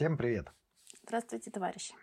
Всем 0.00 0.16
привет! 0.16 0.50
Здравствуйте, 1.02 1.50
товарищи! 1.50 1.94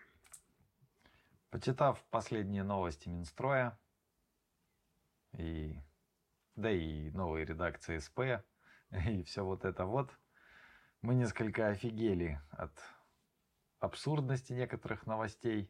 Почитав 1.49 2.05
последние 2.11 2.61
новости 2.61 3.09
Минстроя, 3.09 3.75
и, 5.35 5.79
да 6.55 6.69
и 6.69 7.09
новые 7.09 7.43
редакции 7.43 7.97
СП, 7.97 8.19
и 9.07 9.23
все 9.23 9.43
вот 9.43 9.65
это 9.65 9.85
вот, 9.85 10.11
мы 11.01 11.15
несколько 11.15 11.69
офигели 11.69 12.39
от 12.51 12.71
абсурдности 13.79 14.53
некоторых 14.53 15.07
новостей 15.07 15.67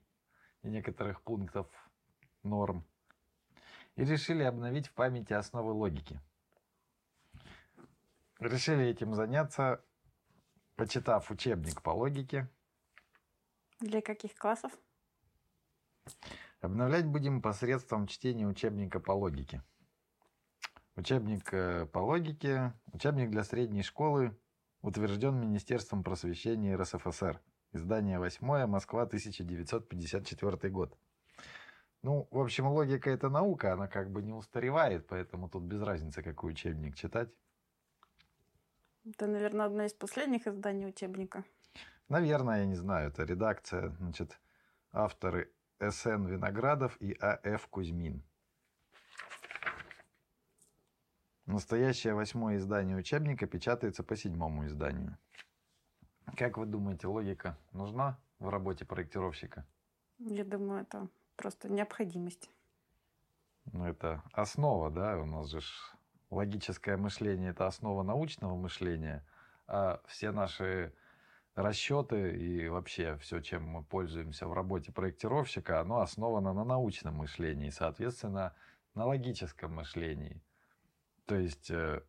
и 0.63 0.67
некоторых 0.67 1.21
пунктов 1.21 1.67
норм 2.43 2.85
и 3.95 4.03
решили 4.03 4.43
обновить 4.43 4.87
в 4.87 4.93
памяти 4.93 5.31
основы 5.31 5.71
логики. 5.71 6.19
Решили 8.41 8.85
этим 8.85 9.15
заняться, 9.15 9.81
почитав 10.77 11.31
учебник 11.31 11.81
по 11.81 11.89
логике. 11.89 12.47
Для 13.81 14.01
каких 14.01 14.35
классов? 14.35 14.71
Обновлять 16.61 17.05
будем 17.05 17.41
посредством 17.41 18.07
чтения 18.07 18.47
учебника 18.47 18.99
по 18.99 19.11
логике. 19.11 19.63
Учебник 20.95 21.53
э, 21.53 21.85
по 21.87 21.99
логике, 21.99 22.73
учебник 22.93 23.29
для 23.29 23.43
средней 23.43 23.83
школы, 23.83 24.35
утвержден 24.81 25.39
Министерством 25.39 26.03
просвещения 26.03 26.75
РСФСР. 26.75 27.41
Издание 27.73 28.19
8, 28.19 28.65
Москва, 28.67 29.03
1954 29.03 30.69
год. 30.69 30.97
Ну, 32.01 32.27
в 32.31 32.39
общем, 32.39 32.67
логика 32.67 33.09
это 33.09 33.29
наука, 33.29 33.73
она 33.73 33.87
как 33.87 34.11
бы 34.11 34.21
не 34.21 34.33
устаревает, 34.33 35.07
поэтому 35.07 35.49
тут 35.49 35.63
без 35.63 35.81
разницы, 35.81 36.23
какой 36.23 36.51
учебник 36.51 36.95
читать. 36.95 37.29
Это, 39.09 39.25
наверное, 39.25 39.67
одно 39.67 39.83
из 39.83 39.93
последних 39.93 40.47
изданий 40.47 40.85
учебника. 40.85 41.45
Наверное, 42.09 42.59
я 42.59 42.65
не 42.65 42.75
знаю, 42.75 43.09
это 43.09 43.23
редакция, 43.23 43.89
значит, 43.99 44.37
авторы 44.91 45.49
С.Н. 45.79 46.25
Виноградов 46.25 46.97
и 46.99 47.15
А.Ф. 47.21 47.67
Кузьмин. 47.67 48.21
Настоящее 51.45 52.15
восьмое 52.15 52.57
издание 52.57 52.97
учебника 52.97 53.47
печатается 53.47 54.03
по 54.03 54.17
седьмому 54.17 54.65
изданию. 54.65 55.17
Как 56.35 56.57
вы 56.57 56.65
думаете, 56.65 57.07
логика 57.07 57.57
нужна 57.71 58.19
в 58.39 58.49
работе 58.49 58.83
проектировщика? 58.83 59.65
Я 60.17 60.43
думаю, 60.43 60.81
это 60.81 61.07
просто 61.37 61.69
необходимость. 61.71 62.49
Ну, 63.71 63.85
это 63.85 64.21
основа, 64.33 64.91
да, 64.91 65.17
у 65.17 65.25
нас 65.25 65.49
же 65.49 65.61
логическое 66.29 66.97
мышление– 66.97 67.49
это 67.51 67.67
основа 67.67 68.03
научного 68.03 68.55
мышления, 68.55 69.25
а 69.67 70.01
все 70.07 70.31
наши 70.31 70.93
расчеты 71.55 72.37
и 72.37 72.67
вообще 72.67 73.17
все, 73.17 73.39
чем 73.41 73.67
мы 73.67 73.83
пользуемся 73.83 74.47
в 74.47 74.53
работе 74.53 74.91
проектировщика, 74.91 75.81
оно 75.81 76.01
основано 76.01 76.53
на 76.53 76.63
научном 76.63 77.15
мышлении, 77.15 77.69
соответственно, 77.69 78.55
на 78.93 79.05
логическом 79.05 79.75
мышлении. 79.75 80.41
То 81.25 81.35
есть 81.35 81.71
э, 81.71 82.03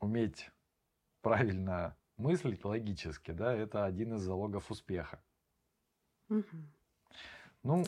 уметь 0.00 0.50
правильно 1.20 1.96
мыслить 2.16 2.64
логически, 2.64 3.30
да, 3.30 3.52
это 3.52 3.84
один 3.84 4.14
из 4.14 4.22
залогов 4.22 4.70
успеха. 4.70 5.22
Угу. 6.28 6.44
Ну, 7.62 7.84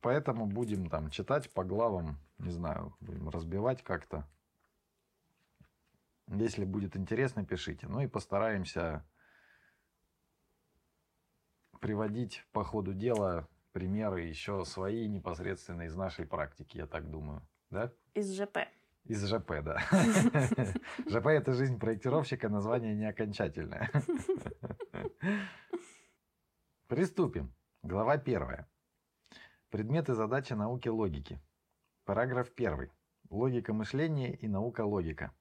поэтому 0.00 0.46
будем 0.46 0.88
там 0.88 1.10
читать 1.10 1.52
по 1.52 1.64
главам, 1.64 2.18
не 2.38 2.50
знаю, 2.50 2.96
будем 3.00 3.28
разбивать 3.28 3.82
как-то. 3.82 4.26
Если 6.30 6.64
будет 6.64 6.96
интересно, 6.96 7.44
пишите. 7.44 7.86
Ну 7.88 8.00
и 8.00 8.06
постараемся 8.06 9.04
приводить 11.80 12.44
по 12.52 12.64
ходу 12.64 12.92
дела 12.92 13.48
примеры 13.72 14.22
еще 14.22 14.64
свои 14.64 15.08
непосредственно 15.08 15.82
из 15.82 15.94
нашей 15.94 16.26
практики, 16.26 16.76
я 16.76 16.86
так 16.86 17.10
думаю. 17.10 17.46
Да? 17.70 17.92
Из 18.14 18.32
ЖП. 18.34 18.58
Из 19.04 19.24
ЖП, 19.24 19.62
да. 19.62 19.78
ЖП– 21.08 21.26
это 21.28 21.52
жизнь 21.52 21.78
проектировщика, 21.78 22.48
название 22.48 22.94
не 22.94 23.06
окончательное. 23.06 23.90
Приступим. 26.88 27.54
Глава 27.82 28.18
первая. 28.18 28.68
Предметы 29.70 30.14
задачи 30.14 30.52
науки 30.52 30.88
логики. 30.88 31.40
Параграф 32.04 32.50
первый. 32.54 32.90
Логика 33.30 33.72
мышления 33.72 34.34
и 34.34 34.48
наука 34.48 34.82
логика. 34.84 35.32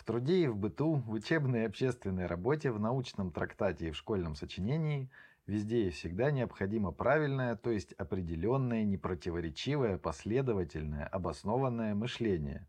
В 0.00 0.04
труде 0.04 0.44
и 0.44 0.46
в 0.46 0.56
быту, 0.56 0.94
в 0.94 1.10
учебной 1.10 1.60
и 1.60 1.66
общественной 1.66 2.24
работе, 2.24 2.70
в 2.70 2.80
научном 2.80 3.30
трактате 3.30 3.88
и 3.88 3.90
в 3.90 3.96
школьном 3.98 4.34
сочинении 4.34 5.10
Везде 5.46 5.88
и 5.88 5.90
всегда 5.90 6.30
необходимо 6.30 6.90
правильное, 6.90 7.54
то 7.54 7.70
есть 7.70 7.92
определенное, 7.94 8.84
непротиворечивое, 8.84 9.98
последовательное, 9.98 11.04
обоснованное 11.04 11.94
мышление. 11.94 12.66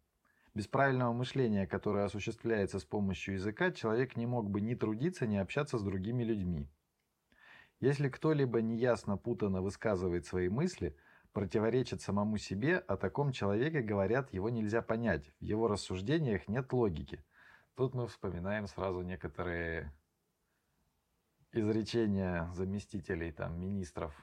Без 0.54 0.68
правильного 0.68 1.14
мышления, 1.14 1.66
которое 1.68 2.04
осуществляется 2.04 2.80
с 2.80 2.84
помощью 2.84 3.36
языка, 3.36 3.72
человек 3.72 4.18
не 4.18 4.26
мог 4.26 4.50
бы 4.50 4.60
ни 4.60 4.76
трудиться, 4.76 5.26
ни 5.26 5.38
общаться 5.38 5.78
с 5.78 5.84
другими 5.84 6.26
людьми. 6.26 6.68
Если 7.80 8.10
кто-либо 8.10 8.62
неясно 8.62 9.16
путано 9.16 9.62
высказывает 9.62 10.26
свои 10.26 10.50
мысли, 10.50 10.98
противоречит 11.34 12.02
самому 12.02 12.38
себе, 12.38 12.78
о 12.78 12.98
таком 12.98 13.32
человеке 13.32 13.82
говорят, 13.82 14.34
его 14.34 14.50
нельзя 14.50 14.82
понять, 14.82 15.32
в 15.40 15.44
его 15.44 15.68
рассуждениях 15.68 16.48
нет 16.48 16.72
логики. 16.74 17.24
Тут 17.76 17.94
мы 17.94 18.08
вспоминаем 18.08 18.68
сразу 18.68 19.02
некоторые 19.02 19.94
изречения 21.54 22.52
заместителей 22.54 23.32
там 23.32 23.60
министров 23.60 24.14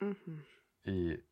угу. 0.00 0.38
и 0.84 1.24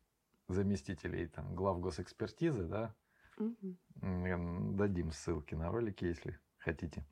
заместителей 0.47 1.27
там 1.27 1.55
глав 1.55 1.79
госэкспертизы, 1.79 2.65
да, 2.65 2.95
угу. 3.37 3.77
дадим 3.95 5.11
ссылки 5.11 5.55
на 5.55 5.71
ролики, 5.71 6.05
если 6.05 6.39
хотите. 6.57 7.05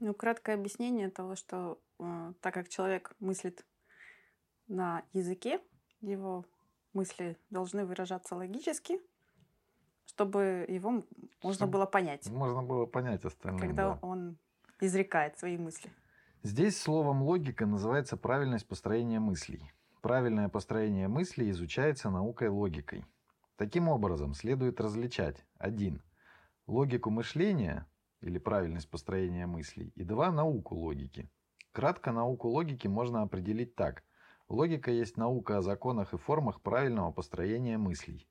Ну, 0.00 0.14
краткое 0.14 0.54
объяснение 0.54 1.10
того, 1.10 1.34
что 1.34 1.80
э, 1.98 2.32
так 2.40 2.54
как 2.54 2.68
человек 2.68 3.14
мыслит 3.18 3.66
на 4.68 5.04
языке, 5.12 5.60
его 6.00 6.44
мысли 6.92 7.36
должны 7.50 7.84
выражаться 7.84 8.34
логически, 8.34 9.00
чтобы 10.06 10.64
его 10.68 11.04
можно 11.42 11.54
чтобы 11.54 11.72
было 11.72 11.86
понять. 11.86 12.28
Можно 12.30 12.62
было 12.62 12.86
понять 12.86 13.24
остальное. 13.24 13.60
Когда 13.60 13.94
да. 13.94 13.98
он 14.02 14.38
изрекает 14.80 15.38
свои 15.38 15.56
мысли. 15.56 15.90
Здесь 16.42 16.80
словом 16.80 17.22
логика 17.22 17.66
называется 17.66 18.16
правильность 18.16 18.66
построения 18.66 19.20
мыслей. 19.20 19.72
Правильное 20.02 20.48
построение 20.48 21.08
мыслей 21.08 21.50
изучается 21.50 22.10
наукой 22.10 22.48
логикой. 22.48 23.04
Таким 23.56 23.88
образом, 23.88 24.34
следует 24.34 24.80
различать 24.80 25.44
1. 25.58 26.00
Логику 26.68 27.10
мышления 27.10 27.86
или 28.20 28.38
правильность 28.38 28.88
построения 28.88 29.46
мыслей 29.46 29.92
и 29.96 30.04
2. 30.04 30.30
Науку 30.30 30.76
логики. 30.76 31.28
Кратко 31.72 32.12
науку 32.12 32.48
логики 32.48 32.86
можно 32.86 33.22
определить 33.22 33.74
так. 33.74 34.04
Логика 34.48 34.90
есть 34.90 35.18
наука 35.18 35.58
о 35.58 35.62
законах 35.62 36.14
и 36.14 36.16
формах 36.16 36.62
правильного 36.62 37.12
построения 37.12 37.76
мыслей. 37.76 38.26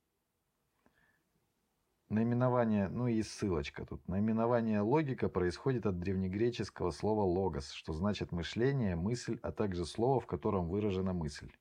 Наименование, 2.09 2.87
ну 2.87 3.07
и 3.07 3.21
ссылочка 3.21 3.85
тут. 3.85 4.07
Наименование 4.07 4.81
логика 4.81 5.29
происходит 5.29 5.85
от 5.85 5.99
древнегреческого 5.99 6.89
слова 6.89 7.21
логос, 7.21 7.71
что 7.71 7.93
значит 7.93 8.31
мышление, 8.31 8.95
мысль, 8.95 9.39
а 9.43 9.51
также 9.51 9.85
слово, 9.85 10.19
в 10.19 10.25
котором 10.25 10.69
выражена 10.69 11.13
мысль. 11.13 11.51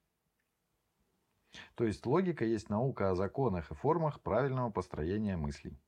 То 1.74 1.84
есть 1.84 2.06
логика 2.06 2.44
есть 2.44 2.70
наука 2.70 3.10
о 3.10 3.14
законах 3.14 3.70
и 3.70 3.74
формах 3.74 4.22
правильного 4.22 4.70
построения 4.70 5.36
мыслей. 5.36 5.78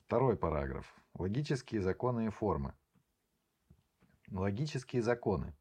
Второй 0.00 0.36
параграф. 0.36 0.92
Логические 1.14 1.82
законы 1.82 2.26
и 2.26 2.30
формы. 2.30 2.74
Логические 4.30 5.02
законы. 5.02 5.54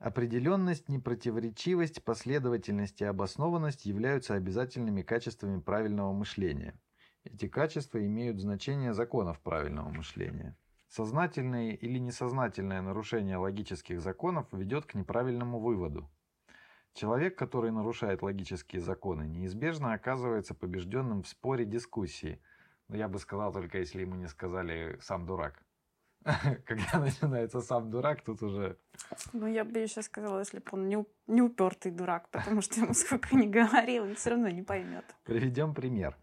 Определенность, 0.00 0.88
непротиворечивость, 0.88 2.02
последовательность 2.02 3.02
и 3.02 3.04
обоснованность 3.04 3.84
являются 3.84 4.32
обязательными 4.32 5.02
качествами 5.02 5.60
правильного 5.60 6.14
мышления. 6.14 6.80
Эти 7.24 7.48
качества 7.48 8.02
имеют 8.06 8.40
значение 8.40 8.94
законов 8.94 9.38
правильного 9.40 9.90
мышления. 9.90 10.56
Сознательное 10.88 11.72
или 11.72 11.98
несознательное 11.98 12.80
нарушение 12.80 13.36
логических 13.36 14.00
законов 14.00 14.46
ведет 14.52 14.86
к 14.86 14.94
неправильному 14.94 15.60
выводу. 15.60 16.10
Человек, 16.94 17.36
который 17.36 17.70
нарушает 17.70 18.22
логические 18.22 18.80
законы, 18.80 19.24
неизбежно 19.24 19.92
оказывается 19.92 20.54
побежденным 20.54 21.24
в 21.24 21.28
споре 21.28 21.66
дискуссии. 21.66 22.40
Но 22.88 22.96
я 22.96 23.06
бы 23.06 23.18
сказал 23.18 23.52
только, 23.52 23.76
если 23.76 24.00
ему 24.00 24.14
не 24.14 24.28
сказали 24.28 24.98
«сам 25.02 25.26
дурак». 25.26 25.62
когда 26.66 26.98
начинается 26.98 27.60
сам 27.60 27.90
дурак, 27.90 28.22
тут 28.22 28.42
уже... 28.42 28.76
Ну, 29.32 29.46
я 29.46 29.64
бы 29.64 29.78
еще 29.78 30.02
сказала, 30.02 30.40
если 30.40 30.58
бы 30.58 30.66
он 30.72 30.88
не, 30.88 31.04
не 31.26 31.42
упертый 31.42 31.92
дурак, 31.92 32.28
потому 32.28 32.60
что 32.60 32.80
ему 32.80 32.94
сколько 32.94 33.34
ни 33.34 33.46
говорил, 33.46 34.04
он 34.04 34.14
все 34.14 34.30
равно 34.30 34.48
не 34.48 34.62
поймет. 34.62 35.04
Приведем 35.24 35.74
пример. 35.74 36.16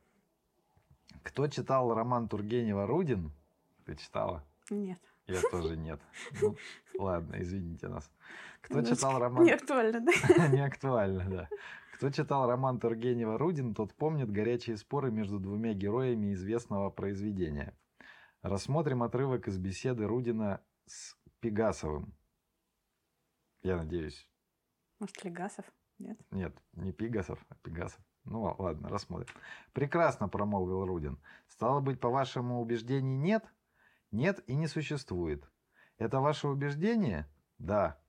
Кто 1.23 1.47
читал 1.47 1.94
роман 1.94 2.29
Тургенева 2.29 2.85
«Рудин»? 2.85 3.31
Ты 3.85 3.95
читала? 3.95 4.44
Нет. 4.69 4.99
Я 5.25 5.41
тоже 5.51 5.75
нет. 5.75 5.99
Ну, 6.41 6.55
ладно, 6.97 7.35
извините 7.39 7.88
нас. 7.88 8.09
Кто 8.61 8.75
Немножко 8.75 8.95
читал 8.95 9.19
роман... 9.19 9.44
Не 9.44 9.51
актуально, 9.51 9.99
да? 9.99 10.47
Не 10.47 10.65
актуально, 10.65 11.25
да. 11.29 11.49
Кто 11.95 12.11
читал 12.11 12.47
роман 12.47 12.79
Тургенева 12.79 13.38
«Рудин», 13.38 13.73
тот 13.73 13.94
помнит 13.94 14.31
горячие 14.31 14.77
споры 14.77 15.11
между 15.11 15.39
двумя 15.39 15.73
героями 15.73 16.33
известного 16.33 16.91
произведения. 16.91 17.73
Рассмотрим 18.47 19.03
отрывок 19.03 19.49
из 19.49 19.57
беседы 19.57 20.07
Рудина 20.07 20.61
с 20.85 21.17
Пегасовым. 21.41 22.13
Я 23.61 23.75
надеюсь. 23.75 24.25
Может, 24.99 25.21
Легасов? 25.25 25.65
Нет? 25.99 26.17
Нет, 26.31 26.57
не 26.71 26.94
Пегасов, 26.94 27.45
а 27.49 27.55
Пегасов. 27.55 27.99
Ну 28.23 28.47
л- 28.47 28.55
ладно, 28.57 28.88
рассмотрим. 28.88 29.27
Прекрасно, 29.73 30.29
промолвил 30.29 30.85
Рудин. 30.85 31.19
Стало 31.49 31.81
быть, 31.81 31.99
по 31.99 32.09
вашему 32.09 32.61
убеждению 32.61 33.19
нет? 33.19 33.44
Нет 34.11 34.41
и 34.47 34.55
не 34.55 34.67
существует. 34.67 35.44
Это 35.97 36.21
ваше 36.21 36.47
убеждение? 36.47 37.29
Да. 37.57 37.99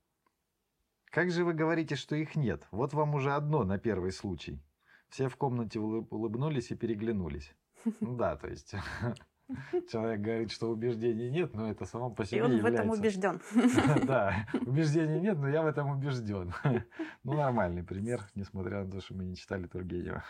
Как 1.11 1.31
же 1.31 1.43
вы 1.43 1.53
говорите, 1.53 1.95
что 1.97 2.15
их 2.15 2.37
нет? 2.37 2.65
Вот 2.71 2.93
вам 2.93 3.13
уже 3.13 3.33
одно 3.33 3.65
на 3.65 3.77
первый 3.77 4.13
случай. 4.13 4.63
Все 5.09 5.27
в 5.27 5.35
комнате 5.35 5.79
улы- 5.79 6.07
улыбнулись 6.09 6.71
и 6.71 6.75
переглянулись. 6.75 7.53
Ну 7.99 8.15
да, 8.17 8.37
то 8.37 8.47
есть 8.47 8.73
человек 9.91 10.21
говорит, 10.21 10.51
что 10.51 10.69
убеждений 10.69 11.29
нет, 11.29 11.53
но 11.53 11.69
это 11.69 11.85
само 11.85 12.09
по 12.11 12.21
И 12.21 12.25
себе 12.25 12.43
он 12.43 12.51
в 12.51 12.57
является... 12.57 12.83
этом 12.83 12.99
убежден. 12.99 13.41
Да, 14.05 14.45
убеждений 14.65 15.19
нет, 15.19 15.37
но 15.37 15.49
я 15.49 15.63
в 15.63 15.67
этом 15.67 15.89
убежден. 15.89 16.53
Ну, 17.23 17.33
нормальный 17.33 17.83
пример, 17.83 18.21
несмотря 18.35 18.83
на 18.83 18.91
то, 18.91 19.01
что 19.01 19.13
мы 19.15 19.25
не 19.25 19.35
читали 19.35 19.67
Тургенева. 19.67 20.23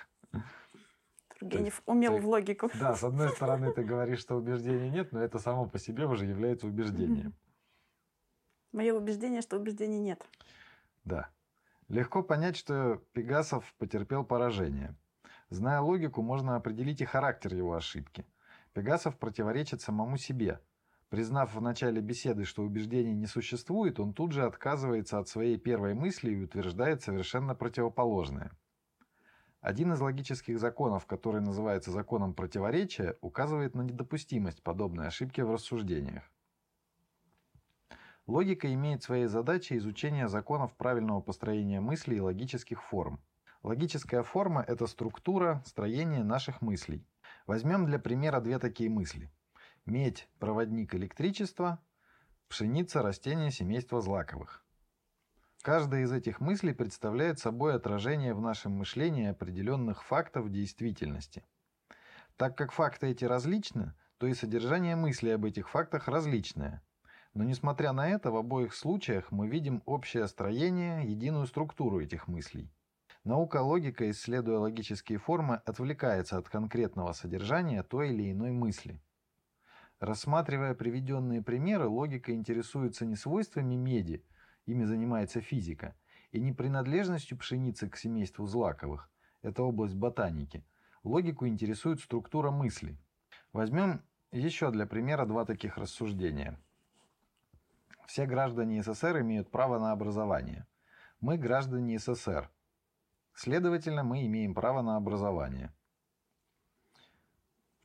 Тургенев 1.39 1.81
умел 1.85 2.15
ты- 2.15 2.21
в 2.21 2.27
логику. 2.27 2.69
Да, 2.79 2.95
с 2.95 3.03
одной 3.03 3.29
стороны, 3.29 3.71
ты 3.71 3.83
говоришь, 3.83 4.19
что 4.19 4.35
убеждений 4.35 4.89
нет, 4.89 5.11
но 5.11 5.21
это 5.21 5.39
само 5.39 5.67
по 5.67 5.77
себе 5.79 6.05
уже 6.05 6.25
является 6.25 6.67
убеждением. 6.67 7.33
Мое 8.71 8.93
убеждение, 8.93 9.41
что 9.41 9.57
убеждений 9.57 9.99
нет. 9.99 10.25
Да. 11.03 11.29
Легко 11.87 12.21
понять, 12.23 12.55
что 12.55 13.01
Пегасов 13.13 13.73
потерпел 13.79 14.23
поражение. 14.23 14.95
Зная 15.49 15.81
логику, 15.81 16.21
можно 16.21 16.55
определить 16.55 17.01
и 17.01 17.05
характер 17.05 17.55
его 17.55 17.73
ошибки. 17.73 18.25
Пегасов 18.73 19.17
противоречит 19.17 19.81
самому 19.81 20.17
себе. 20.17 20.61
Признав 21.09 21.55
в 21.55 21.61
начале 21.61 22.01
беседы, 22.01 22.45
что 22.45 22.61
убеждений 22.61 23.15
не 23.15 23.25
существует, 23.25 23.99
он 23.99 24.13
тут 24.13 24.31
же 24.31 24.45
отказывается 24.45 25.17
от 25.17 25.27
своей 25.27 25.57
первой 25.57 25.95
мысли 25.95 26.31
и 26.31 26.43
утверждает 26.43 27.01
совершенно 27.01 27.55
противоположное. 27.55 28.51
Один 29.61 29.91
из 29.91 29.99
логических 29.99 30.59
законов, 30.59 31.05
который 31.05 31.41
называется 31.41 31.91
законом 31.91 32.33
противоречия, 32.33 33.17
указывает 33.21 33.75
на 33.75 33.81
недопустимость 33.81 34.63
подобной 34.63 35.07
ошибки 35.07 35.41
в 35.41 35.51
рассуждениях. 35.51 36.31
Логика 38.25 38.71
имеет 38.71 39.01
своей 39.01 39.25
задачей 39.25 39.77
изучение 39.77 40.27
законов 40.27 40.75
правильного 40.75 41.19
построения 41.19 41.81
мыслей 41.81 42.17
и 42.17 42.21
логических 42.21 42.83
форм. 42.83 43.19
Логическая 43.63 44.21
форма– 44.21 44.63
это 44.67 44.85
структура, 44.85 45.61
строение 45.65 46.23
наших 46.23 46.61
мыслей. 46.61 47.03
Возьмем 47.49 47.87
для 47.87 47.97
примера 47.97 48.41
две 48.41 48.59
такие 48.59 48.91
мысли. 48.91 49.31
Медь– 49.87 50.29
проводник 50.39 50.93
электричества, 50.93 51.79
пшеница– 52.47 53.01
растение 53.01 53.49
семейства 53.49 54.01
злаковых. 54.01 54.63
Каждая 55.63 56.03
из 56.03 56.11
этих 56.11 56.41
мыслей 56.41 56.73
представляет 56.73 57.39
собой 57.39 57.73
отражение 57.73 58.35
в 58.35 58.39
нашем 58.39 58.73
мышлении 58.73 59.25
определенных 59.25 60.03
фактов 60.03 60.51
действительности. 60.51 61.43
Так 62.37 62.55
как 62.55 62.71
факты 62.71 63.07
эти 63.07 63.25
различны, 63.25 63.95
то 64.19 64.27
и 64.27 64.35
содержание 64.35 64.95
мыслей 64.95 65.31
об 65.31 65.45
этих 65.45 65.69
фактах 65.69 66.07
различное. 66.07 66.83
Но 67.33 67.43
несмотря 67.43 67.93
на 67.93 68.07
это, 68.07 68.29
в 68.29 68.35
обоих 68.35 68.75
случаях 68.75 69.31
мы 69.31 69.47
видим 69.47 69.81
общее 69.87 70.27
строение, 70.27 71.03
единую 71.09 71.47
структуру 71.47 71.99
этих 71.99 72.27
мыслей. 72.27 72.71
Наука 73.25 73.61
логика, 73.61 74.09
исследуя 74.09 74.59
логические 74.59 75.17
формы, 75.17 75.55
отвлекается 75.65 76.37
от 76.37 76.47
конкретного 76.47 77.11
содержания 77.11 77.83
той 77.83 78.11
или 78.13 78.31
иной 78.31 78.51
мысли. 78.51 79.01
Рассматривая 79.99 80.73
приведенные 80.73 81.41
примеры, 81.41 81.87
логика 81.87 82.33
интересуется 82.33 83.05
не 83.05 83.17
свойствами 83.17 83.75
меди, 83.75 84.25
ими 84.65 84.85
занимается 84.85 85.41
физика, 85.41 85.95
и 86.31 86.39
не 86.39 86.53
принадлежностью 86.53 87.37
пшеницы 87.37 87.89
к 87.89 87.97
семейству 87.97 88.45
злаковых, 88.45 89.11
это 89.41 89.63
область 89.63 89.95
ботаники. 89.95 90.65
Логику 91.03 91.47
интересует 91.47 91.99
структура 91.99 92.51
мысли. 92.51 92.97
Возьмем 93.51 94.01
еще 94.31 94.71
для 94.71 94.85
примера 94.85 95.25
два 95.25 95.43
таких 95.43 95.77
рассуждения. 95.77 96.57
Все 98.05 98.25
граждане 98.25 98.81
СССР 98.81 99.21
имеют 99.21 99.51
право 99.51 99.79
на 99.79 99.91
образование. 99.91 100.65
Мы 101.19 101.37
граждане 101.37 101.99
СССР. 101.99 102.49
Следовательно, 103.41 104.03
мы 104.03 104.25
имеем 104.25 104.53
право 104.53 104.81
на 104.81 104.97
образование. 104.97 105.73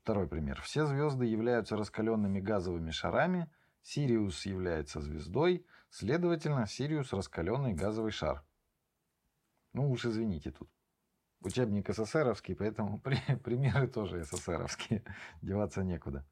Второй 0.03 0.27
пример. 0.27 0.61
Все 0.61 0.85
звезды 0.85 1.27
являются 1.27 1.77
раскаленными 1.77 2.41
газовыми 2.41 2.91
шарами, 2.91 3.49
Сириус 3.83 4.47
является 4.47 5.01
звездой, 5.01 5.65
следовательно, 5.91 6.67
Сириус 6.67 7.12
раскаленный 7.12 7.73
газовый 7.73 8.11
шар. 8.11 8.45
Ну 9.73 9.93
уж 9.93 10.06
извините 10.06 10.51
тут. 10.51 10.69
Учебник 11.39 11.89
СССРовский, 11.89 12.57
поэтому 12.57 12.99
при, 13.05 13.17
примеры 13.37 13.87
тоже 13.87 14.25
СССРовские. 14.25 15.05
Деваться 15.41 15.85
некуда. 15.85 16.27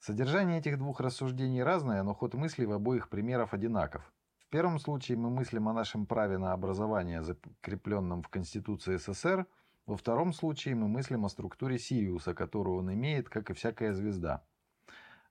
Содержание 0.00 0.58
этих 0.58 0.76
двух 0.78 0.98
рассуждений 0.98 1.62
разное, 1.62 2.02
но 2.02 2.14
ход 2.14 2.34
мыслей 2.34 2.66
в 2.66 2.72
обоих 2.72 3.10
примеров 3.10 3.54
одинаков. 3.54 4.12
Первом 4.54 4.78
случае 4.78 5.18
мы 5.18 5.30
мыслим 5.30 5.68
о 5.68 5.72
нашем 5.72 6.06
праве 6.06 6.38
на 6.38 6.52
образование, 6.52 7.24
закрепленном 7.24 8.22
в 8.22 8.28
Конституции 8.28 8.98
СССР. 8.98 9.48
Во 9.84 9.96
втором 9.96 10.32
случае 10.32 10.76
мы 10.76 10.86
мыслим 10.86 11.24
о 11.24 11.28
структуре 11.28 11.76
Сириуса, 11.76 12.34
которую 12.34 12.78
он 12.78 12.94
имеет, 12.94 13.28
как 13.28 13.50
и 13.50 13.52
всякая 13.52 13.92
звезда. 13.94 14.44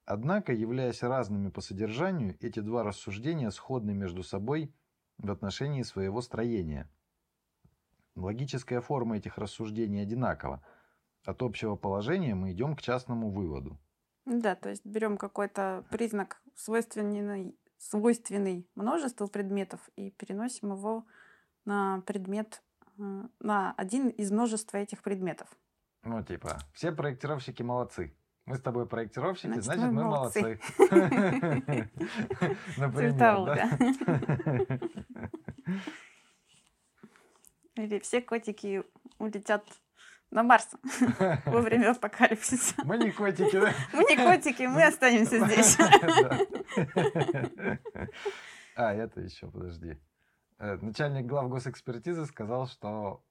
Однако, 0.03 0.51
являясь 0.51 1.03
разными 1.03 1.49
по 1.51 1.61
содержанию, 1.61 2.35
эти 2.41 2.59
два 2.59 2.83
рассуждения 2.83 3.49
сходны 3.51 3.93
между 3.93 4.23
собой 4.23 4.75
в 5.17 5.31
отношении 5.31 5.83
своего 5.83 6.19
строения. 6.19 6.91
Логическая 8.17 8.81
форма 8.81 9.15
этих 9.15 9.37
рассуждений 9.37 10.01
одинакова. 10.01 10.61
От 11.23 11.41
общего 11.43 11.77
положения 11.77 12.35
мы 12.35 12.51
идем 12.51 12.75
к 12.75 12.81
частному 12.81 13.31
выводу. 13.31 13.79
Да, 14.25 14.55
то 14.55 14.67
есть 14.67 14.85
берем 14.85 15.15
какой-то 15.15 15.85
признак 15.89 16.41
свойственный, 16.55 17.55
свойственный 17.89 18.67
множеству 18.75 19.27
предметов 19.27 19.81
и 19.95 20.11
переносим 20.11 20.71
его 20.71 21.05
на 21.65 22.01
предмет, 22.01 22.61
э, 22.97 23.23
на 23.39 23.73
один 23.73 24.09
из 24.09 24.31
множества 24.31 24.77
этих 24.77 25.01
предметов. 25.03 25.49
Ну, 26.03 26.23
типа, 26.23 26.59
все 26.73 26.91
проектировщики 26.91 27.61
молодцы. 27.63 28.15
Мы 28.45 28.57
с 28.57 28.61
тобой 28.61 28.85
проектировщики, 28.85 29.47
Значит, 29.47 29.63
значит, 29.63 29.91
мы 29.91 30.03
молодцы. 30.03 30.59
Например, 32.77 33.45
да? 33.45 33.69
Или 37.83 37.99
все 37.99 38.21
котики 38.21 38.83
улетят 39.17 39.65
на 40.33 40.43
Марс 40.43 40.67
во 41.45 41.61
время 41.61 41.91
апокалипсиса. 41.91 42.75
Мы 42.83 42.97
не 42.97 43.11
котики, 43.11 43.59
да? 43.59 43.71
Мы 43.93 44.03
не 44.03 44.15
котики, 44.17 44.63
мы 44.63 44.83
останемся 44.83 45.39
здесь. 45.45 45.77
А, 48.75 48.93
это 48.93 49.21
еще, 49.21 49.49
подожди. 49.49 49.97
Э, 50.57 50.77
Начальник 50.81 51.27
глав 51.27 51.49
госэкспертизы 51.49 52.25
сказал, 52.25 52.67
что 52.67 53.23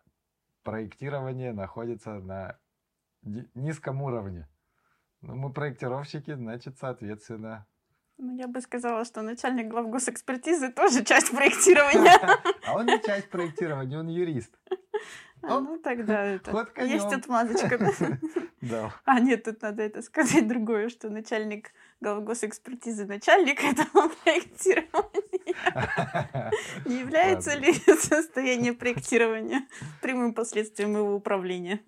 проектирование 0.62 1.52
находится 1.52 2.14
на 2.20 2.58
ни- 3.22 3.48
низком 3.54 4.02
уровне. 4.02 4.48
Ну, 5.20 5.34
мы 5.34 5.52
проектировщики, 5.52 6.34
значит, 6.34 6.78
соответственно. 6.78 7.66
Ну, 8.24 8.36
я 8.36 8.46
бы 8.46 8.60
сказала, 8.60 9.04
что 9.04 9.22
начальник 9.22 9.66
глав 9.66 9.88
госэкспертизы 9.88 10.70
тоже 10.70 11.04
часть 11.04 11.32
проектирования. 11.32 12.20
А 12.64 12.76
он 12.76 12.86
не 12.86 13.02
часть 13.02 13.28
проектирования, 13.28 13.98
он 13.98 14.06
юрист. 14.06 14.56
А, 15.42 15.58
Ну, 15.58 15.76
тогда 15.78 16.22
это... 16.22 16.68
Есть 16.76 17.12
отмазочка. 17.12 17.80
да. 18.60 18.94
А, 19.04 19.18
нет, 19.18 19.42
тут 19.42 19.60
надо 19.62 19.82
это 19.82 20.02
сказать 20.02 20.46
другое, 20.46 20.88
что 20.88 21.10
начальник 21.10 21.72
глав 22.00 22.22
госэкспертизы 22.22 23.06
начальник 23.06 23.58
этого 23.64 24.08
проектирования. 24.24 25.42
Не 26.84 27.00
является 27.00 27.56
ли 27.58 27.74
состояние 27.74 28.72
проектирования 28.72 29.66
прямым 30.00 30.32
последствием 30.32 30.96
его 30.96 31.16
управления? 31.16 31.80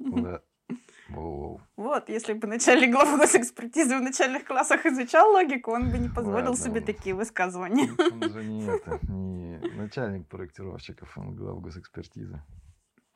Воу. 1.14 1.60
Вот, 1.76 2.08
если 2.08 2.32
бы 2.34 2.46
начальник 2.46 2.92
глав 2.92 3.18
госэкспертизы 3.18 3.96
в 3.98 4.02
начальных 4.02 4.44
классах 4.44 4.86
изучал 4.86 5.32
логику, 5.32 5.72
он 5.72 5.90
бы 5.90 5.98
не 5.98 6.08
позволил 6.08 6.50
Ладно, 6.50 6.56
себе 6.56 6.80
ладно. 6.80 6.86
такие 6.86 7.14
высказывания. 7.14 7.90
Он 8.12 8.30
же 8.30 8.44
не 8.44 8.64
это, 8.66 8.98
не 9.08 9.58
начальник 9.76 10.28
проектировщиков, 10.28 11.16
он 11.18 11.34
глав 11.34 11.60
госэкспертизы. 11.60 12.42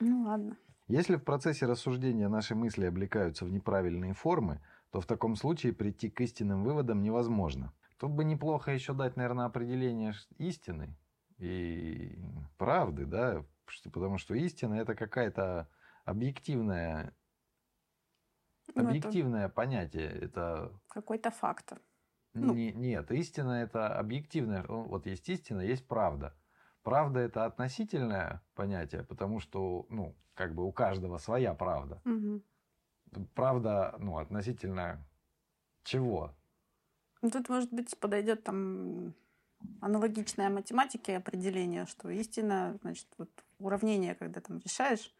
Ну 0.01 0.23
ладно. 0.23 0.57
Если 0.87 1.17
в 1.17 1.25
процессе 1.25 1.67
рассуждения 1.67 2.29
наши 2.29 2.55
мысли 2.55 2.87
облекаются 2.87 3.45
в 3.45 3.51
неправильные 3.51 4.15
формы, 4.15 4.61
то 4.91 5.01
в 5.01 5.07
таком 5.07 5.37
случае 5.37 5.75
прийти 5.75 6.09
к 6.09 6.21
истинным 6.21 6.65
выводам 6.65 7.03
невозможно. 7.03 7.73
Тут 7.99 8.13
бы 8.13 8.25
неплохо 8.25 8.71
еще 8.71 8.95
дать, 8.95 9.17
наверное, 9.17 9.47
определение 9.47 10.15
истины 10.39 10.97
и 11.39 12.19
правды, 12.57 13.05
да, 13.05 13.45
потому 13.93 14.19
что 14.19 14.35
истина 14.35 14.75
это 14.75 14.95
какая-то 14.95 15.69
объективная, 16.05 17.13
Ну, 18.75 18.83
это 18.83 18.89
объективное 18.91 19.49
понятие. 19.49 20.09
Это 20.11 20.73
какой-то 20.89 21.31
фактор. 21.31 21.81
Ну. 22.35 22.55
не- 22.55 22.73
нет, 22.73 23.11
истина 23.11 23.63
это 23.63 23.99
объективное. 23.99 24.65
Ну, 24.69 24.85
Вот 24.85 25.07
есть 25.07 25.29
истина, 25.29 25.61
есть 25.61 25.87
правда. 25.87 26.35
Правда 26.83 27.21
это 27.21 27.45
относительное 27.45 28.43
понятие, 28.55 29.03
потому 29.03 29.41
что, 29.41 29.87
ну, 29.91 30.17
как 30.35 30.55
бы 30.55 30.65
у 30.65 30.73
каждого 30.73 31.19
своя 31.19 31.55
правда. 31.55 32.01
Мгм. 32.05 32.43
Правда, 33.35 33.97
ну, 33.99 34.19
относительно 34.19 35.05
чего? 35.83 36.35
Ну, 37.23 37.31
Тут, 37.31 37.49
может 37.49 37.73
быть, 37.73 37.99
подойдет 37.99 38.45
там 38.45 39.15
аналогичная 39.81 40.51
математике 40.51 41.17
определение, 41.17 41.87
что 41.87 42.11
истина, 42.11 42.79
значит, 42.83 43.09
вот 43.19 43.31
уравнение, 43.59 44.15
когда 44.15 44.41
там 44.41 44.59
решаешь, 44.59 45.15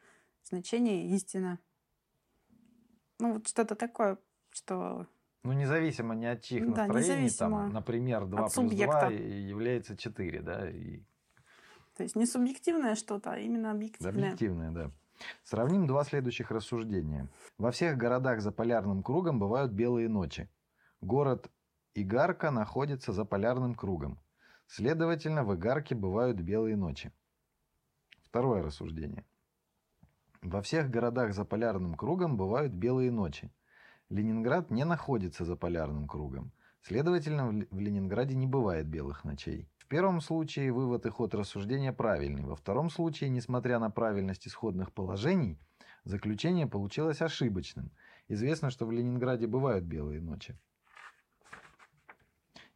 значение 0.45 1.09
истина. 1.09 1.59
Ну, 3.19 3.35
вот 3.35 3.49
что-то 3.49 3.75
такое, 3.75 4.19
что 4.51 5.07
Ну, 5.43 5.53
независимо 5.53 6.15
ни 6.15 6.27
от 6.27 6.43
чьих 6.43 6.65
Да, 6.73 6.87
настроений, 6.87 7.31
там, 7.31 7.73
например, 7.73 8.27
2 8.27 8.47
от 8.47 8.55
плюс 8.55 8.55
2 8.55 8.71
субъекта. 8.71 9.11
является 9.11 9.97
4, 9.97 10.41
да, 10.43 10.71
и 10.71 11.03
то 11.99 12.05
есть 12.05 12.15
не 12.15 12.27
субъективное 12.27 12.95
что-то, 12.95 13.33
а 13.33 13.39
именно 13.39 13.73
объективное. 13.73 14.13
объективное, 14.13 14.71
да. 14.71 14.93
Сравним 15.43 15.89
два 15.89 16.05
следующих 16.05 16.53
рассуждения. 16.53 17.29
Во 17.59 17.73
всех 17.73 17.97
городах 17.97 18.41
за 18.41 18.53
полярным 18.53 19.03
кругом 19.03 19.41
бывают 19.41 19.73
белые 19.73 20.09
ночи. 20.09 20.49
Город 21.01 21.51
Игарка 21.95 22.53
находится 22.53 23.13
за 23.13 23.25
полярным 23.25 23.75
кругом. 23.75 24.21
Следовательно, 24.69 25.43
в 25.43 25.53
Игарке 25.57 25.97
бывают 25.97 26.39
белые 26.41 26.77
ночи. 26.77 27.13
Второе 28.23 28.63
рассуждение. 28.63 29.25
Во 30.43 30.63
всех 30.63 30.89
городах 30.89 31.35
за 31.35 31.45
полярным 31.45 31.95
кругом 31.95 32.37
бывают 32.37 32.73
белые 32.73 33.11
ночи. 33.11 33.51
Ленинград 34.09 34.71
не 34.71 34.85
находится 34.85 35.45
за 35.45 35.57
полярным 35.57 36.07
кругом. 36.07 36.53
Следовательно, 36.83 37.49
в 37.49 37.79
Ленинграде 37.79 38.35
не 38.35 38.47
бывает 38.47 38.87
белых 38.87 39.25
ночей. 39.25 39.69
В 39.79 39.87
первом 39.87 40.21
случае 40.21 40.73
вывод 40.73 41.07
и 41.07 41.11
ход 41.11 41.35
рассуждения 41.35 41.93
правильный. 41.93 42.45
Во 42.45 42.55
втором 42.55 42.89
случае, 42.89 43.31
несмотря 43.31 43.79
на 43.79 43.91
правильность 43.91 44.47
исходных 44.47 44.93
положений, 44.93 45.59
заключение 46.05 46.67
получилось 46.67 47.21
ошибочным. 47.21 47.91
Известно, 48.29 48.71
что 48.71 48.87
в 48.87 48.93
Ленинграде 48.93 49.47
бывают 49.47 49.85
белые 49.85 50.21
ночи. 50.21 50.57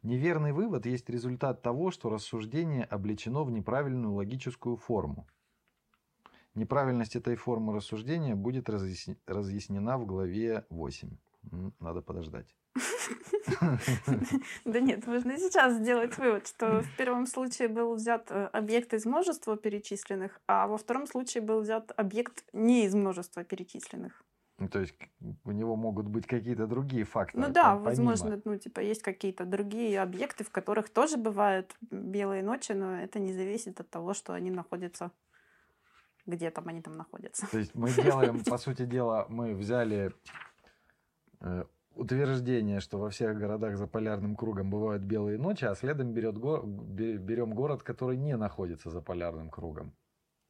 Неверный 0.03 0.53
вывод 0.53 0.85
есть 0.85 1.09
результат 1.09 1.63
того, 1.63 1.93
что 1.93 2.11
рассуждение 2.11 2.85
облечено 2.85 3.45
в 3.45 3.53
неправильную 3.53 4.15
логическую 4.15 4.77
форму. 4.77 5.29
Неправильность 6.55 7.17
этой 7.17 7.37
формы 7.37 7.75
рассуждения 7.75 8.35
будет 8.35 8.69
разъясни- 8.69 9.17
разъяснена 9.27 9.97
в 9.99 10.07
главе 10.07 10.65
8. 10.71 11.17
М, 11.51 11.73
Надо 11.81 12.03
подождать. 12.03 12.47
Да 14.65 14.81
нет, 14.81 15.07
можно 15.07 15.37
сейчас 15.39 15.75
сделать 15.75 16.17
вывод, 16.19 16.47
что 16.47 16.83
в 16.83 16.97
первом 16.97 17.27
случае 17.27 17.69
был 17.69 17.95
взят 17.95 18.31
э, 18.31 18.47
объект 18.53 18.95
из 18.95 19.05
множества 19.07 19.57
перечисленных, 19.57 20.41
а 20.47 20.67
во 20.67 20.77
втором 20.77 21.07
случае 21.07 21.43
был 21.43 21.61
взят 21.61 21.93
объект 21.97 22.45
не 22.53 22.85
из 22.85 22.95
множества 22.95 23.45
перечисленных. 23.45 24.23
Ну, 24.59 24.69
То 24.69 24.81
есть 24.81 24.95
у 25.45 25.51
него 25.53 25.77
могут 25.77 26.07
быть 26.07 26.27
какие-то 26.27 26.67
другие 26.67 27.05
факторы. 27.05 27.47
Ну 27.47 27.53
да, 27.53 27.75
по- 27.75 27.85
помимо. 27.85 27.85
возможно, 28.11 28.41
ну 28.45 28.57
типа 28.59 28.81
есть 28.81 29.03
какие-то 29.03 29.45
другие 29.45 30.01
объекты, 30.01 30.45
в 30.45 30.51
которых 30.51 30.89
тоже 30.91 31.17
бывают 31.17 31.75
белые 31.91 32.43
ночи, 32.43 32.73
но 32.73 33.01
это 33.01 33.19
не 33.19 33.33
зависит 33.33 33.81
от 33.81 33.91
того, 33.91 34.15
что 34.15 34.33
они 34.35 34.51
находятся 34.51 35.11
где 36.27 36.51
там 36.51 36.69
они 36.69 36.81
там 36.83 36.97
находятся. 36.97 37.47
То 37.51 37.59
есть 37.59 37.75
мы 37.75 37.91
делаем, 37.91 38.43
по 38.45 38.59
сути 38.59 38.85
дела, 38.85 39.27
мы 39.29 39.55
взяли 39.55 40.13
э, 41.41 41.65
утверждение, 41.95 42.81
что 42.81 42.99
во 42.99 43.11
всех 43.11 43.37
городах 43.39 43.77
за 43.77 43.87
полярным 43.87 44.37
кругом 44.37 44.71
бывают 44.71 45.03
белые 45.03 45.39
ночи, 45.39 45.65
а 45.65 45.75
следом 45.75 46.13
берет 46.13 46.39
го- 46.39 46.63
бе- 46.65 47.17
берем 47.17 47.55
город, 47.55 47.83
который 47.83 48.17
не 48.17 48.37
находится 48.37 48.91
за 48.91 49.01
полярным 49.01 49.51
кругом. 49.51 49.93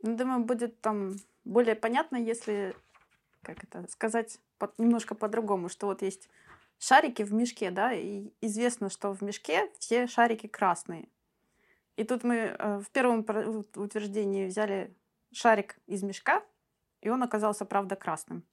Ну, 0.02 0.16
думаю, 0.16 0.44
будет 0.44 0.80
там 0.80 1.12
более 1.44 1.74
понятно, 1.74 2.16
если, 2.16 2.74
как 3.42 3.64
это 3.64 3.86
сказать, 3.88 4.40
под- 4.58 4.78
немножко 4.78 5.14
по-другому, 5.14 5.68
что 5.68 5.86
вот 5.86 6.02
есть 6.02 6.28
шарики 6.78 7.22
в 7.22 7.32
мешке, 7.32 7.70
да, 7.70 7.92
и 7.92 8.32
известно, 8.40 8.90
что 8.90 9.14
в 9.14 9.22
мешке 9.22 9.70
все 9.78 10.06
шарики 10.06 10.48
красные. 10.48 11.08
И 11.96 12.04
тут 12.04 12.24
мы 12.24 12.34
э, 12.36 12.78
в 12.80 12.90
первом 12.90 13.24
утверждении 13.76 14.46
взяли 14.46 14.92
шарик 15.32 15.76
из 15.86 16.02
мешка, 16.02 16.42
и 17.00 17.08
он 17.08 17.22
оказался, 17.22 17.64
правда, 17.64 17.96
красным. 17.96 18.44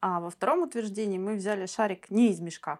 А 0.00 0.20
во 0.20 0.30
втором 0.30 0.62
утверждении 0.62 1.18
мы 1.18 1.34
взяли 1.36 1.66
шарик 1.66 2.10
не 2.10 2.30
из 2.30 2.40
мешка. 2.40 2.78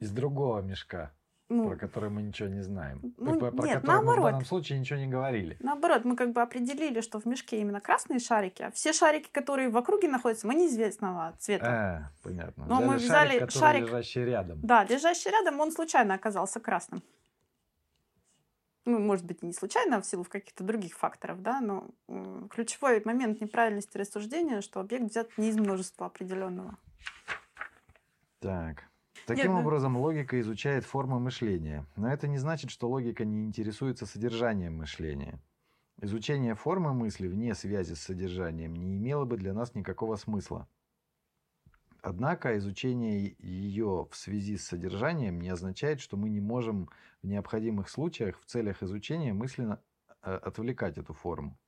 Из 0.00 0.10
другого 0.10 0.60
мешка, 0.60 1.12
Ну, 1.48 1.68
про 1.68 1.76
который 1.76 2.10
мы 2.10 2.22
ничего 2.22 2.48
не 2.48 2.60
знаем. 2.62 3.14
ну, 3.16 3.38
про, 3.38 3.50
про 3.52 3.66
нет, 3.66 3.80
который 3.80 3.96
мы 3.96 4.02
в 4.02 4.04
наоборот. 4.04 4.24
данном 4.24 4.44
случае 4.44 4.78
ничего 4.78 4.98
не 4.98 5.06
говорили. 5.06 5.56
Наоборот, 5.60 6.04
мы 6.04 6.14
как 6.14 6.32
бы 6.32 6.42
определили, 6.42 7.00
что 7.00 7.18
в 7.20 7.24
мешке 7.24 7.60
именно 7.60 7.80
красные 7.80 8.18
шарики, 8.18 8.62
а 8.62 8.70
все 8.70 8.92
шарики, 8.92 9.30
которые 9.32 9.70
в 9.70 9.76
округе 9.76 10.08
находятся, 10.08 10.46
мы 10.46 10.54
неизвестного 10.54 11.34
цвета. 11.38 11.66
А, 11.66 12.12
понятно. 12.22 12.66
Ну, 12.68 12.82
мы 12.82 12.96
взяли 12.96 13.38
шарик, 13.38 13.50
шарик- 13.50 13.86
лежащий 13.86 14.24
рядом. 14.24 14.60
Да, 14.62 14.84
лежащий 14.84 15.30
рядом, 15.30 15.58
он 15.60 15.72
случайно 15.72 16.14
оказался 16.14 16.60
красным. 16.60 17.02
Ну, 18.84 18.98
может 18.98 19.26
быть, 19.26 19.42
не 19.42 19.52
случайно, 19.52 19.98
а 19.98 20.00
в 20.00 20.06
силу 20.06 20.24
каких-то 20.24 20.64
других 20.64 20.96
факторов, 20.96 21.42
да, 21.42 21.60
но 21.60 21.88
ключевой 22.48 23.02
момент 23.04 23.40
неправильности 23.40 23.98
рассуждения, 23.98 24.60
что 24.60 24.80
объект 24.80 25.10
взят 25.10 25.36
не 25.36 25.50
из 25.50 25.56
множества 25.56 26.06
определенного. 26.06 26.78
Так. 28.40 28.84
Таким 29.26 29.52
ну- 29.52 29.60
образом, 29.60 29.96
логика 29.96 30.40
изучает 30.40 30.84
формы 30.84 31.20
мышления. 31.20 31.84
Но 31.96 32.10
это 32.10 32.28
не 32.28 32.38
значит, 32.38 32.70
что 32.70 32.88
логика 32.88 33.24
не 33.24 33.44
интересуется 33.44 34.06
содержанием 34.06 34.78
мышления. 34.78 35.38
Изучение 36.00 36.54
формы 36.54 36.94
мысли 36.94 37.26
вне 37.26 37.54
связи 37.54 37.94
с 37.94 38.00
содержанием 38.00 38.74
не 38.74 38.96
имело 38.96 39.24
бы 39.24 39.36
для 39.36 39.52
нас 39.52 39.74
никакого 39.74 40.16
смысла. 40.16 40.68
Однако 42.02 42.56
изучение 42.58 43.34
ее 43.38 44.06
в 44.10 44.16
связи 44.16 44.56
с 44.56 44.66
содержанием 44.66 45.40
не 45.40 45.48
означает, 45.48 46.00
что 46.00 46.16
мы 46.16 46.28
не 46.28 46.40
можем 46.40 46.88
в 47.22 47.26
необходимых 47.26 47.88
случаях 47.88 48.40
в 48.40 48.44
целях 48.46 48.82
изучения 48.82 49.32
мысленно 49.32 49.82
э, 50.22 50.34
отвлекать 50.34 50.98
эту 50.98 51.12
форму. 51.12 51.58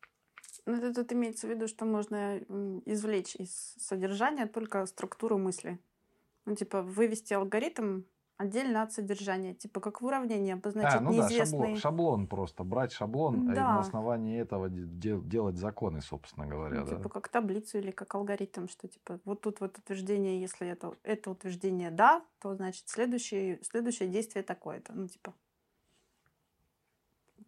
Ну, 0.67 0.77
это 0.77 0.95
тут 0.95 1.13
имеется 1.13 1.47
в 1.47 1.51
виду, 1.51 1.67
что 1.67 1.85
можно 1.85 2.39
извлечь 2.85 3.35
из 3.37 3.75
содержания 3.79 4.47
только 4.47 4.87
структуру 4.87 5.39
мысли. 5.39 5.79
Ну, 6.45 6.55
типа, 6.55 6.83
вывести 6.83 7.35
алгоритм 7.35 8.03
отдельно 8.41 8.83
от 8.83 8.93
содержания. 8.93 9.55
Типа, 9.55 9.81
как 9.81 10.01
в 10.01 10.07
уравнении 10.07 10.53
обозначить 10.53 10.97
а, 10.99 11.01
ну 11.01 11.11
да, 11.11 11.17
неизвестные... 11.29 11.77
шаблон, 11.77 11.77
шаблон 11.77 12.27
просто. 12.27 12.65
Брать 12.65 12.93
шаблон, 12.93 13.49
а 13.49 13.53
и 13.53 13.55
Да. 13.55 13.75
на 13.75 13.81
основании 13.81 14.41
этого 14.41 14.71
де- 14.71 14.87
де- 14.87 15.21
делать 15.21 15.57
законы, 15.57 16.01
собственно 16.01 16.47
говоря. 16.47 16.81
Ну, 16.81 16.87
да? 16.87 16.97
типа 16.97 17.09
как 17.11 17.29
таблицу 17.29 17.79
или 17.79 17.91
как 17.91 18.15
алгоритм, 18.15 18.67
что 18.67 18.89
типа 18.89 19.21
вот 19.27 19.43
тут 19.43 19.61
вот 19.61 19.77
утверждение, 19.79 20.41
если 20.41 20.67
это, 20.69 20.95
это 21.03 21.31
утверждение 21.31 21.91
да, 21.91 22.23
то 22.41 22.55
значит 22.55 22.89
следующее, 22.89 23.59
следующее 23.63 24.09
действие 24.09 24.43
такое-то. 24.43 24.95
Ну, 24.95 25.07
типа, 25.07 25.35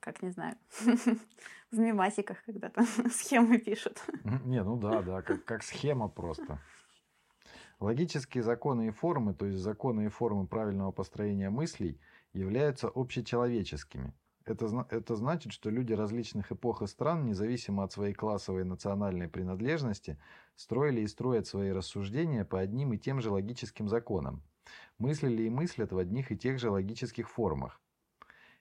как 0.00 0.22
не 0.22 0.30
знаю, 0.30 0.56
в 1.70 1.78
мемасиках 1.78 2.44
когда-то 2.44 2.84
схемы 3.10 3.56
пишут. 3.58 4.02
Не, 4.44 4.62
ну 4.62 4.76
да, 4.76 5.00
да, 5.00 5.22
как, 5.22 5.44
как 5.44 5.62
схема 5.62 6.08
просто. 6.08 6.58
Логические 7.82 8.44
законы 8.44 8.86
и 8.86 8.90
формы, 8.90 9.34
то 9.34 9.44
есть 9.44 9.58
законы 9.58 10.06
и 10.06 10.08
формы 10.08 10.46
правильного 10.46 10.92
построения 10.92 11.50
мыслей, 11.50 11.98
являются 12.32 12.86
общечеловеческими. 12.86 14.14
Это, 14.44 14.86
это 14.88 15.16
значит, 15.16 15.52
что 15.52 15.68
люди 15.68 15.92
различных 15.92 16.52
эпох 16.52 16.82
и 16.82 16.86
стран, 16.86 17.26
независимо 17.26 17.82
от 17.82 17.90
своей 17.90 18.14
классовой 18.14 18.60
и 18.60 18.64
национальной 18.64 19.26
принадлежности, 19.26 20.16
строили 20.54 21.00
и 21.00 21.08
строят 21.08 21.48
свои 21.48 21.72
рассуждения 21.72 22.44
по 22.44 22.60
одним 22.60 22.92
и 22.92 22.98
тем 22.98 23.20
же 23.20 23.30
логическим 23.30 23.88
законам. 23.88 24.44
Мыслили 24.98 25.42
и 25.42 25.50
мыслят 25.50 25.90
в 25.90 25.98
одних 25.98 26.30
и 26.30 26.36
тех 26.36 26.60
же 26.60 26.70
логических 26.70 27.28
формах. 27.28 27.80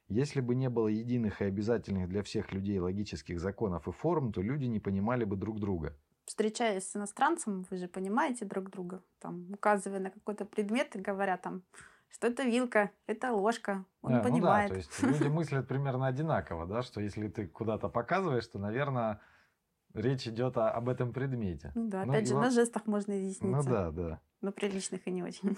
Если 0.07 0.41
бы 0.41 0.55
не 0.55 0.67
было 0.67 0.87
единых 0.87 1.43
и 1.43 1.45
обязательных 1.45 2.09
для 2.09 2.23
всех 2.23 2.51
людей 2.53 2.79
логических 2.79 3.39
законов 3.39 3.87
и 3.87 3.91
форм, 3.91 4.33
то 4.33 4.41
люди 4.41 4.65
не 4.65 4.79
понимали 4.79 5.25
бы 5.25 5.35
друг 5.35 5.59
друга. 5.59 5.95
Встречаясь 6.25 6.87
с 6.89 6.95
иностранцем, 6.95 7.65
вы 7.69 7.77
же 7.77 7.87
понимаете 7.87 8.45
друг 8.45 8.69
друга, 8.69 9.03
там, 9.19 9.51
указывая 9.53 9.99
на 9.99 10.11
какой-то 10.11 10.45
предмет 10.45 10.95
и 10.95 10.99
говоря 10.99 11.37
там, 11.37 11.63
что 12.09 12.27
это 12.27 12.43
вилка, 12.43 12.91
это 13.07 13.31
ложка, 13.33 13.85
он 14.01 14.11
Да, 14.13 14.17
ну 14.17 14.23
да, 14.23 14.29
понимает. 14.29 14.69
то 14.69 14.75
есть 14.75 15.01
люди 15.03 15.27
мыслят 15.27 15.67
примерно 15.67 16.07
одинаково, 16.07 16.65
да, 16.67 16.83
что 16.83 17.01
если 17.01 17.27
ты 17.27 17.47
куда-то 17.47 17.89
показываешь, 17.89 18.47
то, 18.47 18.59
наверное, 18.59 19.19
речь 19.93 20.27
идет 20.27 20.57
о- 20.57 20.71
об 20.71 20.89
этом 20.89 21.11
предмете. 21.11 21.71
Ну 21.75 21.89
да, 21.89 22.05
Ну 22.05 22.13
опять 22.13 22.27
же, 22.27 22.35
во- 22.35 22.41
на 22.41 22.51
жестах 22.51 22.85
можно 22.85 23.13
изъясниться. 23.19 23.47
Ну 23.47 23.63
да, 23.63 23.91
да. 23.91 24.21
Но 24.41 24.51
приличных 24.51 25.07
и 25.07 25.11
не 25.11 25.23
очень. 25.23 25.57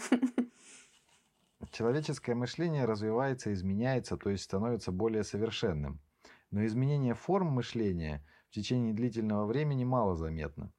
Человеческое 1.72 2.36
мышление 2.36 2.86
развивается, 2.86 3.54
изменяется, 3.54 4.18
то 4.18 4.30
есть 4.30 4.44
становится 4.44 4.92
более 4.92 5.24
совершенным. 5.24 6.00
Но 6.52 6.66
изменение 6.66 7.14
форм 7.16 7.48
мышления 7.48 8.24
в 8.54 8.56
течение 8.56 8.94
длительного 8.94 9.48
времени 9.48 9.84
мало 9.84 10.16
заметно. 10.16 10.72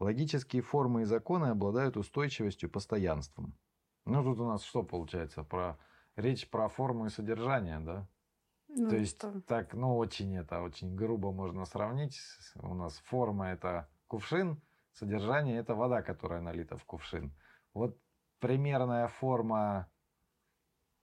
Логические 0.00 0.62
формы 0.62 1.02
и 1.02 1.04
законы 1.04 1.46
обладают 1.46 1.96
устойчивостью, 1.96 2.68
постоянством. 2.68 3.56
Ну, 4.04 4.24
тут 4.24 4.40
у 4.40 4.46
нас 4.48 4.64
что 4.64 4.82
получается? 4.82 5.44
Про 5.44 5.78
речь 6.16 6.50
про 6.50 6.68
форму 6.68 7.06
и 7.06 7.08
содержание, 7.08 7.78
да? 7.78 8.08
Ну, 8.66 8.90
То 8.90 8.96
есть 8.96 9.16
что? 9.16 9.40
так, 9.42 9.74
ну, 9.74 9.96
очень 9.96 10.36
это, 10.36 10.60
очень 10.60 10.96
грубо 10.96 11.30
можно 11.30 11.64
сравнить. 11.66 12.20
У 12.56 12.74
нас 12.74 12.98
форма 12.98 13.50
это 13.50 13.88
кувшин, 14.08 14.60
содержание 14.94 15.60
это 15.60 15.76
вода, 15.76 16.02
которая 16.02 16.40
налита 16.40 16.76
в 16.76 16.84
кувшин. 16.84 17.32
Вот 17.74 17.96
примерная 18.40 19.06
форма 19.06 19.88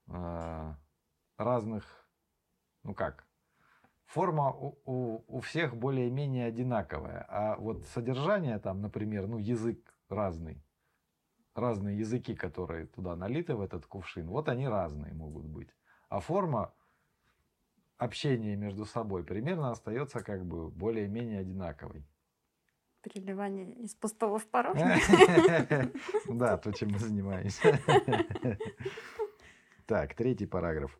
э, 0.09 0.73
разных, 1.37 2.09
ну 2.83 2.93
как, 2.93 3.26
форма 4.07 4.51
у, 4.51 4.77
у, 4.85 5.23
у 5.27 5.39
всех 5.41 5.75
более-менее 5.75 6.47
одинаковая, 6.47 7.25
а 7.29 7.55
вот 7.57 7.85
содержание 7.87 8.57
там, 8.59 8.81
например, 8.81 9.27
ну 9.27 9.37
язык 9.37 9.93
разный, 10.09 10.63
разные 11.53 11.99
языки, 11.99 12.33
которые 12.35 12.87
туда 12.87 13.15
налиты 13.15 13.55
в 13.55 13.61
этот 13.61 13.85
кувшин, 13.85 14.27
вот 14.27 14.49
они 14.49 14.67
разные 14.67 15.13
могут 15.13 15.45
быть. 15.45 15.69
А 16.09 16.19
форма 16.19 16.73
общения 17.97 18.55
между 18.55 18.85
собой 18.85 19.23
примерно 19.23 19.71
остается 19.71 20.21
как 20.21 20.45
бы 20.45 20.69
более-менее 20.69 21.41
одинаковой. 21.41 22.05
Переливание 23.01 23.73
из 23.83 23.93
пустого 23.93 24.39
в 24.39 24.47
порожнее. 24.47 24.99
Да, 26.27 26.57
то, 26.57 26.71
чем 26.71 26.91
мы 26.91 26.99
занимаемся. 26.99 27.79
Так, 29.85 30.15
третий 30.15 30.45
параграф. 30.45 30.99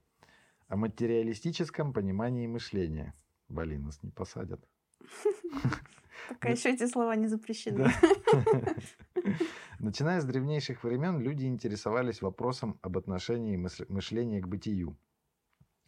О 0.68 0.76
материалистическом 0.76 1.94
понимании 1.94 2.48
мышления. 2.48 3.14
Блин, 3.48 3.86
нас 3.86 4.04
не 4.04 4.12
посадят. 4.12 4.68
Пока 6.30 6.50
еще 6.50 6.74
эти 6.74 6.86
слова 6.88 7.16
не 7.16 7.28
запрещены. 7.28 7.90
Начиная 9.80 10.20
с 10.20 10.26
древнейших 10.26 10.84
времен, 10.84 11.20
люди 11.20 11.46
интересовались 11.46 12.22
вопросом 12.22 12.80
об 12.82 12.98
отношении 12.98 13.56
мышления 13.56 14.42
к 14.42 14.48
бытию. 14.48 14.98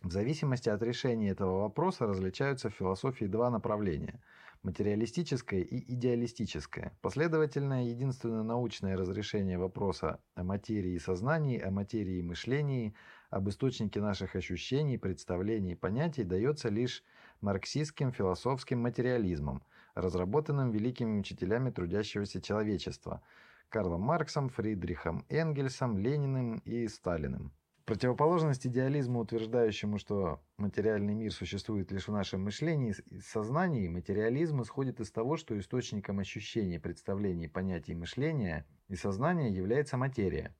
В 0.01 0.11
зависимости 0.11 0.69
от 0.69 0.81
решения 0.81 1.31
этого 1.31 1.59
вопроса 1.59 2.07
различаются 2.07 2.69
в 2.69 2.73
философии 2.75 3.25
два 3.25 3.49
направления– 3.49 4.21
материалистическое 4.63 5.61
и 5.61 5.93
идеалистическое. 5.93 6.97
Последовательное 7.01 7.83
единственное 7.83 8.43
научное 8.43 8.95
разрешение 8.95 9.57
вопроса 9.57 10.19
о 10.35 10.43
материи 10.43 10.93
и 10.93 10.99
сознании, 10.99 11.59
о 11.59 11.71
материи 11.71 12.19
и 12.19 12.23
мышлении, 12.23 12.93
об 13.29 13.49
источнике 13.49 14.01
наших 14.01 14.35
ощущений, 14.35 14.97
представлений 14.97 15.73
и 15.73 15.75
понятий 15.75 16.23
дается 16.23 16.69
лишь 16.69 17.03
марксистским 17.41 18.11
философским 18.11 18.79
материализмом, 18.79 19.63
разработанным 19.95 20.71
великими 20.71 21.19
учителями 21.19 21.71
трудящегося 21.71 22.41
человечества– 22.41 23.21
Карлом 23.69 24.01
Марксом, 24.01 24.49
Фридрихом 24.49 25.25
Энгельсом, 25.29 25.97
Лениным 25.99 26.57
и 26.65 26.87
Сталиным. 26.87 27.53
Противоположность 27.85 28.65
идеализму, 28.67 29.19
утверждающему, 29.19 29.97
что 29.99 30.41
материальный 30.57 31.13
мир 31.13 31.31
существует 31.31 31.91
лишь 31.91 32.07
в 32.07 32.11
нашем 32.11 32.43
мышлении 32.43 32.93
и 33.09 33.19
сознании, 33.19 33.87
материализм 33.87 34.61
исходит 34.61 34.99
из 34.99 35.11
того, 35.11 35.37
что 35.37 35.57
источником 35.57 36.19
ощущений, 36.19 36.79
представлений, 36.79 37.47
понятий 37.47 37.95
мышления 37.95 38.65
и 38.89 38.95
сознания 38.95 39.49
является 39.51 39.97
материя. 39.97 40.55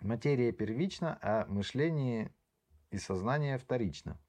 Материя 0.00 0.52
первична, 0.52 1.18
а 1.22 1.46
мышление 1.46 2.30
и 2.90 2.98
сознание 2.98 3.58
вторично. 3.58 4.20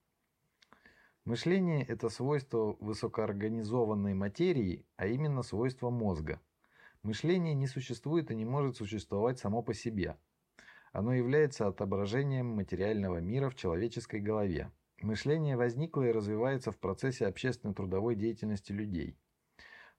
Мышление– 1.25 1.83
это 1.87 2.07
свойство 2.07 2.77
высокоорганизованной 2.79 4.13
материи, 4.13 4.85
а 4.95 5.07
именно 5.07 5.43
свойство 5.43 5.89
мозга. 5.89 6.39
Мышление 7.03 7.53
не 7.53 7.67
существует 7.67 8.31
и 8.31 8.35
не 8.35 8.45
может 8.45 8.77
существовать 8.77 9.39
само 9.39 9.61
по 9.61 9.73
себе. 9.73 10.17
Оно 10.93 11.13
является 11.13 11.67
отображением 11.67 12.47
материального 12.47 13.17
мира 13.17 13.49
в 13.49 13.55
человеческой 13.55 14.21
голове. 14.21 14.71
Мышление 15.01 15.57
возникло 15.57 16.03
и 16.03 16.11
развивается 16.11 16.71
в 16.71 16.77
процессе 16.77 17.27
общественно-трудовой 17.27 18.15
деятельности 18.15 18.71
людей. 18.71 19.17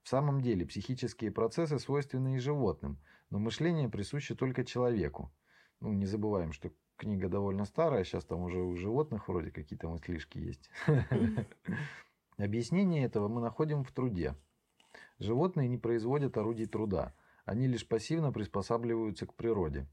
В 0.02 0.08
самом 0.08 0.40
деле, 0.40 0.64
психические 0.64 1.30
процессы 1.30 1.78
свойственны 1.78 2.36
и 2.36 2.38
животным, 2.38 2.98
но 3.28 3.38
мышление 3.38 3.90
присуще 3.90 4.34
только 4.34 4.64
человеку. 4.64 5.30
Ну, 5.80 5.92
не 5.92 6.06
забываем, 6.06 6.52
что 6.52 6.70
книга 6.96 7.28
довольно 7.28 7.64
старая, 7.64 8.04
сейчас 8.04 8.24
там 8.24 8.42
уже 8.42 8.58
у 8.60 8.74
животных 8.76 9.28
вроде 9.28 9.50
какие-то 9.50 9.88
мыслишки 9.88 10.38
есть. 10.38 10.70
Объяснение 12.36 13.04
этого 13.04 13.28
мы 13.28 13.40
находим 13.40 13.84
в 13.84 13.92
труде. 13.92 14.34
Животные 15.18 15.68
не 15.68 15.78
производят 15.78 16.36
орудий 16.36 16.66
труда, 16.66 17.14
они 17.44 17.66
лишь 17.66 17.86
пассивно 17.86 18.32
приспосабливаются 18.32 19.26
к 19.26 19.34
природе. 19.34 19.86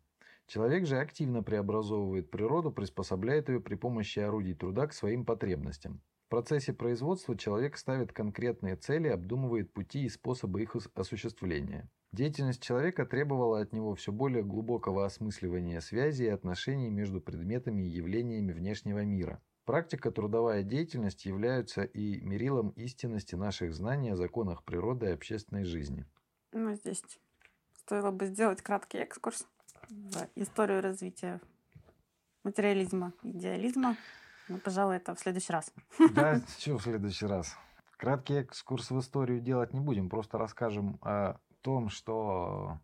Человек 0.47 0.85
же 0.85 0.99
активно 0.99 1.41
преобразовывает 1.41 2.29
природу, 2.29 2.71
приспособляет 2.71 3.49
ее 3.49 3.59
при 3.59 3.75
помощи 3.75 4.19
орудий 4.19 4.53
труда 4.53 4.87
к 4.87 4.93
своим 4.93 5.25
потребностям. 5.25 6.01
В 6.25 6.29
процессе 6.29 6.73
производства 6.73 7.37
человек 7.37 7.77
ставит 7.77 8.11
конкретные 8.11 8.75
цели, 8.75 9.07
обдумывает 9.07 9.73
пути 9.73 10.03
и 10.05 10.09
способы 10.09 10.61
их 10.61 10.75
осуществления. 10.95 11.89
Деятельность 12.15 12.63
человека 12.63 13.05
требовала 13.05 13.59
от 13.59 13.73
него 13.73 13.93
все 13.93 14.13
более 14.13 14.41
глубокого 14.41 15.05
осмысливания 15.05 15.81
связи 15.81 16.23
и 16.23 16.29
отношений 16.29 16.89
между 16.89 17.19
предметами 17.19 17.81
и 17.81 17.89
явлениями 17.89 18.53
внешнего 18.53 19.03
мира. 19.03 19.41
Практика 19.65 20.11
трудовая 20.11 20.63
деятельность 20.63 21.25
являются 21.25 21.83
и 21.83 22.21
мерилом 22.21 22.69
истинности 22.77 23.35
наших 23.35 23.73
знаний 23.73 24.11
о 24.11 24.15
законах 24.15 24.63
природы 24.63 25.07
и 25.07 25.09
общественной 25.09 25.65
жизни. 25.65 26.05
Ну, 26.53 26.73
здесь 26.75 27.03
стоило 27.79 28.11
бы 28.11 28.27
сделать 28.27 28.61
краткий 28.61 28.99
экскурс 28.99 29.45
в 29.89 30.29
историю 30.35 30.81
развития 30.81 31.41
материализма, 32.45 33.11
идеализма. 33.23 33.97
Ну, 34.47 34.57
пожалуй, 34.59 34.95
это 34.95 35.15
в 35.15 35.19
следующий 35.19 35.51
раз. 35.51 35.69
Да, 36.13 36.39
что 36.59 36.77
в 36.77 36.83
следующий 36.83 37.25
раз? 37.25 37.57
Краткий 37.97 38.35
экскурс 38.35 38.91
в 38.91 38.99
историю 38.99 39.41
делать 39.41 39.73
не 39.73 39.81
будем, 39.81 40.09
просто 40.09 40.37
расскажем 40.37 40.97
о 41.01 41.39
том, 41.65 41.89
что 41.89 42.79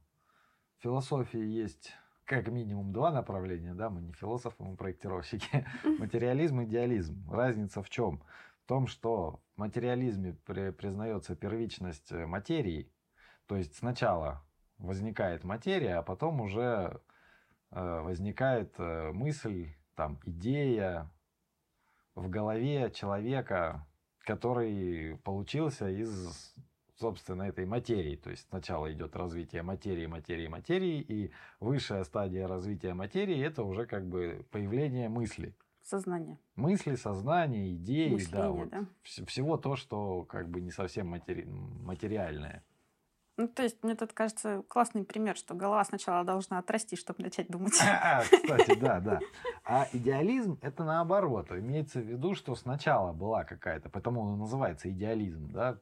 в 0.80 0.82
философии 0.82 1.40
есть 1.40 1.94
как 2.26 2.48
минимум 2.48 2.92
два 2.92 3.12
направления, 3.12 3.76
да, 3.76 3.92
мы 3.92 4.02
не 4.02 4.12
философы, 4.14 4.56
мы 4.64 4.76
проектировщики. 4.76 5.68
Материализм, 6.00 6.64
идеализм. 6.64 7.30
Разница 7.30 7.84
в 7.84 7.92
чем? 7.92 8.24
В 8.64 8.68
том, 8.68 8.88
что 8.88 9.40
в 9.56 9.60
материализме 9.60 10.34
при, 10.46 10.72
признается 10.72 11.36
первичность 11.36 12.12
материи, 12.12 12.92
то 13.46 13.56
есть 13.56 13.76
сначала 13.76 14.44
возникает 14.80 15.44
материя, 15.44 15.98
а 15.98 16.02
потом 16.02 16.42
уже 16.42 17.00
э, 17.70 18.02
возникает 18.02 18.74
э, 18.80 19.12
мысль, 19.12 19.76
там, 19.94 20.20
идея 20.26 21.12
в 22.16 22.28
голове 22.30 22.90
человека, 22.90 23.86
который 24.26 25.18
получился 25.18 25.88
из 25.88 26.56
собственно, 27.02 27.44
этой 27.44 27.66
материи. 27.66 28.16
То 28.16 28.30
есть 28.30 28.48
сначала 28.50 28.92
идет 28.94 29.16
развитие 29.16 29.64
материи, 29.64 30.06
материи, 30.06 30.48
материи, 30.48 31.02
и 31.02 31.32
высшая 31.60 32.04
стадия 32.04 32.48
развития 32.48 32.94
материи– 32.94 33.40
это 33.46 33.64
уже 33.64 33.86
как 33.86 34.08
бы 34.08 34.46
появление 34.52 35.10
мысли. 35.10 35.54
Сознание. 35.84 36.38
Мысли, 36.56 36.96
сознание, 36.96 37.74
идеи, 37.74 38.10
Мышление, 38.14 38.42
да, 38.42 38.52
вот 38.52 38.70
да. 38.70 38.86
вс- 39.04 39.26
всего 39.26 39.58
то, 39.58 39.76
что 39.76 40.24
как 40.24 40.48
бы 40.48 40.62
не 40.62 40.72
совсем 40.72 41.08
матери... 41.08 41.44
материальное. 41.44 42.64
Ну, 43.38 43.48
то 43.48 43.64
есть, 43.64 43.82
мне 43.84 43.96
тут 43.96 44.14
кажется 44.14 44.64
классный 44.68 45.04
пример, 45.04 45.36
что 45.36 45.56
голова 45.56 45.84
сначала 45.86 46.24
должна 46.24 46.60
отрасти, 46.60 46.96
чтобы 46.96 47.24
начать 47.24 47.48
думать. 47.50 47.74
А, 47.82 48.22
Кстати, 48.22 48.78
да, 48.80 49.00
да. 49.00 49.20
А 49.64 49.88
идеализм 49.94 50.60
это 50.62 50.84
наоборот. 50.84 51.52
Имеется 51.52 52.00
в 52.00 52.06
виду, 52.06 52.36
что 52.36 52.56
сначала 52.56 53.14
была 53.14 53.44
какая-то, 53.44 53.90
потому 53.90 54.22
он 54.22 54.40
называется 54.40 54.90
идеализм, 54.90 55.50
да. 55.52 55.78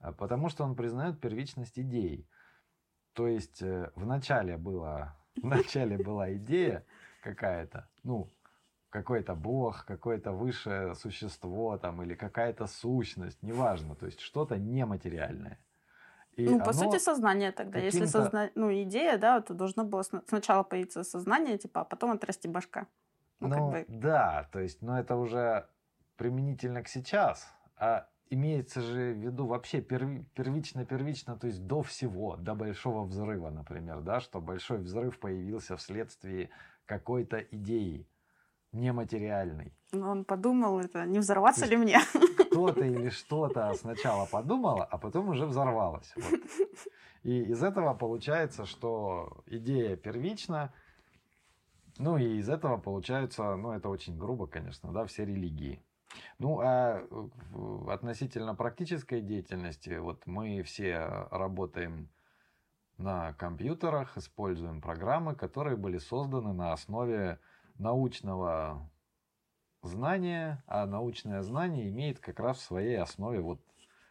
А 0.00 0.12
потому 0.12 0.48
что 0.48 0.64
он 0.64 0.74
признает 0.76 1.20
первичность 1.20 1.78
идеи. 1.78 2.26
То 3.12 3.26
есть 3.26 3.62
э, 3.62 3.90
в 3.96 4.06
начале 4.06 4.56
была, 4.56 5.16
в 5.36 5.46
начале 5.46 5.98
была 5.98 6.32
идея 6.34 6.84
какая-то, 7.22 7.88
ну, 8.02 8.32
какой-то 8.90 9.34
бог, 9.34 9.84
какое-то 9.86 10.32
высшее 10.32 10.94
существо 10.94 11.78
там 11.78 12.02
или 12.02 12.14
какая-то 12.14 12.66
сущность, 12.66 13.42
неважно, 13.42 13.94
то 13.94 14.06
есть 14.06 14.20
что-то 14.20 14.56
нематериальное. 14.56 15.58
И 16.36 16.48
ну, 16.48 16.60
по 16.64 16.72
сути, 16.72 16.98
сознание 16.98 17.52
тогда. 17.52 17.78
Если 17.78 18.00
каким-то- 18.00 18.22
созна... 18.24 18.50
ну, 18.54 18.72
идея, 18.82 19.18
да, 19.18 19.40
то 19.40 19.54
должно 19.54 19.84
было 19.84 20.02
сна- 20.02 20.22
сначала 20.28 20.62
появиться 20.62 21.04
сознание, 21.04 21.58
типа, 21.58 21.80
а 21.80 21.84
потом 21.84 22.10
отрасти 22.12 22.48
башка. 22.48 22.86
Ну, 23.40 23.48
Ну, 23.48 23.54
как 23.54 23.70
бы, 23.70 23.84
да, 23.88 24.48
то 24.52 24.60
есть, 24.60 24.82
но 24.82 24.98
это 24.98 25.16
уже 25.16 25.66
применительно 26.16 26.82
к 26.82 26.88
сейчас. 26.88 27.52
А 27.76 28.06
имеется 28.30 28.80
же 28.80 29.12
в 29.12 29.16
виду 29.18 29.46
вообще 29.46 29.80
первично-первично, 29.80 31.36
то 31.36 31.46
есть 31.46 31.66
до 31.66 31.82
всего, 31.82 32.36
до 32.36 32.54
большого 32.54 33.04
взрыва, 33.04 33.50
например, 33.50 34.00
да, 34.00 34.20
что 34.20 34.40
большой 34.40 34.78
взрыв 34.78 35.18
появился 35.18 35.76
вследствие 35.76 36.50
какой-то 36.86 37.38
идеи 37.38 38.06
нематериальной. 38.72 39.72
Но 39.92 39.98
ну, 40.00 40.10
он 40.10 40.24
подумал, 40.24 40.78
это 40.78 41.04
не 41.04 41.18
взорваться 41.18 41.66
ли 41.66 41.76
мне? 41.76 41.98
Кто-то 42.50 42.84
или 42.84 43.08
что-то 43.08 43.72
сначала 43.74 44.26
подумало, 44.26 44.84
а 44.84 44.98
потом 44.98 45.28
уже 45.28 45.46
взорвалось. 45.46 46.12
Вот. 46.16 46.40
И 47.22 47.42
из 47.42 47.62
этого 47.62 47.92
получается, 47.94 48.64
что 48.64 49.42
идея 49.46 49.96
первична, 49.96 50.72
ну 51.98 52.16
и 52.16 52.38
из 52.38 52.48
этого 52.48 52.78
получается, 52.78 53.56
ну 53.56 53.72
это 53.72 53.88
очень 53.88 54.16
грубо, 54.16 54.46
конечно, 54.46 54.92
да, 54.92 55.04
все 55.04 55.24
религии. 55.24 55.82
Ну, 56.38 56.60
а 56.60 57.06
относительно 57.88 58.54
практической 58.54 59.20
деятельности, 59.20 59.98
вот 59.98 60.26
мы 60.26 60.62
все 60.62 61.28
работаем 61.30 62.08
на 62.96 63.32
компьютерах, 63.34 64.16
используем 64.16 64.80
программы, 64.80 65.34
которые 65.34 65.76
были 65.76 65.98
созданы 65.98 66.52
на 66.52 66.72
основе 66.72 67.38
научного 67.80 68.90
знания, 69.82 70.62
а 70.66 70.86
научное 70.86 71.42
знание 71.42 71.88
имеет 71.88 72.20
как 72.20 72.38
раз 72.38 72.58
в 72.58 72.62
своей 72.62 72.96
основе 72.96 73.40
вот 73.40 73.60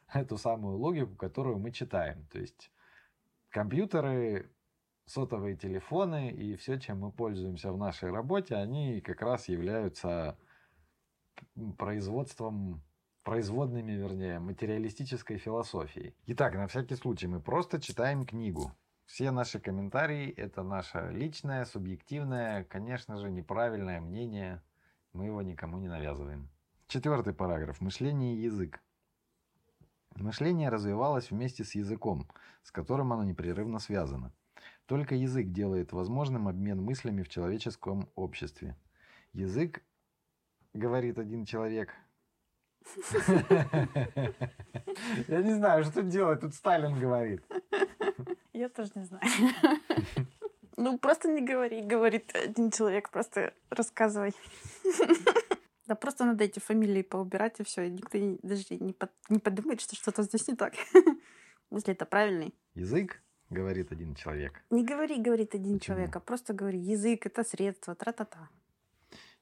эту 0.14 0.38
самую 0.38 0.78
логику, 0.78 1.16
которую 1.16 1.60
мы 1.60 1.72
читаем. 1.72 2.26
То 2.28 2.40
есть 2.40 2.72
компьютеры, 3.50 4.52
сотовые 5.06 5.56
телефоны 5.56 6.32
и 6.32 6.56
все, 6.56 6.80
чем 6.80 7.00
мы 7.00 7.12
пользуемся 7.12 7.72
в 7.72 7.78
нашей 7.78 8.12
работе, 8.12 8.56
они 8.56 9.02
как 9.02 9.22
раз 9.22 9.48
являются 9.48 10.38
производством, 11.78 12.84
производными, 13.24 13.92
вернее, 13.92 14.40
материалистической 14.40 15.38
философии. 15.38 16.16
Итак, 16.26 16.56
на 16.56 16.68
всякий 16.68 16.96
случай 16.96 17.28
мы 17.28 17.40
просто 17.40 17.80
читаем 17.80 18.26
книгу. 18.26 18.76
Все 19.10 19.32
наши 19.32 19.60
комментарии– 19.60 20.30
это 20.38 20.62
наше 20.62 21.10
личное, 21.12 21.66
субъективное, 21.66 22.64
конечно 22.66 23.18
же, 23.18 23.32
неправильное 23.32 24.00
мнение. 24.00 24.62
Мы 25.14 25.26
его 25.26 25.42
никому 25.42 25.80
не 25.80 25.88
навязываем. 25.88 26.48
Четвертый 26.88 27.34
параграф. 27.34 27.82
Мышление 27.82 28.36
и 28.36 28.42
язык. 28.42 28.84
Мышление 30.14 30.70
развивалось 30.70 31.32
вместе 31.32 31.64
с 31.64 31.74
языком, 31.74 32.28
с 32.62 32.72
которым 32.72 33.12
оно 33.12 33.24
непрерывно 33.24 33.80
связано. 33.80 34.32
Только 34.86 35.16
язык 35.16 35.48
делает 35.48 35.92
возможным 35.92 36.48
обмен 36.48 36.80
мыслями 36.80 37.24
в 37.24 37.30
человеческом 37.30 38.10
обществе. 38.14 38.78
Язык 39.34 39.84
говорит 40.76 41.18
один 41.18 41.46
человек. 41.46 41.96
Я 45.28 45.42
не 45.42 45.54
знаю, 45.54 45.84
что 45.84 46.02
делать. 46.02 46.42
Тут 46.42 46.54
Сталин 46.54 47.00
говорит. 47.00 47.42
Я 48.54 48.70
тоже 48.70 48.92
не 48.96 49.06
знаю. 49.06 49.24
Ну, 50.82 50.98
просто 50.98 51.28
не 51.28 51.42
говори, 51.42 51.82
говорит 51.82 52.34
один 52.34 52.72
человек, 52.72 53.10
просто 53.10 53.54
рассказывай. 53.70 54.34
Да 55.88 55.96
просто 55.96 56.24
надо 56.24 56.44
эти 56.44 56.60
фамилии 56.60 57.02
поубирать, 57.02 57.60
и 57.60 57.64
все. 57.64 57.88
И 57.88 57.90
никто 57.90 58.20
даже 58.44 58.64
не, 58.80 58.94
под, 58.94 59.10
не 59.28 59.40
подумает, 59.40 59.82
что 59.82 59.96
что-то 59.96 60.22
здесь 60.22 60.48
не 60.48 60.56
так. 60.56 60.74
Если 61.72 61.94
это 61.94 62.06
правильный. 62.06 62.54
Язык, 62.76 63.24
говорит 63.50 63.92
один 63.92 64.14
человек. 64.14 64.64
Не 64.70 64.86
говори, 64.86 65.18
говорит 65.18 65.56
один 65.56 65.80
Почему? 65.80 65.96
человек, 65.96 66.16
а 66.16 66.20
просто 66.20 66.54
говори. 66.54 66.78
Язык— 66.78 67.26
это 67.26 67.44
средство, 67.44 67.96
тра-та-та. 67.96 68.50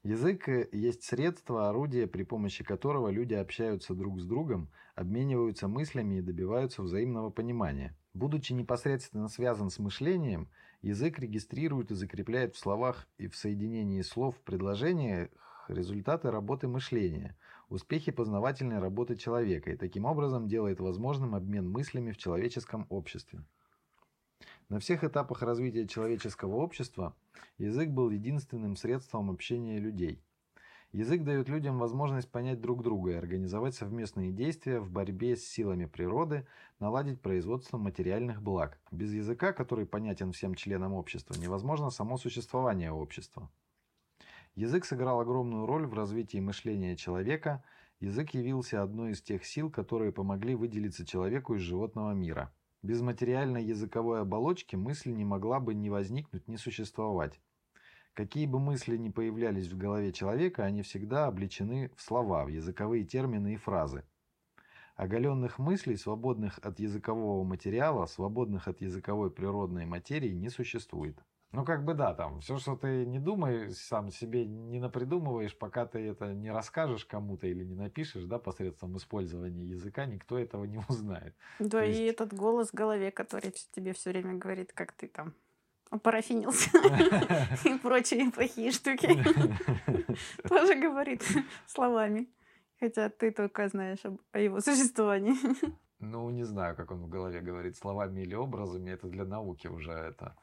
Язык 0.03 0.47
э, 0.47 0.69
есть 0.71 1.03
средство, 1.03 1.69
орудие, 1.69 2.07
при 2.07 2.23
помощи 2.23 2.63
которого 2.63 3.09
люди 3.09 3.33
общаются 3.33 3.93
друг 3.93 4.19
с 4.19 4.25
другом, 4.25 4.69
обмениваются 4.95 5.67
мыслями 5.67 6.15
и 6.15 6.21
добиваются 6.21 6.81
взаимного 6.81 7.29
понимания. 7.29 7.97
Будучи 8.13 8.53
непосредственно 8.53 9.27
связан 9.27 9.69
с 9.69 9.79
мышлением, 9.79 10.49
язык 10.81 11.19
регистрирует 11.19 11.91
и 11.91 11.95
закрепляет 11.95 12.55
в 12.55 12.59
словах 12.59 13.07
и 13.17 13.27
в 13.27 13.35
соединении 13.35 14.01
слов 14.01 14.35
в 14.37 14.41
предложениях 14.41 15.29
результаты 15.67 16.31
работы 16.31 16.67
мышления, 16.67 17.35
успехи 17.69 18.11
познавательной 18.11 18.79
работы 18.79 19.15
человека 19.15 19.71
и 19.71 19.77
таким 19.77 20.05
образом 20.05 20.47
делает 20.47 20.79
возможным 20.79 21.35
обмен 21.35 21.69
мыслями 21.69 22.11
в 22.11 22.17
человеческом 22.17 22.85
обществе. 22.89 23.43
На 24.69 24.79
всех 24.81 25.05
этапах 25.05 25.43
развития 25.43 25.87
человеческого 25.87 26.57
общества 26.57 27.15
язык 27.57 27.89
был 27.89 28.09
единственным 28.09 28.75
средством 28.75 29.31
общения 29.31 29.79
людей. 29.79 30.21
Язык 30.91 31.23
дает 31.23 31.47
людям 31.47 31.79
возможность 31.79 32.29
понять 32.29 32.59
друг 32.59 32.83
друга 32.83 33.11
и 33.11 33.15
организовать 33.15 33.75
совместные 33.75 34.33
действия 34.33 34.81
в 34.81 34.91
борьбе 34.91 35.37
с 35.37 35.47
силами 35.47 35.85
природы, 35.85 36.45
наладить 36.79 37.21
производство 37.21 37.77
материальных 37.77 38.41
благ. 38.41 38.77
Без 38.91 39.13
языка, 39.13 39.53
который 39.53 39.85
понятен 39.85 40.33
всем 40.33 40.53
членам 40.53 40.93
общества, 40.93 41.35
невозможно 41.35 41.89
само 41.89 42.17
существование 42.17 42.91
общества. 42.91 43.49
Язык 44.55 44.83
сыграл 44.83 45.21
огромную 45.21 45.65
роль 45.65 45.85
в 45.85 45.93
развитии 45.93 46.39
мышления 46.39 46.97
человека. 46.97 47.63
Язык 48.01 48.31
явился 48.31 48.83
одной 48.83 49.11
из 49.11 49.21
тех 49.21 49.45
сил, 49.45 49.71
которые 49.71 50.11
помогли 50.11 50.55
выделиться 50.55 51.05
человеку 51.05 51.55
из 51.55 51.61
животного 51.61 52.11
мира– 52.11 52.51
без 52.81 53.01
материальной 53.01 53.63
языковой 53.63 54.21
оболочки 54.21 54.75
мысль 54.75 55.11
не 55.11 55.25
могла 55.25 55.59
бы 55.59 55.73
ни 55.73 55.89
возникнуть, 55.89 56.47
ни 56.47 56.55
существовать. 56.55 57.39
Какие 58.13 58.47
бы 58.47 58.59
мысли 58.59 58.97
ни 58.97 59.09
появлялись 59.09 59.67
в 59.67 59.77
голове 59.77 60.11
человека, 60.11 60.65
они 60.65 60.81
всегда 60.81 61.27
обличены 61.27 61.91
в 61.95 62.01
слова, 62.01 62.45
в 62.45 62.47
языковые 62.47 63.03
термины 63.03 63.53
и 63.53 63.57
фразы. 63.57 64.03
Оголенных 64.95 65.59
мыслей, 65.59 65.97
свободных 65.97 66.57
от 66.59 66.79
языкового 66.79 67.43
материала, 67.43 68.07
свободных 68.07 68.67
от 68.67 68.81
языковой 68.81 69.29
природной 69.29 69.85
материи 69.85 70.33
не 70.33 70.49
существует. 70.49 71.23
Ну, 71.53 71.63
как 71.63 71.85
бы 71.85 71.93
да, 71.93 72.13
там, 72.13 72.41
все, 72.41 72.57
что 72.57 72.75
ты 72.75 73.05
не 73.05 73.19
думаешь, 73.19 73.75
сам 73.75 74.11
себе 74.11 74.45
не 74.45 74.79
напридумываешь, 74.79 75.57
пока 75.57 75.85
ты 75.85 75.99
это 75.99 76.33
не 76.33 76.51
расскажешь 76.51 77.05
кому-то 77.05 77.47
или 77.47 77.63
не 77.63 77.75
напишешь, 77.75 78.25
да, 78.25 78.37
посредством 78.37 78.97
использования 78.97 79.63
языка, 79.63 80.05
никто 80.05 80.37
этого 80.37 80.65
не 80.65 80.79
узнает. 80.89 81.35
Да, 81.59 81.83
есть... 81.83 81.99
и 81.99 82.03
этот 82.03 82.33
голос 82.33 82.69
в 82.71 82.73
голове, 82.73 83.11
который 83.11 83.53
тебе 83.71 83.93
все 83.93 84.11
время 84.11 84.33
говорит, 84.33 84.73
как 84.73 84.91
ты 84.91 85.07
там 85.07 85.33
парафинился 86.03 86.69
и 87.65 87.77
прочие 87.77 88.29
плохие 88.29 88.71
штуки, 88.71 89.07
тоже 90.47 90.75
говорит 90.75 91.23
словами. 91.65 92.27
Хотя 92.79 93.09
ты 93.09 93.31
только 93.31 93.67
знаешь 93.69 94.03
о 94.31 94.39
его 94.39 94.61
существовании. 94.61 95.35
Ну, 95.99 96.29
не 96.29 96.43
знаю, 96.43 96.75
как 96.75 96.91
он 96.91 97.01
в 97.01 97.09
голове 97.09 97.41
говорит 97.41 97.75
словами 97.75 98.21
или 98.21 98.35
образами. 98.35 98.91
Это 98.91 99.07
для 99.07 99.25
науки 99.25 99.65
уже 99.65 99.93
это 99.93 100.35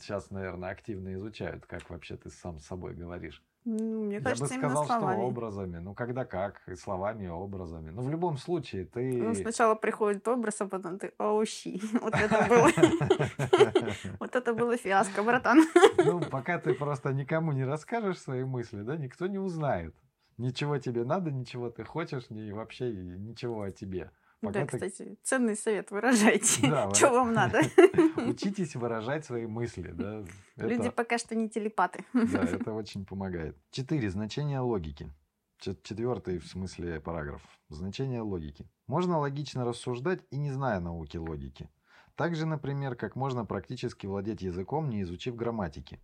сейчас, 0.00 0.30
наверное, 0.30 0.70
активно 0.70 1.14
изучают, 1.14 1.66
как 1.66 1.90
вообще 1.90 2.16
ты 2.16 2.30
сам 2.30 2.58
с 2.58 2.66
собой 2.66 2.94
говоришь. 2.94 3.42
Ну, 3.64 4.04
мне 4.04 4.20
кажется, 4.20 4.54
Я 4.54 4.60
бы 4.60 4.68
сказал, 4.68 4.84
что 4.86 5.20
образами. 5.20 5.78
Ну, 5.78 5.94
когда 5.94 6.24
как, 6.24 6.62
и 6.66 6.74
словами, 6.76 7.24
и 7.24 7.28
образами. 7.28 7.90
Но 7.90 8.02
в 8.02 8.10
любом 8.10 8.38
случае 8.38 8.86
ты... 8.86 9.22
Ну, 9.22 9.34
сначала 9.34 9.74
приходит 9.74 10.26
образ, 10.28 10.60
а 10.62 10.66
потом 10.66 10.98
ты, 10.98 11.12
оущи, 11.18 11.80
вот 12.00 12.14
это 12.14 12.46
было... 12.48 12.70
Вот 14.18 14.34
это 14.34 14.54
было 14.54 14.76
фиаско, 14.76 15.22
братан. 15.22 15.60
Ну, 15.98 16.20
пока 16.20 16.58
ты 16.58 16.72
просто 16.74 17.12
никому 17.12 17.52
не 17.52 17.64
расскажешь 17.64 18.18
свои 18.18 18.44
мысли, 18.44 18.82
да, 18.82 18.96
никто 18.96 19.26
не 19.26 19.38
узнает. 19.38 19.94
Ничего 20.38 20.78
тебе 20.78 21.04
надо, 21.04 21.30
ничего 21.30 21.68
ты 21.68 21.84
хочешь, 21.84 22.30
и 22.30 22.52
вообще 22.52 22.90
ничего 22.92 23.62
о 23.62 23.70
тебе. 23.70 24.10
Пока 24.40 24.60
да, 24.60 24.66
ты... 24.66 24.88
кстати, 24.88 25.18
ценный 25.22 25.56
совет 25.56 25.90
выражайте. 25.90 26.68
Да, 26.68 26.90
что 26.94 27.10
вам 27.10 27.34
надо? 27.34 27.60
Учитесь 28.16 28.74
выражать 28.74 29.24
свои 29.24 29.46
мысли. 29.46 29.90
Да? 29.92 30.24
Люди 30.56 30.86
это... 30.86 30.92
пока 30.92 31.18
что 31.18 31.34
не 31.34 31.48
телепаты. 31.48 32.04
Да, 32.14 32.42
это 32.42 32.72
очень 32.72 33.04
помогает. 33.04 33.56
Четыре. 33.70 34.10
Значение 34.10 34.60
логики. 34.60 35.12
Четвертый 35.58 36.38
в 36.38 36.46
смысле 36.46 37.00
параграф. 37.00 37.42
Значение 37.68 38.22
логики. 38.22 38.66
Можно 38.86 39.18
логично 39.18 39.64
рассуждать 39.64 40.24
и 40.30 40.38
не 40.38 40.50
зная 40.50 40.80
науки 40.80 41.18
логики. 41.18 41.68
Так 42.16 42.34
же, 42.34 42.46
например, 42.46 42.96
как 42.96 43.16
можно 43.16 43.44
практически 43.44 44.06
владеть 44.06 44.42
языком, 44.42 44.88
не 44.88 45.02
изучив 45.02 45.36
грамматики. 45.36 46.00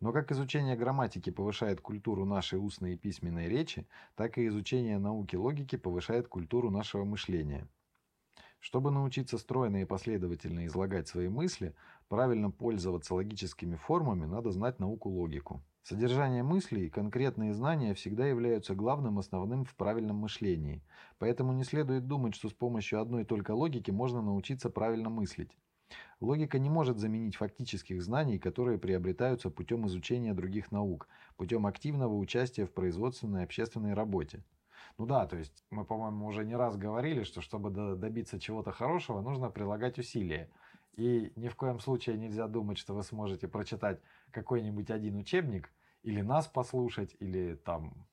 Но 0.00 0.12
как 0.12 0.30
изучение 0.30 0.76
грамматики 0.76 1.30
повышает 1.30 1.80
культуру 1.80 2.24
нашей 2.24 2.58
устной 2.58 2.94
и 2.94 2.96
письменной 2.96 3.48
речи, 3.48 3.88
так 4.14 4.38
и 4.38 4.46
изучение 4.46 4.98
науки 4.98 5.34
логики 5.36 5.76
повышает 5.76 6.28
культуру 6.28 6.70
нашего 6.70 7.04
мышления. 7.04 7.68
Чтобы 8.60 8.90
научиться 8.90 9.38
стройно 9.38 9.82
и 9.82 9.84
последовательно 9.84 10.66
излагать 10.66 11.08
свои 11.08 11.28
мысли, 11.28 11.74
правильно 12.08 12.50
пользоваться 12.50 13.14
логическими 13.14 13.76
формами, 13.76 14.26
надо 14.26 14.50
знать 14.50 14.78
науку 14.80 15.08
логику. 15.08 15.62
Содержание 15.82 16.42
мыслей 16.42 16.86
и 16.86 16.90
конкретные 16.90 17.54
знания 17.54 17.94
всегда 17.94 18.26
являются 18.26 18.74
главным 18.74 19.18
основным 19.18 19.64
в 19.64 19.74
правильном 19.74 20.16
мышлении, 20.16 20.84
поэтому 21.18 21.52
не 21.52 21.64
следует 21.64 22.06
думать, 22.06 22.34
что 22.34 22.48
с 22.48 22.52
помощью 22.52 23.00
одной 23.00 23.24
только 23.24 23.52
логики 23.52 23.90
можно 23.90 24.22
научиться 24.22 24.70
правильно 24.70 25.08
мыслить. 25.08 25.56
Логика 26.20 26.58
не 26.58 26.68
может 26.68 26.98
заменить 26.98 27.36
фактических 27.36 28.02
знаний, 28.02 28.38
которые 28.38 28.78
приобретаются 28.78 29.50
путем 29.50 29.86
изучения 29.86 30.34
других 30.34 30.72
наук, 30.72 31.08
путем 31.36 31.66
активного 31.66 32.14
участия 32.14 32.66
в 32.66 32.72
производственной 32.72 33.42
и 33.42 33.44
общественной 33.44 33.94
работе. 33.94 34.44
Ну 34.98 35.06
да, 35.06 35.26
то 35.26 35.36
есть 35.36 35.64
мы, 35.70 35.84
по-моему, 35.84 36.26
уже 36.26 36.44
не 36.44 36.56
раз 36.56 36.76
говорили, 36.76 37.22
что 37.22 37.40
чтобы 37.40 37.70
добиться 37.96 38.40
чего-то 38.40 38.72
хорошего, 38.72 39.20
нужно 39.20 39.50
прилагать 39.50 39.98
усилия. 39.98 40.50
И 40.96 41.32
ни 41.36 41.48
в 41.48 41.54
коем 41.54 41.78
случае 41.78 42.16
нельзя 42.16 42.48
думать, 42.48 42.78
что 42.78 42.94
вы 42.94 43.04
сможете 43.04 43.46
прочитать 43.46 44.00
какой-нибудь 44.32 44.90
один 44.90 45.16
учебник, 45.16 45.70
или 46.02 46.20
нас 46.20 46.48
послушать, 46.48 47.14
или 47.20 47.54
там 47.54 48.06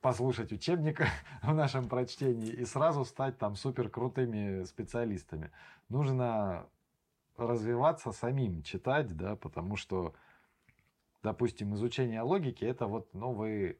послушать 0.00 0.52
учебник 0.52 1.02
в 1.42 1.54
нашем 1.54 1.88
прочтении 1.88 2.48
и 2.48 2.64
сразу 2.64 3.04
стать 3.04 3.38
там 3.38 3.54
супер 3.56 3.88
крутыми 3.88 4.64
специалистами. 4.64 5.50
Нужно 5.88 6.66
развиваться 7.36 8.12
самим, 8.12 8.62
читать, 8.62 9.16
да, 9.16 9.36
потому 9.36 9.76
что, 9.76 10.14
допустим, 11.22 11.74
изучение 11.74 12.22
логики, 12.22 12.64
это 12.64 12.86
вот, 12.86 13.08
ну, 13.14 13.32
вы 13.32 13.78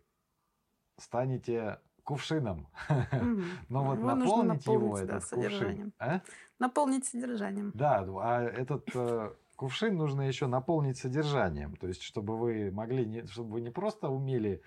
станете 0.96 1.78
кувшином. 2.04 2.66
Но 3.68 3.85
вот 3.85 3.98
наполнить 3.98 4.66
его, 4.66 4.98
этот 4.98 5.24
кувшин... 5.28 5.92
А? 5.98 6.20
Наполнить 6.59 7.06
содержанием. 7.06 7.70
Да, 7.74 8.04
а 8.22 8.42
этот 8.42 8.88
э, 8.94 9.33
кувшин 9.56 9.96
нужно 9.96 10.22
еще 10.22 10.46
наполнить 10.46 10.98
содержанием. 10.98 11.76
То 11.76 11.87
есть, 11.87 12.02
чтобы 12.02 12.37
вы 12.37 12.70
могли, 12.70 13.26
чтобы 13.26 13.52
вы 13.52 13.61
не 13.61 13.70
просто 13.70 14.09
умели 14.09 14.62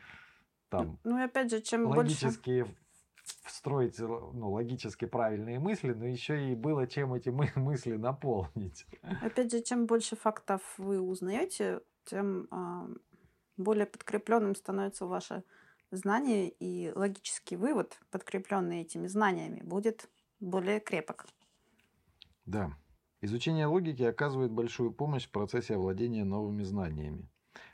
там 0.78 1.00
ну 1.04 1.20
и 1.20 1.22
опять 1.22 1.52
же, 1.52 1.62
чем 1.62 1.88
логически 1.88 2.62
больше 2.62 2.76
строить 3.48 4.00
ну, 4.00 4.52
логически 4.52 5.06
правильные 5.06 5.60
мысли, 5.60 5.94
но 5.94 6.06
еще 6.06 6.52
и 6.52 6.56
было 6.56 6.88
чем 6.88 7.14
эти 7.14 7.30
мы 7.30 7.50
мысли 7.56 7.96
наполнить. 7.96 8.86
Опять 9.22 9.52
же, 9.52 9.62
чем 9.62 9.86
больше 9.86 10.16
фактов 10.16 10.62
вы 10.78 11.02
узнаете, 11.02 11.82
тем 12.06 12.48
э, 12.52 12.96
более 13.58 13.86
подкрепленным 13.86 14.56
становится 14.56 15.06
ваше 15.06 15.44
знание 15.92 16.50
и 16.50 16.92
логический 16.94 17.56
вывод, 17.56 17.98
подкрепленный 18.12 18.82
этими 18.82 19.08
знаниями, 19.08 19.62
будет 19.64 20.10
более 20.40 20.80
крепок. 20.80 21.26
Да. 22.46 22.76
Изучение 23.22 23.68
логики 23.68 24.04
оказывает 24.04 24.52
большую 24.52 24.92
помощь 24.92 25.28
в 25.28 25.32
процессе 25.32 25.76
овладения 25.76 26.26
новыми 26.26 26.64
знаниями. 26.64 27.30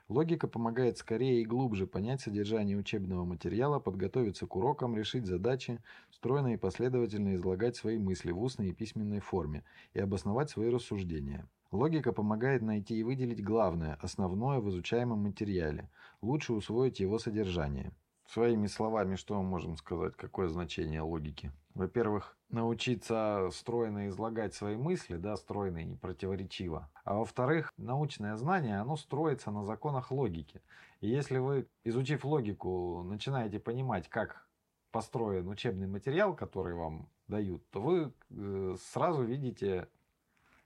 Логика 0.09 0.47
помогает 0.47 0.97
скорее 0.97 1.43
и 1.43 1.45
глубже 1.45 1.85
понять 1.85 2.19
содержание 2.19 2.75
учебного 2.75 3.25
материала, 3.25 3.79
подготовиться 3.79 4.47
к 4.47 4.55
урокам, 4.55 4.97
решить 4.97 5.27
задачи, 5.27 5.79
стройно 6.09 6.55
и 6.55 6.57
последовательно 6.57 7.35
излагать 7.35 7.75
свои 7.75 7.99
мысли 7.99 8.31
в 8.31 8.41
устной 8.41 8.69
и 8.69 8.73
письменной 8.73 9.19
форме 9.19 9.63
и 9.93 9.99
обосновать 9.99 10.49
свои 10.49 10.71
рассуждения. 10.71 11.47
Логика 11.69 12.11
помогает 12.11 12.63
найти 12.63 12.95
и 12.95 13.03
выделить 13.03 13.43
главное, 13.43 13.99
основное 14.01 14.59
в 14.59 14.69
изучаемом 14.69 15.19
материале, 15.19 15.91
лучше 16.23 16.53
усвоить 16.53 16.99
его 16.99 17.19
содержание. 17.19 17.91
Своими 18.25 18.65
словами, 18.65 19.15
что 19.15 19.39
мы 19.39 19.47
можем 19.47 19.77
сказать, 19.77 20.15
какое 20.15 20.47
значение 20.47 21.01
логики? 21.01 21.51
Во-первых, 21.75 22.37
научиться 22.49 23.49
стройно 23.51 24.07
излагать 24.07 24.53
свои 24.53 24.75
мысли, 24.75 25.17
да, 25.17 25.37
стройно 25.37 25.79
и 25.79 25.85
непротиворечиво. 25.85 26.89
А 27.03 27.15
во-вторых, 27.15 27.71
научное 27.77 28.35
знание, 28.35 28.79
оно 28.79 28.97
строится 28.97 29.51
на 29.51 29.63
законах 29.63 30.11
логики. 30.11 30.61
И 31.01 31.07
если 31.07 31.37
вы, 31.37 31.67
изучив 31.83 32.25
логику, 32.25 33.03
начинаете 33.03 33.59
понимать, 33.59 34.09
как 34.09 34.47
построен 34.91 35.47
учебный 35.47 35.87
материал, 35.87 36.35
который 36.35 36.73
вам 36.73 37.07
дают, 37.27 37.63
то 37.69 37.81
вы 37.81 38.13
э, 38.31 38.75
сразу 38.91 39.23
видите, 39.23 39.87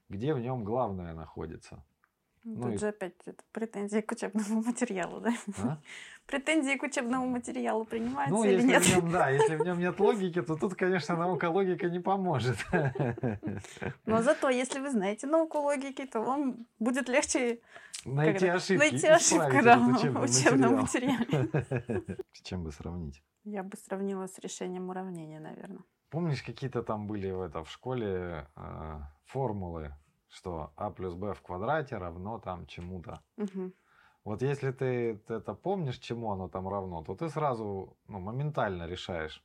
где 0.08 0.34
в 0.34 0.40
нем 0.40 0.64
главное 0.64 1.14
находится. 1.14 1.84
Ну, 2.44 2.62
Тут 2.62 2.74
и... 2.74 2.78
же 2.78 2.88
опять 2.88 3.14
это 3.24 3.42
претензии 3.52 4.00
к 4.00 4.12
учебному 4.12 4.62
материалу, 4.66 5.20
да? 5.20 5.34
А? 5.58 5.78
Претензии 6.26 6.76
к 6.76 6.82
учебному 6.82 7.26
материалу 7.26 7.84
принимаются 7.84 8.34
ну, 8.34 8.44
или 8.44 8.54
если 8.54 8.66
нет? 8.68 8.82
В 8.82 8.96
нем, 8.96 9.12
да, 9.12 9.28
если 9.30 9.56
в 9.56 9.64
нем 9.64 9.78
нет 9.78 10.00
логики, 10.00 10.42
то 10.42 10.56
тут, 10.56 10.74
конечно, 10.74 11.16
наука 11.16 11.50
логика 11.50 11.88
не 11.88 12.00
поможет. 12.00 12.56
Но 14.06 14.22
зато, 14.22 14.48
если 14.48 14.80
вы 14.80 14.90
знаете 14.90 15.26
науку 15.26 15.58
логики, 15.58 16.06
то 16.06 16.20
вам 16.22 16.66
будет 16.78 17.08
легче 17.08 17.60
найти 18.04 18.46
ошибки. 18.46 18.90
Найти 18.90 19.06
ошибку 19.06 19.62
да, 19.62 19.78
в 19.78 20.22
учебном 20.22 20.76
материале. 20.76 21.48
С 22.32 22.40
чем 22.42 22.64
бы 22.64 22.72
сравнить? 22.72 23.22
Я 23.44 23.62
бы 23.62 23.76
сравнила 23.76 24.26
с 24.26 24.38
решением 24.38 24.88
уравнения, 24.88 25.40
наверное. 25.40 25.84
Помнишь, 26.08 26.42
какие-то 26.42 26.82
там 26.82 27.06
были 27.06 27.30
в, 27.30 27.42
это, 27.42 27.64
в 27.64 27.70
школе 27.70 28.46
э, 28.56 29.00
формулы 29.26 29.92
что 30.34 30.72
а 30.76 30.90
плюс 30.90 31.14
b 31.14 31.32
в 31.32 31.42
квадрате 31.42 31.96
равно 31.96 32.38
там 32.38 32.66
чему-то. 32.66 33.20
Угу. 33.36 33.72
Вот 34.24 34.42
если 34.42 34.72
ты 34.72 35.20
это 35.28 35.54
помнишь, 35.54 35.98
чему 35.98 36.32
оно 36.32 36.48
там 36.48 36.66
равно, 36.68 37.04
то 37.04 37.14
ты 37.14 37.28
сразу 37.28 37.96
ну, 38.08 38.20
моментально 38.20 38.86
решаешь 38.86 39.44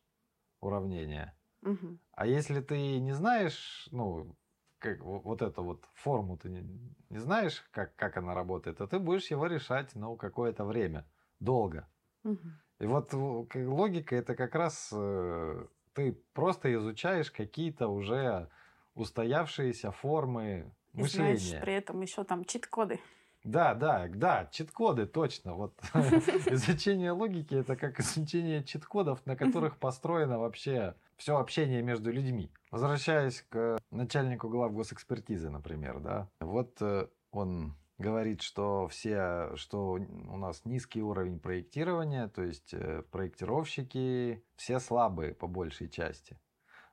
уравнение. 0.61 1.35
Угу. 1.63 1.99
А 2.13 2.25
если 2.25 2.61
ты 2.61 2.99
не 2.99 3.11
знаешь, 3.11 3.89
ну, 3.91 4.35
как, 4.79 5.01
вот 5.01 5.41
эту 5.41 5.63
вот 5.63 5.85
форму 5.93 6.37
ты 6.37 6.49
не, 6.49 6.61
не 7.09 7.17
знаешь, 7.17 7.61
как, 7.71 7.95
как 7.95 8.15
она 8.17 8.33
работает, 8.33 8.77
то 8.77 8.87
ты 8.87 8.99
будешь 8.99 9.29
его 9.29 9.47
решать, 9.47 9.93
ну, 9.95 10.15
какое-то 10.15 10.63
время, 10.63 11.05
долго. 11.39 11.89
Угу. 12.23 12.47
И 12.79 12.85
вот 12.85 13.13
логика 13.13 14.15
это 14.15 14.35
как 14.35 14.55
раз 14.55 14.89
э, 14.93 15.67
ты 15.93 16.13
просто 16.33 16.73
изучаешь 16.73 17.29
какие-то 17.29 17.89
уже 17.89 18.49
устоявшиеся 18.95 19.91
формы 19.91 20.73
и 20.93 21.01
мышления. 21.01 21.37
знаешь 21.37 21.61
при 21.61 21.73
этом 21.73 21.99
еще 22.01 22.23
там 22.23 22.45
чит-коды. 22.45 22.99
Да, 23.43 23.73
да, 23.73 24.07
да, 24.09 24.49
чит-коды, 24.51 25.05
точно. 25.05 25.55
Вот 25.55 25.73
изучение 25.93 27.11
логики 27.11 27.55
это 27.55 27.75
как 27.75 27.99
изучение 27.99 28.63
чит-кодов, 28.63 29.25
на 29.25 29.35
которых 29.35 29.77
построено 29.77 30.39
вообще 30.39 30.95
все 31.15 31.37
общение 31.37 31.81
между 31.81 32.11
людьми. 32.11 32.51
Возвращаясь 32.71 33.45
к 33.49 33.77
начальнику 33.91 34.49
глав 34.49 34.73
госэкспертизы, 34.73 35.49
например, 35.49 35.99
да, 35.99 36.29
вот 36.39 36.81
э, 36.81 37.07
он 37.31 37.75
говорит, 37.97 38.41
что 38.41 38.87
все, 38.87 39.55
что 39.55 39.91
у 39.93 40.37
нас 40.37 40.65
низкий 40.65 41.01
уровень 41.01 41.39
проектирования, 41.39 42.27
то 42.27 42.41
есть 42.41 42.73
э, 42.73 43.03
проектировщики 43.11 44.43
все 44.55 44.79
слабые 44.79 45.33
по 45.33 45.47
большей 45.47 45.89
части. 45.89 46.39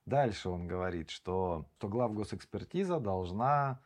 Дальше 0.05 0.49
он 0.49 0.69
говорит, 0.69 1.11
что, 1.11 1.67
что 1.79 1.89
главгосэкспертиза 1.89 3.01
должна 3.01 3.81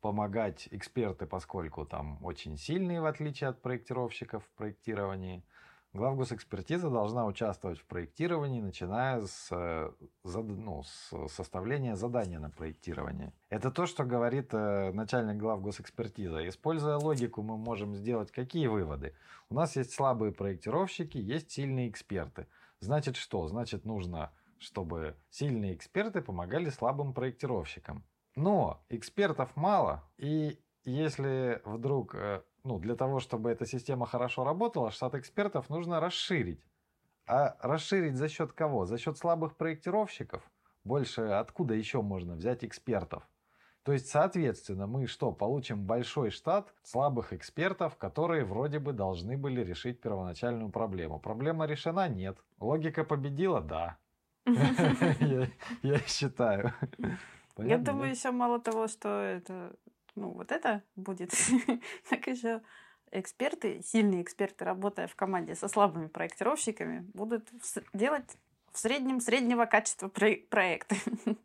помогать 0.00 0.68
эксперты, 0.70 1.26
поскольку 1.26 1.84
там 1.84 2.18
очень 2.24 2.56
сильные, 2.56 3.00
в 3.00 3.06
отличие 3.06 3.50
от 3.50 3.60
проектировщиков 3.62 4.44
в 4.44 4.50
проектировании. 4.56 5.44
Главгосэкспертиза 5.92 6.88
должна 6.88 7.26
участвовать 7.26 7.80
в 7.80 7.84
проектировании, 7.84 8.60
начиная 8.60 9.22
с, 9.22 9.48
э, 9.50 9.90
ну, 10.24 10.84
с 10.84 11.28
составления 11.28 11.96
задания 11.96 12.38
на 12.38 12.48
проектирование. 12.48 13.32
Это 13.48 13.72
то, 13.72 13.86
что 13.86 14.04
говорит 14.04 14.50
э, 14.52 14.92
начальник 14.92 15.38
главгосэкспертизы. 15.38 16.46
Используя 16.46 16.96
логику, 16.96 17.42
мы 17.42 17.56
можем 17.56 17.96
сделать 17.96 18.30
какие 18.30 18.68
выводы? 18.68 19.14
У 19.48 19.54
нас 19.54 19.74
есть 19.74 19.92
слабые 19.92 20.30
проектировщики, 20.30 21.18
есть 21.18 21.50
сильные 21.50 21.88
эксперты. 21.88 22.46
Значит 22.78 23.16
что? 23.16 23.48
Значит 23.48 23.84
нужно 23.84 24.30
чтобы 24.60 25.16
сильные 25.30 25.74
эксперты 25.74 26.20
помогали 26.20 26.68
слабым 26.68 27.12
проектировщикам. 27.14 28.04
Но 28.36 28.82
экспертов 28.88 29.56
мало, 29.56 30.04
и 30.16 30.58
если 30.84 31.60
вдруг, 31.64 32.14
э, 32.14 32.42
ну, 32.64 32.78
для 32.78 32.94
того, 32.94 33.20
чтобы 33.20 33.50
эта 33.50 33.66
система 33.66 34.06
хорошо 34.06 34.44
работала, 34.44 34.90
штат 34.90 35.14
экспертов 35.14 35.68
нужно 35.68 36.00
расширить. 36.00 36.64
А 37.26 37.56
расширить 37.60 38.16
за 38.16 38.28
счет 38.28 38.52
кого? 38.52 38.86
За 38.86 38.98
счет 38.98 39.18
слабых 39.18 39.56
проектировщиков? 39.56 40.42
Больше 40.84 41.22
откуда 41.22 41.74
еще 41.74 42.02
можно 42.02 42.34
взять 42.34 42.64
экспертов? 42.64 43.28
То 43.82 43.92
есть, 43.92 44.08
соответственно, 44.08 44.86
мы 44.86 45.06
что, 45.06 45.32
получим 45.32 45.86
большой 45.86 46.30
штат 46.30 46.72
слабых 46.82 47.32
экспертов, 47.32 47.96
которые 47.96 48.44
вроде 48.44 48.78
бы 48.78 48.92
должны 48.92 49.38
были 49.38 49.62
решить 49.62 50.00
первоначальную 50.00 50.70
проблему. 50.70 51.18
Проблема 51.18 51.66
решена? 51.66 52.08
Нет. 52.08 52.38
Логика 52.58 53.04
победила? 53.04 53.60
Да. 53.60 53.96
Я 55.82 55.98
считаю. 56.06 56.74
Я 57.68 57.78
думаю, 57.78 58.10
еще 58.10 58.30
мало 58.30 58.60
того, 58.60 58.88
что 58.88 59.08
это, 59.08 59.76
ну, 60.14 60.30
вот 60.30 60.52
это 60.52 60.82
будет, 60.96 61.32
так 62.10 62.26
еще 62.26 62.62
эксперты, 63.10 63.82
сильные 63.82 64.22
эксперты, 64.22 64.64
работая 64.64 65.06
в 65.06 65.16
команде 65.16 65.54
со 65.54 65.68
слабыми 65.68 66.06
проектировщиками, 66.06 67.00
будут 67.14 67.48
делать 67.92 68.36
в 68.72 68.78
среднем 68.78 69.20
среднего 69.20 69.66
качества 69.66 70.08
проекты. 70.08 70.96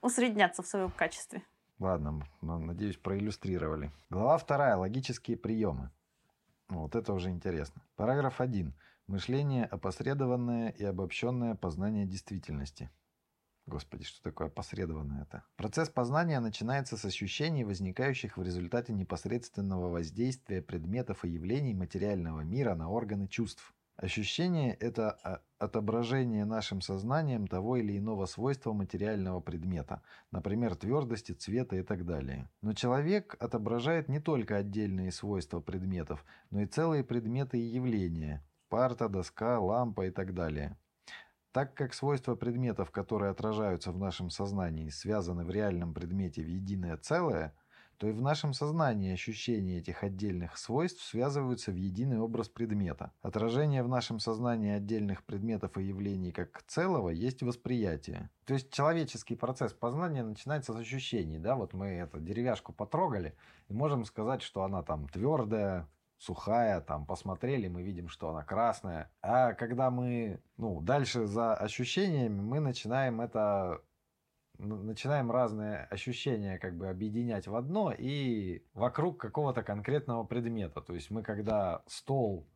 Усредняться 0.00 0.62
в 0.62 0.66
своем 0.66 0.90
качестве. 0.90 1.42
Ладно, 1.78 2.22
надеюсь, 2.40 2.96
проиллюстрировали. 2.96 3.90
Глава 4.08 4.38
вторая. 4.38 4.76
Логические 4.76 5.36
приемы. 5.36 5.90
Вот 6.68 6.94
это 6.94 7.12
уже 7.12 7.30
интересно. 7.30 7.82
Параграф 7.96 8.40
1. 8.40 8.72
Мышление– 9.06 9.64
опосредованное 9.70 10.70
и 10.70 10.84
обобщенное 10.84 11.54
познание 11.54 12.06
действительности. 12.06 12.90
Господи, 13.70 14.02
что 14.02 14.20
такое 14.20 14.48
опосредованное 14.48 15.22
это? 15.22 15.44
Процесс 15.54 15.88
познания 15.88 16.40
начинается 16.40 16.96
с 16.96 17.04
ощущений, 17.04 17.62
возникающих 17.62 18.36
в 18.36 18.42
результате 18.42 18.92
непосредственного 18.92 19.88
воздействия 19.88 20.60
предметов 20.60 21.24
и 21.24 21.28
явлений 21.28 21.72
материального 21.72 22.40
мира 22.40 22.74
на 22.74 22.90
органы 22.90 23.28
чувств. 23.28 23.72
Ощущение– 23.94 24.74
это 24.80 25.12
а, 25.22 25.40
отображение 25.58 26.44
нашим 26.44 26.80
сознанием 26.80 27.46
того 27.46 27.76
или 27.76 27.96
иного 27.96 28.26
свойства 28.26 28.72
материального 28.72 29.38
предмета, 29.38 30.02
например, 30.32 30.74
твердости, 30.74 31.30
цвета 31.30 31.76
и 31.76 31.84
так 31.84 32.04
далее. 32.04 32.50
Но 32.62 32.72
человек 32.72 33.36
отображает 33.38 34.08
не 34.08 34.18
только 34.18 34.56
отдельные 34.56 35.12
свойства 35.12 35.60
предметов, 35.60 36.24
но 36.50 36.62
и 36.62 36.66
целые 36.66 37.04
предметы 37.04 37.60
и 37.60 37.74
явления– 37.76 38.44
парта, 38.68 39.08
доска, 39.08 39.60
лампа 39.60 40.06
и 40.06 40.10
так 40.10 40.34
далее. 40.34 40.76
Так 41.52 41.74
как 41.74 41.94
свойства 41.94 42.34
предметов, 42.34 42.90
которые 42.90 43.30
отражаются 43.30 43.92
в 43.92 43.98
нашем 43.98 44.30
сознании, 44.30 44.88
связаны 44.88 45.44
в 45.44 45.50
реальном 45.50 45.94
предмете 45.94 46.42
в 46.42 46.48
единое 46.48 46.96
целое– 46.96 47.54
то 48.00 48.08
и 48.08 48.12
в 48.12 48.22
нашем 48.22 48.54
сознании 48.54 49.12
ощущения 49.12 49.76
этих 49.76 50.02
отдельных 50.02 50.56
свойств 50.56 51.04
связываются 51.04 51.70
в 51.70 51.74
единый 51.74 52.18
образ 52.18 52.48
предмета. 52.48 53.12
Отражение 53.20 53.82
в 53.82 53.88
нашем 53.88 54.20
сознании 54.20 54.72
отдельных 54.72 55.22
предметов 55.22 55.76
и 55.76 55.82
явлений 55.82 56.32
как 56.32 56.62
целого 56.66 57.10
есть 57.10 57.42
восприятие. 57.42 58.30
То 58.46 58.54
есть 58.54 58.72
человеческий 58.72 59.36
процесс 59.36 59.74
познания 59.74 60.22
начинается 60.22 60.72
с 60.72 60.76
ощущений. 60.76 61.38
Да? 61.38 61.56
Вот 61.56 61.74
мы 61.74 61.88
эту 61.88 62.20
деревяшку 62.20 62.72
потрогали 62.72 63.36
и 63.68 63.74
можем 63.74 64.06
сказать, 64.06 64.40
что 64.40 64.62
она 64.62 64.82
там 64.82 65.06
твердая, 65.06 65.86
сухая, 66.20 66.82
там 66.82 67.06
посмотрели, 67.06 67.66
мы 67.66 67.82
видим, 67.82 68.08
что 68.08 68.28
она 68.28 68.44
красная. 68.44 69.10
А 69.22 69.54
когда 69.54 69.90
мы 69.90 70.40
ну, 70.58 70.80
дальше 70.82 71.26
за 71.26 71.54
ощущениями, 71.54 72.40
мы 72.40 72.60
начинаем 72.60 73.20
это 73.20 73.80
начинаем 74.58 75.30
разные 75.30 75.84
ощущения 75.84 76.58
как 76.58 76.76
бы 76.76 76.90
объединять 76.90 77.46
в 77.46 77.56
одно 77.56 77.94
и 77.96 78.62
вокруг 78.74 79.18
какого-то 79.18 79.62
конкретного 79.62 80.24
предмета. 80.24 80.82
То 80.82 80.92
есть 80.94 81.10
мы 81.10 81.22
когда 81.22 81.82
стол 81.86 82.46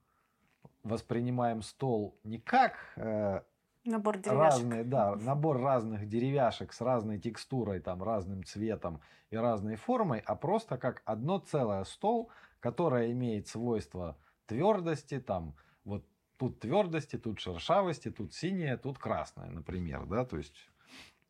воспринимаем 0.82 1.62
стол 1.62 2.20
не 2.24 2.38
как 2.38 2.74
э, 2.96 3.40
набор 3.86 4.18
деревяшек. 4.18 4.62
разные, 4.62 4.84
да, 4.84 5.16
набор 5.16 5.62
разных 5.62 6.06
деревяшек 6.06 6.74
с 6.74 6.82
разной 6.82 7.18
текстурой, 7.18 7.80
там, 7.80 8.02
разным 8.02 8.44
цветом 8.44 9.00
и 9.30 9.36
разной 9.36 9.76
формой, 9.76 10.22
а 10.26 10.34
просто 10.36 10.76
как 10.76 11.00
одно 11.06 11.38
целое 11.38 11.84
стол, 11.84 12.30
которое 12.64 13.12
имеет 13.12 13.46
свойство 13.46 14.16
твердости, 14.46 15.20
там, 15.20 15.54
вот 15.84 16.04
тут 16.38 16.60
твердости, 16.60 17.16
тут 17.16 17.38
шершавости, 17.38 18.10
тут 18.10 18.34
синее, 18.34 18.76
тут 18.76 18.98
красное, 18.98 19.50
например, 19.50 20.06
да, 20.06 20.24
то 20.24 20.38
есть 20.38 20.54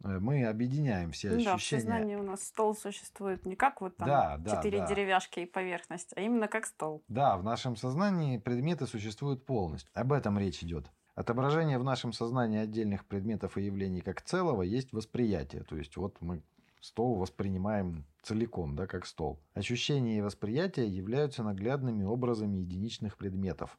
Э, 0.05 0.19
мы 0.21 0.45
объединяем 0.45 1.13
все 1.13 1.29
ощущения. 1.29 1.45
Да, 1.45 1.57
в 1.57 1.63
сознании 1.63 2.17
у 2.17 2.23
нас 2.23 2.45
стол 2.45 2.75
существует 2.75 3.47
не 3.47 3.57
как 3.57 3.81
вот 3.81 3.97
там 3.97 4.09
да, 4.09 4.37
да, 4.39 4.57
четыре 4.57 4.79
да. 4.79 4.87
деревяшки 4.87 5.41
и 5.41 5.47
поверхность, 5.47 6.13
а 6.17 6.21
именно 6.21 6.49
как 6.49 6.67
стол. 6.67 7.03
Да, 7.09 7.37
в 7.37 7.45
нашем 7.45 7.77
сознании 7.77 8.39
предметы 8.39 8.87
существуют 8.87 9.47
полностью. 9.47 9.91
Об 9.95 10.13
этом 10.13 10.39
речь 10.39 10.63
идет. 10.63 10.91
Отображение 11.15 11.79
в 11.79 11.85
нашем 11.85 12.13
сознании 12.13 12.59
отдельных 12.59 13.07
предметов 13.07 13.57
и 13.57 13.63
явлений 13.63 14.01
как 14.01 14.21
целого 14.23 14.63
есть 14.63 14.93
восприятие. 14.93 15.63
То 15.63 15.77
есть 15.77 15.97
вот 15.97 16.21
мы 16.21 16.43
стол 16.85 17.17
воспринимаем 17.17 18.05
целиком, 18.23 18.77
да, 18.77 18.87
как 18.87 19.07
стол. 19.07 19.41
Ощущения 19.55 20.19
и 20.19 20.21
восприятие 20.21 20.87
являются 20.87 21.43
наглядными 21.43 22.05
образами 22.05 22.59
единичных 22.59 23.17
предметов. 23.17 23.79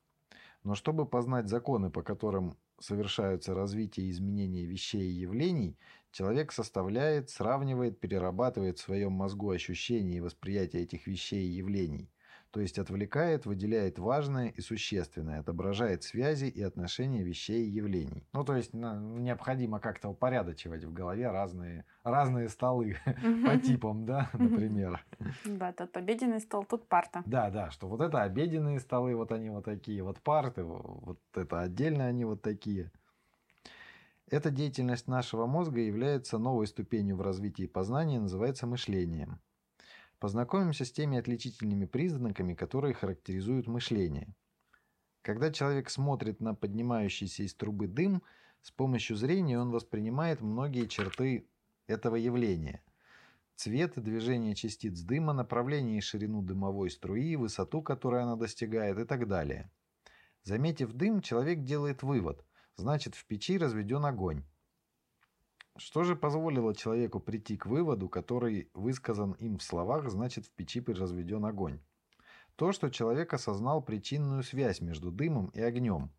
Но 0.64 0.74
чтобы 0.74 1.06
познать 1.06 1.48
законы, 1.48 1.92
по 1.92 2.02
которым 2.02 2.58
совершаются 2.80 3.54
развитие 3.54 4.08
и 4.08 4.10
изменение 4.10 4.66
вещей 4.66 5.04
и 5.04 5.20
явлений, 5.20 5.78
человек 6.12 6.52
составляет, 6.52 7.30
сравнивает, 7.30 8.00
перерабатывает 8.00 8.80
в 8.80 8.82
своем 8.82 9.12
мозгу 9.12 9.52
ощущения 9.52 10.18
и 10.18 10.22
восприятия 10.22 10.82
этих 10.82 11.06
вещей 11.06 11.48
и 11.48 11.58
явлений. 11.58 12.10
То 12.56 12.62
есть 12.62 12.80
отвлекает, 12.80 13.46
выделяет 13.46 14.00
важное 14.00 14.48
и 14.48 14.62
существенное, 14.62 15.42
отображает 15.42 16.04
связи 16.04 16.46
и 16.46 16.62
отношения 16.62 17.22
вещей 17.22 17.66
и 17.66 17.70
явлений. 17.70 18.30
Ну, 18.32 18.46
то 18.46 18.56
есть 18.56 18.74
необходимо 18.74 19.82
как-то 19.82 20.08
упорядочивать 20.08 20.86
в 20.86 20.94
голове 20.94 21.30
разные, 21.30 21.84
разные 22.06 22.48
столы 22.48 22.96
по 23.46 23.58
типам, 23.58 24.06
да, 24.06 24.30
например. 24.32 25.06
Да, 25.44 25.74
тут 25.74 25.98
обеденный 25.98 26.40
стол, 26.40 26.64
тут 26.64 26.88
парта. 26.88 27.24
Да, 27.26 27.50
да, 27.50 27.72
что 27.72 27.90
вот 27.90 28.00
это 28.00 28.22
обеденные 28.22 28.80
столы, 28.80 29.18
вот 29.18 29.34
они 29.34 29.50
вот 29.50 29.66
такие, 29.66 30.02
вот 30.02 30.22
парты, 30.22 30.64
вот 30.64 31.20
это 31.36 31.60
отдельно 31.60 32.06
они 32.06 32.24
вот 32.24 32.42
такие. 32.42 32.90
Эта 34.30 34.50
деятельность 34.50 35.10
нашего 35.10 35.46
мозга 35.46 35.82
является 35.82 36.38
новой 36.38 36.68
ступенью 36.68 37.18
в 37.18 37.22
развитии 37.22 37.68
познания, 37.68 38.22
называется 38.22 38.66
мышлением. 38.66 39.42
Познакомимся 40.20 40.86
с 40.86 40.92
теми 40.92 41.18
отличительными 41.18 41.86
признаками, 41.86 42.54
которые 42.54 42.94
характеризуют 42.94 43.68
мышление. 43.68 44.34
Когда 45.22 45.52
человек 45.52 45.90
смотрит 45.90 46.40
на 46.40 46.54
поднимающийся 46.56 47.44
из 47.44 47.54
трубы 47.56 47.88
дым, 47.88 48.24
с 48.62 48.72
помощью 48.72 49.18
зрения 49.18 49.60
он 49.60 49.72
воспринимает 49.72 50.42
многие 50.42 50.88
черты 50.88 51.48
этого 51.88 52.16
явления. 52.16 52.84
Цвет 53.56 53.94
движение 53.96 54.54
частиц 54.54 55.00
дыма, 55.02 55.34
направление 55.34 55.98
и 55.98 56.02
ширину 56.02 56.42
дымовой 56.42 56.90
струи, 56.90 57.36
высоту, 57.36 57.82
которой 57.82 58.22
она 58.22 58.36
достигает 58.36 59.00
и 59.00 59.06
так 59.06 59.28
далее. 59.28 59.72
Заметив 60.44 60.94
дым, 60.94 61.22
человек 61.22 61.64
делает 61.64 62.04
вывод. 62.04 62.46
Значит, 62.76 63.16
в 63.16 63.26
печи 63.26 63.58
разведен 63.58 64.06
огонь. 64.06 64.44
Что 65.78 66.04
же 66.04 66.16
позволило 66.16 66.74
человеку 66.74 67.20
прийти 67.20 67.58
к 67.58 67.66
выводу, 67.66 68.08
который 68.08 68.70
высказан 68.74 69.34
им 69.34 69.58
в 69.58 69.64
словах, 69.64 70.10
значит 70.10 70.46
в 70.46 70.52
печи 70.52 70.82
разведен 70.88 71.44
огонь? 71.46 71.82
То, 72.56 72.72
что 72.72 72.90
человек 72.90 73.34
осознал 73.34 73.82
причинную 73.82 74.44
связь 74.44 74.80
между 74.80 75.12
дымом 75.12 75.48
и 75.48 75.62
огнем. 75.62 76.12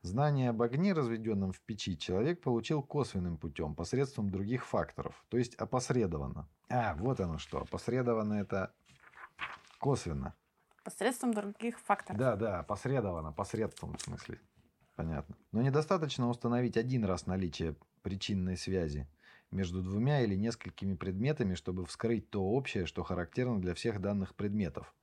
Знание 0.00 0.50
об 0.50 0.62
огне, 0.62 0.94
разведенном 0.94 1.52
в 1.52 1.60
печи, 1.60 1.98
человек 1.98 2.40
получил 2.40 2.82
косвенным 2.82 3.36
путем, 3.36 3.74
посредством 3.74 4.30
других 4.30 4.64
факторов, 4.66 5.22
то 5.28 5.36
есть 5.36 5.54
опосредованно. 5.56 6.48
А, 6.70 6.94
вот 6.94 7.20
оно 7.20 7.38
что, 7.38 7.60
опосредованно 7.60 8.34
это 8.34 8.72
косвенно. 9.78 10.34
Посредством 10.82 11.34
других 11.34 11.78
факторов. 11.78 12.18
Да, 12.18 12.36
да, 12.36 12.60
опосредованно, 12.60 13.32
посредством 13.32 13.96
в 13.96 14.00
смысле. 14.00 14.40
Понятно. 14.94 15.36
Но 15.52 15.62
недостаточно 15.62 16.28
установить 16.28 16.76
один 16.76 17.04
раз 17.04 17.26
наличие 17.26 17.76
причинной 18.02 18.56
связи 18.56 19.08
между 19.50 19.82
двумя 19.82 20.22
или 20.22 20.34
несколькими 20.34 20.94
предметами, 20.94 21.54
чтобы 21.54 21.86
вскрыть 21.86 22.30
то 22.30 22.42
общее, 22.42 22.86
что 22.86 23.02
характерно 23.02 23.60
для 23.60 23.74
всех 23.74 24.00
данных 24.00 24.34
предметов. 24.34 24.94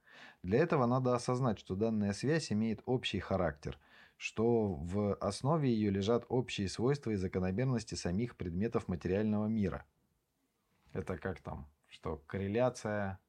Для 0.43 0.59
этого 0.59 0.85
надо 0.85 1.15
осознать, 1.15 1.59
что 1.59 1.75
данная 1.75 2.13
связь 2.13 2.51
имеет 2.51 2.81
общий 2.85 3.19
характер, 3.19 3.77
что 4.17 4.73
в 4.73 5.15
основе 5.15 5.71
ее 5.71 5.91
лежат 5.91 6.25
общие 6.29 6.67
свойства 6.69 7.11
и 7.11 7.15
закономерности 7.15 7.95
самих 7.95 8.35
предметов 8.35 8.87
материального 8.87 9.47
мира. 9.47 9.85
Это 10.93 11.17
как 11.17 11.41
там? 11.41 11.67
Что 11.87 12.21
корреляция 12.27 13.19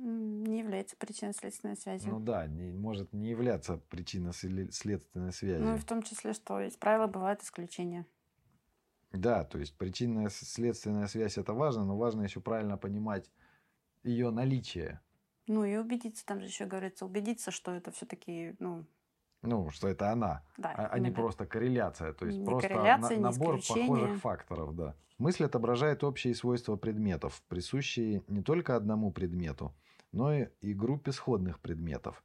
не 0.00 0.58
является 0.58 0.96
причинно-следственной 0.96 1.76
связью. 1.76 2.12
Ну 2.12 2.20
да, 2.20 2.46
не, 2.46 2.72
может 2.72 3.12
не 3.12 3.28
являться 3.28 3.76
причинно-следственной 3.90 5.32
связью. 5.32 5.66
Ну 5.66 5.74
и 5.76 5.78
в 5.78 5.84
том 5.84 6.02
числе, 6.02 6.32
что 6.32 6.60
из 6.60 6.76
правила 6.76 7.06
бывают 7.06 7.42
исключения. 7.42 8.06
Да, 9.12 9.44
то 9.44 9.58
есть 9.58 9.76
причинная 9.76 10.28
следственная 10.28 11.06
связь 11.08 11.36
это 11.36 11.52
важно, 11.52 11.84
но 11.84 11.96
важно 11.96 12.22
еще 12.22 12.40
правильно 12.40 12.76
понимать 12.76 13.30
ее 14.04 14.30
наличие. 14.30 15.00
Ну 15.46 15.64
и 15.64 15.76
убедиться, 15.76 16.24
там 16.24 16.40
же 16.40 16.46
еще 16.46 16.64
говорится, 16.64 17.04
убедиться, 17.04 17.50
что 17.50 17.72
это 17.72 17.90
все-таки, 17.90 18.54
ну... 18.58 18.86
Ну, 19.42 19.70
что 19.70 19.88
это 19.88 20.12
она, 20.12 20.44
да, 20.58 20.70
а, 20.72 20.86
а 20.88 20.98
не 20.98 21.10
просто 21.10 21.46
корреляция, 21.46 22.12
то 22.12 22.26
есть 22.26 22.38
не 22.38 22.44
просто 22.44 22.74
на, 22.74 22.98
набор 22.98 23.58
похожих 23.66 24.18
факторов, 24.18 24.76
да. 24.76 24.94
Мысль 25.16 25.44
отображает 25.44 26.04
общие 26.04 26.34
свойства 26.34 26.76
предметов, 26.76 27.42
присущие 27.48 28.22
не 28.28 28.42
только 28.42 28.76
одному 28.76 29.10
предмету, 29.10 29.74
но 30.12 30.34
и 30.34 30.74
группе 30.74 31.12
сходных 31.12 31.60
предметов. 31.60 32.22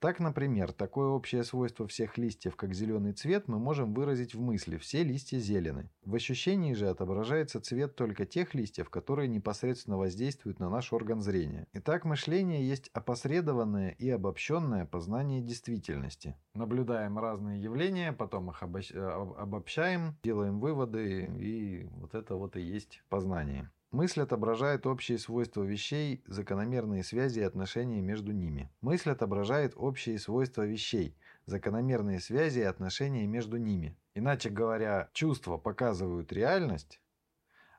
Так, 0.00 0.18
например, 0.18 0.72
такое 0.72 1.08
общее 1.08 1.44
свойство 1.44 1.86
всех 1.86 2.16
листьев, 2.16 2.56
как 2.56 2.72
зеленый 2.72 3.12
цвет, 3.12 3.48
мы 3.48 3.58
можем 3.58 3.92
выразить 3.92 4.34
в 4.34 4.40
мысли 4.40 4.78
«все 4.78 5.04
листья 5.04 5.38
зелены». 5.38 5.90
В 6.06 6.14
ощущении 6.14 6.72
же 6.72 6.88
отображается 6.88 7.60
цвет 7.60 7.96
только 7.96 8.24
тех 8.24 8.54
листьев, 8.54 8.88
которые 8.88 9.28
непосредственно 9.28 9.98
воздействуют 9.98 10.58
на 10.58 10.70
наш 10.70 10.94
орган 10.94 11.20
зрения. 11.20 11.66
Итак, 11.74 12.06
мышление 12.06 12.66
есть 12.66 12.88
опосредованное 12.94 13.90
и 13.90 14.08
обобщенное 14.08 14.86
познание 14.86 15.42
действительности. 15.42 16.34
Наблюдаем 16.54 17.18
разные 17.18 17.62
явления, 17.62 18.14
потом 18.14 18.48
их 18.48 18.62
э, 18.62 18.98
обобщаем, 19.36 20.16
делаем 20.22 20.60
выводы, 20.60 21.26
и 21.38 21.84
вот 21.90 22.14
это 22.14 22.36
вот 22.36 22.56
и 22.56 22.62
есть 22.62 23.02
познание. 23.10 23.70
Мысль 23.90 24.22
отображает 24.22 24.86
общие 24.86 25.18
свойства 25.18 25.64
вещей, 25.64 26.22
закономерные 26.28 27.02
связи 27.02 27.40
и 27.40 27.42
отношения 27.42 28.00
между 28.00 28.30
ними. 28.30 28.70
Мысль 28.80 29.10
отображает 29.10 29.72
общие 29.74 30.16
свойства 30.20 30.64
вещей, 30.64 31.16
закономерные 31.46 32.20
связи 32.20 32.60
и 32.60 32.62
отношения 32.62 33.26
между 33.26 33.56
ними. 33.56 33.96
Иначе 34.14 34.48
говоря, 34.48 35.10
чувства 35.12 35.56
показывают 35.56 36.32
реальность, 36.32 37.00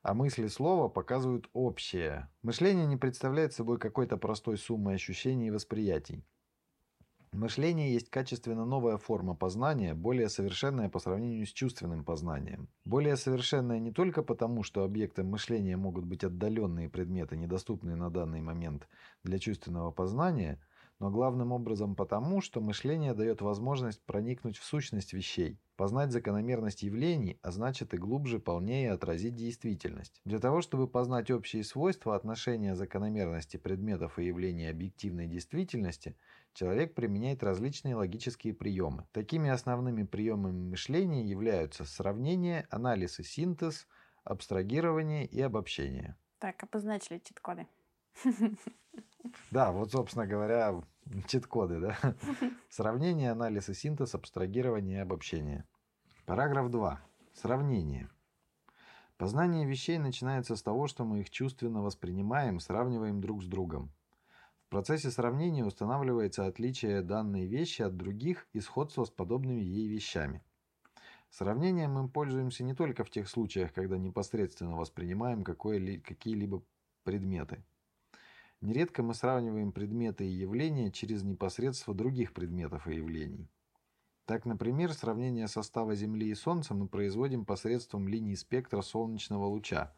а 0.02 0.14
мысли 0.14 0.48
слова 0.48 0.90
показывают 0.90 1.50
общее. 1.54 2.30
Мышление 2.42 2.88
не 2.88 2.98
представляет 2.98 3.54
собой 3.54 3.80
какой-то 3.80 4.18
простой 4.18 4.58
суммы 4.58 4.96
ощущений 4.96 5.48
и 5.48 5.52
восприятий. 5.52 6.26
Мышление 7.34 7.94
есть 7.94 8.10
качественно 8.10 8.66
новая 8.66 8.98
форма 8.98 9.36
познания, 9.36 9.94
более 9.94 10.28
совершенная 10.28 10.90
по 10.90 11.00
сравнению 11.00 11.46
с 11.46 11.54
чувственным 11.54 12.04
познанием. 12.04 12.68
Более 12.84 13.16
совершенная 13.16 13.80
не 13.80 13.92
только 13.92 14.22
потому, 14.22 14.64
что 14.64 14.84
объектом 14.84 15.28
мышления 15.28 15.78
могут 15.78 16.06
быть 16.06 16.26
отдаленные 16.26 16.90
предметы, 16.90 17.38
недоступные 17.38 17.96
на 17.96 18.10
данный 18.10 18.42
момент 18.42 18.88
для 19.24 19.40
чувственного 19.40 19.92
познания– 19.92 20.62
но 21.02 21.10
главным 21.10 21.52
образом 21.52 21.96
потому, 21.96 22.42
что 22.42 22.62
мышление 22.62 23.16
дает 23.16 23.42
возможность 23.42 24.06
проникнуть 24.06 24.58
в 24.60 24.64
сущность 24.64 25.14
вещей, 25.14 25.60
познать 25.76 26.12
закономерность 26.12 26.84
явлений, 26.84 27.40
а 27.42 27.50
значит 27.50 27.96
и 27.96 27.98
глубже, 27.98 28.38
полнее 28.38 28.92
отразить 28.92 29.34
действительность. 29.34 30.22
Для 30.26 30.38
того, 30.38 30.62
чтобы 30.62 30.88
познать 30.88 31.32
общие 31.32 31.64
свойства 31.64 32.16
отношения 32.16 32.76
закономерности 32.76 33.58
предметов 33.58 34.20
и 34.20 34.26
явлений 34.26 34.68
объективной 34.68 35.26
действительности, 35.26 36.18
человек 36.54 36.94
применяет 36.94 37.42
различные 37.42 37.96
логические 37.96 38.54
приемы. 38.54 39.08
Такими 39.12 39.50
основными 39.50 40.04
приемами 40.04 40.70
мышления 40.70 41.26
являются 41.26 41.84
сравнение, 41.84 42.68
анализ 42.70 43.20
и 43.20 43.24
синтез, 43.24 43.88
абстрагирование 44.24 45.26
и 45.26 45.42
обобщение. 45.42 46.16
Так, 46.40 46.62
обозначили 46.64 47.20
чит-коды. 47.20 47.68
Да, 49.50 49.72
вот, 49.72 49.92
собственно 49.92 50.26
говоря, 50.26 50.82
чит-коды, 51.28 51.80
да? 51.80 51.98
Сравнение, 52.70 53.32
анализ 53.32 53.70
и 53.70 53.74
синтез, 53.74 54.16
абстрагирование 54.16 54.98
и 54.98 55.02
обобщение. 55.02 55.66
Параграф 56.26 56.70
2. 56.70 57.02
Сравнение. 57.34 58.10
Познание 59.18 59.66
вещей 59.66 59.98
начинается 60.00 60.56
с 60.56 60.64
того, 60.64 60.88
что 60.88 61.06
мы 61.06 61.20
их 61.22 61.30
чувственно 61.30 61.82
воспринимаем, 61.82 62.60
сравниваем 62.60 63.22
друг 63.22 63.44
с 63.44 63.46
другом. 63.46 63.92
В 64.66 64.70
процессе 64.70 65.12
сравнения 65.12 65.66
устанавливается 65.66 66.46
отличие 66.46 67.02
данной 67.02 67.46
вещи 67.46 67.82
от 67.82 67.98
других 67.98 68.48
и 68.54 68.60
сходство 68.60 69.04
с 69.04 69.10
подобными 69.10 69.62
ей 69.62 69.88
вещами. 69.88 70.44
Сравнением 71.30 71.94
мы 71.94 72.10
пользуемся 72.10 72.64
не 72.64 72.74
только 72.74 73.04
в 73.04 73.10
тех 73.10 73.30
случаях, 73.30 73.74
когда 73.74 73.98
непосредственно 73.98 74.76
воспринимаем 74.76 75.44
какие-либо 75.44 76.64
предметы– 77.04 77.64
Нередко 78.62 79.02
мы 79.02 79.16
сравниваем 79.16 79.72
предметы 79.72 80.24
и 80.24 80.32
явления 80.32 80.92
через 80.92 81.24
непосредство 81.24 81.96
других 81.96 82.32
предметов 82.32 82.88
и 82.88 82.96
явлений. 82.96 83.50
Так, 84.26 84.46
например, 84.46 84.94
сравнение 84.94 85.48
состава 85.48 85.96
Земли 85.96 86.30
и 86.30 86.36
Солнца 86.36 86.76
мы 86.76 86.88
производим 86.88 87.44
посредством 87.44 88.08
линии 88.08 88.36
спектра 88.36 88.82
солнечного 88.82 89.46
луча. 89.46 89.94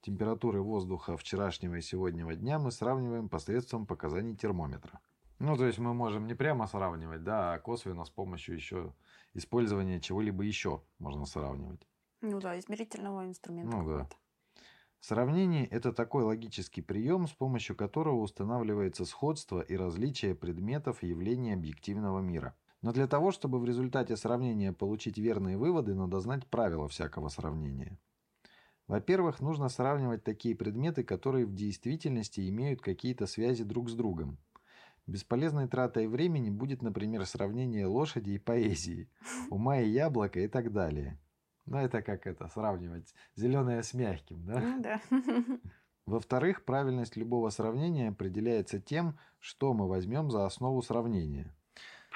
Температуры 0.00 0.62
воздуха 0.62 1.18
вчерашнего 1.18 1.74
и 1.74 1.82
сегодняшнего 1.82 2.34
дня 2.34 2.58
мы 2.58 2.70
сравниваем 2.70 3.28
посредством 3.28 3.86
показаний 3.86 4.34
термометра. 4.34 5.00
Ну, 5.38 5.56
то 5.56 5.66
есть 5.66 5.78
мы 5.78 5.92
можем 5.92 6.26
не 6.26 6.34
прямо 6.34 6.66
сравнивать, 6.66 7.22
да, 7.22 7.52
а 7.52 7.58
косвенно 7.58 8.04
с 8.04 8.10
помощью 8.10 8.54
еще 8.54 8.94
использования 9.34 10.00
чего-либо 10.00 10.42
еще 10.42 10.82
можно 10.98 11.26
сравнивать. 11.26 11.86
Ну 12.22 12.40
да, 12.40 12.58
измерительного 12.58 13.26
инструмента. 13.26 13.76
Ну 13.76 13.86
да. 13.86 14.08
Сравнение– 15.00 15.64
это 15.70 15.92
такой 15.92 16.24
логический 16.24 16.82
прием, 16.82 17.28
с 17.28 17.32
помощью 17.32 17.76
которого 17.76 18.16
устанавливается 18.16 19.04
сходство 19.04 19.60
и 19.60 19.76
различие 19.76 20.34
предметов 20.34 21.02
явлений 21.02 21.52
объективного 21.52 22.20
мира. 22.20 22.56
Но 22.82 22.92
для 22.92 23.06
того, 23.06 23.30
чтобы 23.30 23.60
в 23.60 23.64
результате 23.64 24.16
сравнения 24.16 24.72
получить 24.72 25.16
верные 25.16 25.56
выводы, 25.56 25.94
надо 25.94 26.20
знать 26.20 26.46
правила 26.48 26.88
всякого 26.88 27.28
сравнения. 27.28 27.98
Во-первых, 28.88 29.40
нужно 29.40 29.68
сравнивать 29.68 30.24
такие 30.24 30.56
предметы, 30.56 31.04
которые 31.04 31.46
в 31.46 31.54
действительности 31.54 32.48
имеют 32.48 32.80
какие-то 32.80 33.26
связи 33.26 33.62
друг 33.62 33.90
с 33.90 33.94
другом. 33.94 34.38
Бесполезной 35.06 35.68
тратой 35.68 36.08
времени 36.08 36.50
будет, 36.50 36.82
например, 36.82 37.24
сравнение 37.24 37.86
лошади 37.86 38.32
и 38.32 38.38
поэзии, 38.38 39.08
ума 39.48 39.78
и 39.80 39.88
яблока 39.88 40.40
и 40.40 40.48
так 40.48 40.72
далее– 40.72 41.20
ну, 41.68 41.78
это 41.78 42.02
как 42.02 42.26
это, 42.26 42.48
сравнивать 42.48 43.14
зеленое 43.34 43.82
с 43.82 43.94
мягким, 43.94 44.44
да? 44.44 44.60
Ну, 44.60 44.82
да. 44.82 45.00
Во-вторых, 46.06 46.64
правильность 46.64 47.16
любого 47.16 47.50
сравнения 47.50 48.08
определяется 48.08 48.80
тем, 48.80 49.18
что 49.40 49.74
мы 49.74 49.86
возьмем 49.86 50.30
за 50.30 50.46
основу 50.46 50.80
сравнения. 50.80 51.54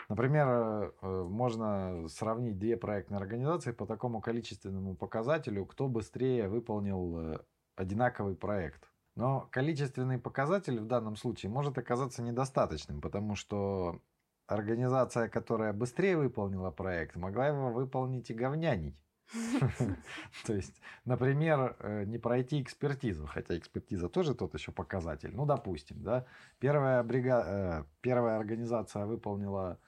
Например, 0.08 0.94
э, 1.02 1.24
можно 1.28 2.08
сравнить 2.08 2.58
две 2.58 2.76
проектные 2.76 3.18
организации 3.18 3.72
по 3.72 3.86
такому 3.86 4.20
количественному 4.20 4.96
показателю, 4.96 5.66
кто 5.66 5.88
быстрее 5.88 6.48
выполнил 6.48 7.18
э, 7.18 7.38
одинаковый 7.76 8.34
проект. 8.34 8.88
Но 9.14 9.48
количественный 9.50 10.18
показатель 10.18 10.80
в 10.80 10.86
данном 10.86 11.16
случае 11.16 11.50
может 11.52 11.76
оказаться 11.76 12.22
недостаточным, 12.22 13.00
потому 13.00 13.34
что 13.34 14.00
организация, 14.46 15.28
которая 15.28 15.72
быстрее 15.72 16.16
выполнила 16.16 16.70
проект, 16.70 17.16
могла 17.16 17.48
его 17.48 17.70
выполнить 17.70 18.30
и 18.30 18.34
говнянить. 18.34 18.96
То 20.46 20.54
есть, 20.54 20.80
например, 21.04 21.76
э, 21.78 22.04
не 22.04 22.18
пройти 22.18 22.60
экспертизу, 22.60 23.26
хотя 23.26 23.56
экспертиза 23.56 24.08
тоже 24.08 24.34
тот 24.34 24.54
еще 24.54 24.72
показатель. 24.72 25.34
Ну, 25.34 25.46
допустим, 25.46 26.02
да, 26.02 26.26
первая, 26.58 27.02
брига... 27.02 27.44
Э, 27.46 27.84
первая 28.00 28.38
организация 28.38 29.06
выполнила 29.06 29.78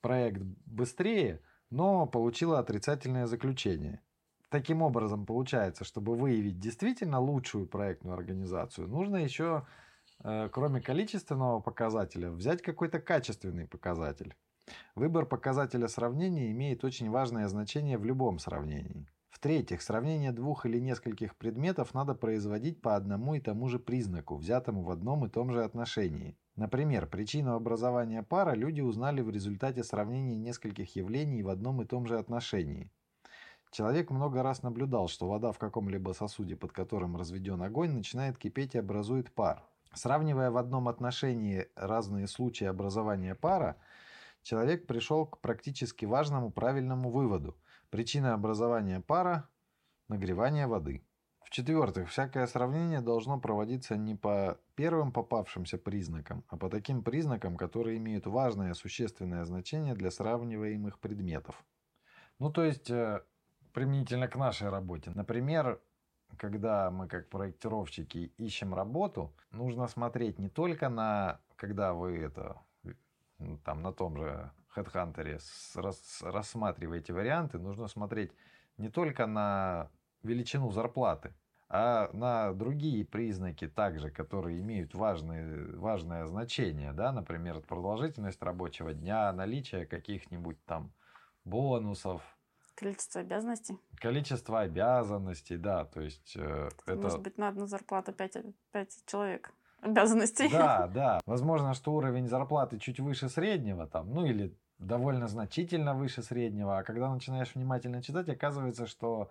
проект 0.00 0.40
быстрее, 0.66 1.40
но 1.70 2.06
получила 2.06 2.58
отрицательное 2.58 3.26
заключение. 3.26 4.00
Таким 4.48 4.82
образом, 4.82 5.26
получается, 5.26 5.84
чтобы 5.84 6.16
выявить 6.16 6.58
действительно 6.58 7.20
лучшую 7.20 7.66
проектную 7.66 8.14
организацию, 8.14 8.88
нужно 8.88 9.16
еще, 9.18 9.64
э, 10.24 10.48
кроме 10.50 10.80
количественного 10.80 11.60
показателя, 11.60 12.30
взять 12.30 12.60
какой-то 12.60 12.98
качественный 12.98 13.68
показатель. 13.68 14.34
Выбор 14.94 15.26
показателя 15.26 15.88
сравнения 15.88 16.50
имеет 16.50 16.84
очень 16.84 17.10
важное 17.10 17.48
значение 17.48 17.98
в 17.98 18.04
любом 18.04 18.38
сравнении. 18.38 19.06
В-третьих, 19.30 19.80
сравнение 19.80 20.32
двух 20.32 20.66
или 20.66 20.78
нескольких 20.78 21.36
предметов 21.36 21.94
надо 21.94 22.14
производить 22.14 22.82
по 22.82 22.96
одному 22.96 23.34
и 23.34 23.40
тому 23.40 23.68
же 23.68 23.78
признаку, 23.78 24.36
взятому 24.36 24.82
в 24.82 24.90
одном 24.90 25.24
и 25.24 25.30
том 25.30 25.50
же 25.50 25.64
отношении. 25.64 26.36
Например, 26.56 27.06
причину 27.06 27.54
образования 27.54 28.22
пара 28.22 28.54
люди 28.54 28.82
узнали 28.82 29.22
в 29.22 29.30
результате 29.30 29.82
сравнения 29.82 30.36
нескольких 30.36 30.94
явлений 30.94 31.42
в 31.42 31.48
одном 31.48 31.80
и 31.80 31.86
том 31.86 32.06
же 32.06 32.18
отношении. 32.18 32.92
Человек 33.70 34.10
много 34.10 34.42
раз 34.42 34.62
наблюдал, 34.62 35.08
что 35.08 35.28
вода 35.28 35.52
в 35.52 35.58
каком-либо 35.58 36.12
сосуде, 36.12 36.56
под 36.56 36.72
которым 36.72 37.16
разведен 37.16 37.62
огонь, 37.62 37.92
начинает 37.92 38.36
кипеть 38.36 38.74
и 38.74 38.78
образует 38.78 39.32
пар. 39.32 39.64
Сравнивая 39.94 40.50
в 40.50 40.56
одном 40.56 40.88
отношении 40.88 41.68
разные 41.76 42.26
случаи 42.26 42.64
образования 42.64 43.34
пара, 43.34 43.76
человек 44.42 44.86
пришел 44.86 45.26
к 45.26 45.40
практически 45.40 46.04
важному 46.04 46.50
правильному 46.50 47.10
выводу. 47.10 47.56
Причина 47.90 48.34
образования 48.34 49.00
пара– 49.00 49.48
нагревание 50.08 50.66
воды. 50.66 51.04
В-четвертых, 51.50 52.10
всякое 52.10 52.46
сравнение 52.46 53.00
должно 53.00 53.40
проводиться 53.40 53.96
не 53.96 54.14
по 54.14 54.60
первым 54.76 55.10
попавшимся 55.10 55.78
признакам, 55.78 56.44
а 56.48 56.56
по 56.56 56.68
таким 56.68 57.02
признакам, 57.02 57.56
которые 57.56 57.98
имеют 57.98 58.26
важное 58.26 58.72
существенное 58.74 59.44
значение 59.44 59.94
для 59.94 60.12
сравниваемых 60.12 61.00
предметов. 61.00 61.64
Ну, 62.38 62.52
то 62.52 62.62
есть, 62.62 62.88
э, 62.88 63.22
применительно 63.72 64.28
к 64.28 64.36
нашей 64.36 64.68
работе. 64.68 65.10
Например, 65.14 65.80
когда 66.36 66.90
мы 66.90 67.08
как 67.08 67.28
проектировщики 67.28 68.32
ищем 68.38 68.72
работу, 68.72 69.34
нужно 69.50 69.88
смотреть 69.88 70.38
не 70.38 70.48
только 70.48 70.88
на, 70.88 71.40
когда 71.56 71.94
вы 71.94 72.16
это 72.18 72.60
там 73.64 73.82
на 73.82 73.92
том 73.92 74.16
же 74.16 74.50
HeadHunter 74.76 75.40
рас, 75.74 76.22
рассматриваете 76.22 77.12
варианты, 77.12 77.58
нужно 77.58 77.88
смотреть 77.88 78.32
не 78.76 78.88
только 78.88 79.26
на 79.26 79.90
величину 80.22 80.70
зарплаты, 80.70 81.34
а 81.68 82.10
на 82.12 82.52
другие 82.52 83.04
признаки 83.04 83.68
также, 83.68 84.10
которые 84.10 84.60
имеют 84.60 84.94
важные, 84.94 85.76
важное 85.76 86.26
значение, 86.26 86.92
да, 86.92 87.12
например, 87.12 87.60
продолжительность 87.60 88.42
рабочего 88.42 88.92
дня, 88.92 89.32
наличие 89.32 89.86
каких-нибудь 89.86 90.64
там 90.64 90.92
бонусов. 91.44 92.22
Количество 92.74 93.20
обязанностей. 93.20 93.78
Количество 93.96 94.60
обязанностей, 94.60 95.56
да, 95.56 95.84
то 95.84 96.00
есть... 96.00 96.34
Э, 96.36 96.70
это... 96.86 96.96
Может 96.96 97.20
быть, 97.20 97.38
на 97.38 97.48
одну 97.48 97.66
зарплату 97.66 98.12
5, 98.12 98.38
5 98.72 99.04
человек 99.06 99.52
обязанностей. 99.80 100.48
Да, 100.50 100.88
да. 100.88 101.20
Возможно, 101.26 101.74
что 101.74 101.92
уровень 101.94 102.28
зарплаты 102.28 102.78
чуть 102.78 103.00
выше 103.00 103.28
среднего, 103.28 103.86
там, 103.86 104.12
ну 104.12 104.24
или 104.24 104.54
довольно 104.78 105.28
значительно 105.28 105.94
выше 105.94 106.22
среднего. 106.22 106.78
А 106.78 106.82
когда 106.82 107.12
начинаешь 107.12 107.54
внимательно 107.54 108.02
читать, 108.02 108.28
оказывается, 108.28 108.86
что 108.86 109.30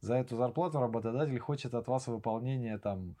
за 0.00 0.14
эту 0.14 0.36
зарплату 0.36 0.80
работодатель 0.80 1.38
хочет 1.38 1.74
от 1.74 1.88
вас 1.88 2.06
выполнения 2.06 2.78
там 2.78 3.16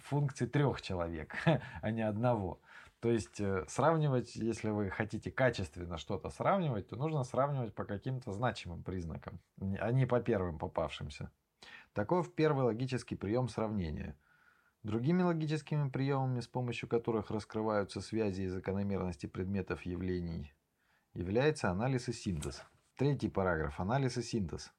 функций 0.00 0.46
трех 0.46 0.80
человек, 0.80 1.34
а 1.82 1.90
не 1.90 2.02
одного. 2.02 2.60
То 3.00 3.10
есть 3.10 3.40
э, 3.40 3.64
сравнивать, 3.68 4.34
если 4.36 4.70
вы 4.70 4.88
хотите 4.88 5.30
качественно 5.30 5.98
что-то 5.98 6.30
сравнивать, 6.30 6.88
то 6.88 6.96
нужно 6.96 7.24
сравнивать 7.24 7.74
по 7.74 7.84
каким-то 7.84 8.32
значимым 8.32 8.82
признакам, 8.82 9.40
а 9.60 9.92
не 9.92 10.06
по 10.06 10.20
первым 10.20 10.58
попавшимся. 10.58 11.30
Таков 11.92 12.32
первый 12.34 12.64
логический 12.64 13.16
прием 13.16 13.48
сравнения– 13.48 14.16
Другими 14.84 15.22
логическими 15.22 15.88
приемами, 15.88 16.40
с 16.40 16.46
помощью 16.46 16.90
которых 16.90 17.30
раскрываются 17.30 18.02
связи 18.02 18.42
и 18.42 18.48
закономерности 18.48 19.24
предметов 19.24 19.86
явлений, 19.86 20.52
является 21.14 21.70
анализ 21.70 22.10
и 22.10 22.12
синтез. 22.12 22.62
Третий 22.96 23.30
параграф. 23.30 23.80
Анализ 23.80 24.18
и 24.18 24.22
синтез. 24.22 24.70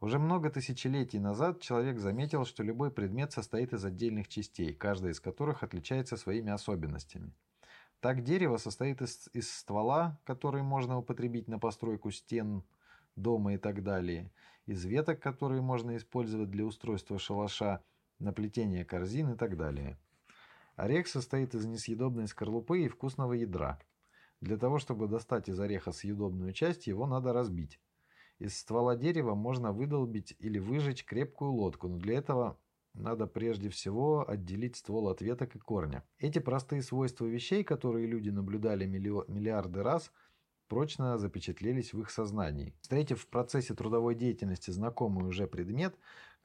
Уже 0.00 0.18
много 0.18 0.48
тысячелетий 0.48 1.18
назад 1.18 1.60
человек 1.60 1.98
заметил, 1.98 2.46
что 2.46 2.62
любой 2.62 2.90
предмет 2.90 3.30
состоит 3.30 3.74
из 3.74 3.84
отдельных 3.84 4.28
частей, 4.28 4.72
каждая 4.72 5.12
из 5.12 5.20
которых 5.20 5.62
отличается 5.62 6.16
своими 6.16 6.50
особенностями. 6.50 7.34
Так 8.00 8.22
дерево 8.22 8.56
состоит 8.56 9.02
из, 9.02 9.28
из 9.34 9.52
ствола, 9.52 10.18
который 10.24 10.62
можно 10.62 10.96
употребить 10.96 11.46
на 11.46 11.58
постройку 11.58 12.10
стен, 12.10 12.64
дома 13.16 13.52
и 13.52 13.58
так 13.58 13.82
далее, 13.82 14.32
из 14.64 14.82
веток, 14.86 15.20
которые 15.20 15.60
можно 15.60 15.94
использовать 15.98 16.50
для 16.50 16.64
устройства 16.64 17.18
шалаша, 17.18 17.82
на 18.18 18.32
плетение 18.32 18.84
корзин 18.84 19.32
и 19.32 19.36
так 19.36 19.56
далее. 19.56 19.98
Орех 20.76 21.08
состоит 21.08 21.54
из 21.54 21.64
несъедобной 21.66 22.28
скорлупы 22.28 22.84
и 22.84 22.88
вкусного 22.88 23.32
ядра. 23.32 23.78
Для 24.40 24.58
того, 24.58 24.78
чтобы 24.78 25.08
достать 25.08 25.48
из 25.48 25.58
ореха 25.58 25.92
съедобную 25.92 26.52
часть, 26.52 26.86
его 26.86 27.06
надо 27.06 27.32
разбить. 27.32 27.80
Из 28.38 28.58
ствола 28.58 28.96
дерева 28.96 29.34
можно 29.34 29.72
выдолбить 29.72 30.36
или 30.38 30.58
выжечь 30.58 31.04
крепкую 31.06 31.52
лодку, 31.52 31.88
но 31.88 31.96
для 31.96 32.18
этого 32.18 32.58
надо 32.92 33.26
прежде 33.26 33.70
всего 33.70 34.28
отделить 34.28 34.76
ствол 34.76 35.08
от 35.08 35.22
веток 35.22 35.56
и 35.56 35.58
корня. 35.58 36.04
Эти 36.18 36.38
простые 36.38 36.82
свойства 36.82 37.24
вещей, 37.24 37.64
которые 37.64 38.06
люди 38.06 38.28
наблюдали 38.28 38.84
миллиарды 38.84 39.82
раз, 39.82 40.12
прочно 40.68 41.16
запечатлелись 41.16 41.92
в 41.94 42.00
их 42.00 42.10
сознании. 42.10 42.74
Встретив 42.80 43.22
в 43.22 43.28
процессе 43.28 43.74
трудовой 43.74 44.14
деятельности 44.14 44.70
знакомый 44.70 45.26
уже 45.26 45.46
предмет, 45.46 45.94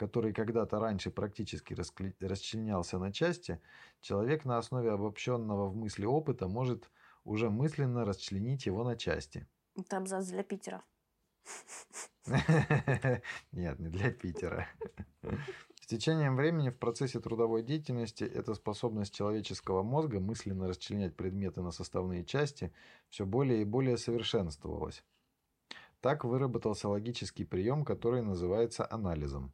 который 0.01 0.33
когда-то 0.33 0.79
раньше 0.79 1.11
практически 1.11 1.75
расчленялся 1.75 2.97
на 2.97 3.13
части, 3.13 3.61
человек 4.01 4.45
на 4.45 4.57
основе 4.57 4.89
обобщенного 4.89 5.69
в 5.69 5.75
мысли 5.75 6.05
опыта 6.05 6.47
может 6.47 6.89
уже 7.23 7.51
мысленно 7.51 8.03
расчленить 8.03 8.65
его 8.65 8.83
на 8.83 8.95
части. 8.95 9.47
Это 9.77 9.97
абзац 9.97 10.25
для 10.25 10.43
Питера. 10.43 10.83
Нет, 13.51 13.77
не 13.77 13.89
для 13.89 14.09
Питера. 14.11 14.67
С 15.81 15.85
течением 15.85 16.35
времени 16.35 16.71
в 16.71 16.79
процессе 16.79 17.19
трудовой 17.19 17.61
деятельности 17.61 18.23
эта 18.23 18.55
способность 18.55 19.13
человеческого 19.13 19.83
мозга 19.83 20.19
мысленно 20.19 20.67
расчленять 20.67 21.15
предметы 21.15 21.61
на 21.61 21.69
составные 21.69 22.25
части 22.25 22.73
все 23.09 23.27
более 23.27 23.61
и 23.61 23.65
более 23.65 23.97
совершенствовалась. 23.97 25.03
Так 25.99 26.25
выработался 26.25 26.89
логический 26.89 27.45
прием, 27.45 27.85
который 27.85 28.23
называется 28.23 28.87
анализом. 28.91 29.53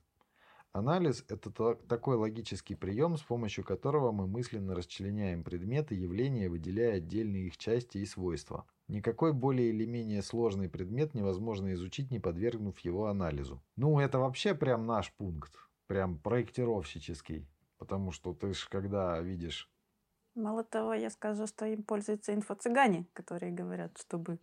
Анализ– 0.78 1.25
это 1.28 1.49
такой 1.88 2.17
логический 2.17 2.75
прием, 2.75 3.17
с 3.17 3.23
помощью 3.23 3.63
которого 3.63 4.11
мы 4.11 4.28
мысленно 4.28 4.75
расчленяем 4.75 5.43
предметы, 5.43 5.95
явления, 5.95 6.49
выделяя 6.49 6.97
отдельные 6.97 7.47
их 7.47 7.57
части 7.57 7.97
и 7.97 8.05
свойства. 8.05 8.63
Никакой 8.88 9.34
более 9.34 9.69
или 9.69 9.86
менее 9.86 10.21
сложный 10.21 10.69
предмет 10.69 11.15
невозможно 11.15 11.73
изучить, 11.73 12.11
не 12.11 12.19
подвергнув 12.19 12.78
его 12.82 13.07
анализу. 13.07 13.59
Ну, 13.75 13.99
это 13.99 14.19
вообще 14.19 14.53
прям 14.53 14.86
наш 14.86 15.11
пункт, 15.13 15.51
прям 15.88 16.19
проектировщический. 16.19 17.47
Потому 17.80 18.11
что 18.11 18.36
ты 18.36 18.53
же 18.53 18.69
когда 18.69 19.19
видишь... 19.19 19.71
Мало 20.36 20.63
того, 20.63 20.93
я 20.93 21.09
скажу, 21.09 21.47
что 21.47 21.65
им 21.65 21.82
пользуются 21.82 22.36
инфо-цыгане, 22.36 23.07
которые 23.13 23.51
говорят, 23.51 23.97
чтобы 23.97 24.38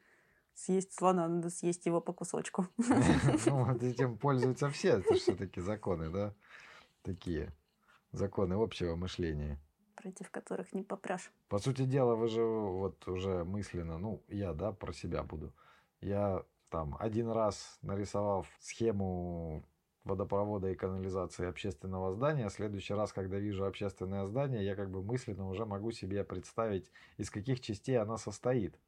съесть 0.54 0.92
слона, 0.92 1.28
надо 1.28 1.50
съесть 1.50 1.86
его 1.86 2.00
по 2.00 2.12
кусочку. 2.12 2.66
Ну, 3.46 3.64
вот 3.64 3.82
этим 3.82 4.16
пользуются 4.18 4.70
все, 4.70 4.98
это 4.98 5.14
все-таки 5.14 5.60
законы, 5.60 6.10
да? 6.10 6.34
Такие 7.02 7.52
законы 8.12 8.54
общего 8.54 8.96
мышления. 8.96 9.60
Против 9.96 10.30
которых 10.30 10.72
не 10.72 10.82
попрешь. 10.82 11.30
По 11.48 11.58
сути 11.58 11.82
дела, 11.82 12.14
вы 12.14 12.28
же 12.28 12.42
вот 12.42 13.06
уже 13.08 13.44
мысленно, 13.44 13.98
ну, 13.98 14.22
я, 14.28 14.52
да, 14.52 14.72
про 14.72 14.92
себя 14.92 15.22
буду. 15.22 15.52
Я 16.00 16.44
там 16.68 16.96
один 16.98 17.30
раз 17.30 17.78
нарисовав 17.82 18.46
схему 18.60 19.64
водопровода 20.04 20.70
и 20.70 20.74
канализации 20.74 21.46
общественного 21.46 22.12
здания. 22.12 22.48
В 22.48 22.52
следующий 22.52 22.94
раз, 22.94 23.12
когда 23.12 23.38
вижу 23.38 23.64
общественное 23.64 24.26
здание, 24.26 24.64
я 24.64 24.76
как 24.76 24.90
бы 24.90 25.02
мысленно 25.02 25.48
уже 25.48 25.64
могу 25.64 25.92
себе 25.92 26.24
представить, 26.24 26.90
из 27.16 27.30
каких 27.30 27.60
частей 27.60 27.96
она 27.96 28.18
состоит 28.18 28.78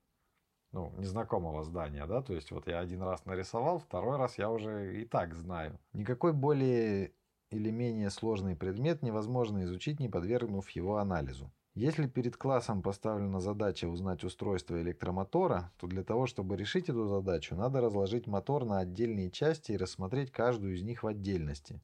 ну, 0.77 0.93
незнакомого 0.99 1.65
здания, 1.65 2.05
да, 2.07 2.21
то 2.21 2.35
есть 2.35 2.51
вот 2.51 2.69
я 2.69 2.81
один 2.81 3.03
раз 3.03 3.25
нарисовал, 3.25 3.79
второй 3.79 4.19
раз 4.19 4.37
я 4.37 4.51
уже 4.51 5.01
и 5.01 5.07
так 5.07 5.35
знаю. 5.35 5.79
Никакой 5.95 6.35
более 6.35 7.13
или 7.51 7.71
менее 7.71 8.11
сложный 8.11 8.57
предмет 8.57 9.03
невозможно 9.03 9.65
изучить, 9.65 10.01
не 10.01 10.11
подвергнув 10.11 10.69
его 10.71 10.99
анализу. 10.99 11.51
Если 11.75 12.07
перед 12.07 12.37
классом 12.37 12.83
поставлена 12.83 13.41
задача 13.41 13.87
узнать 13.87 14.23
устройство 14.23 14.81
электромотора, 14.81 15.73
то 15.79 15.87
для 15.87 16.05
того, 16.05 16.27
чтобы 16.27 16.57
решить 16.57 16.91
эту 16.91 17.07
задачу, 17.07 17.55
надо 17.55 17.81
разложить 17.81 18.27
мотор 18.27 18.67
на 18.67 18.81
отдельные 18.81 19.31
части 19.31 19.73
и 19.73 19.77
рассмотреть 19.79 20.31
каждую 20.31 20.75
из 20.75 20.83
них 20.83 21.03
в 21.03 21.07
отдельности. 21.07 21.81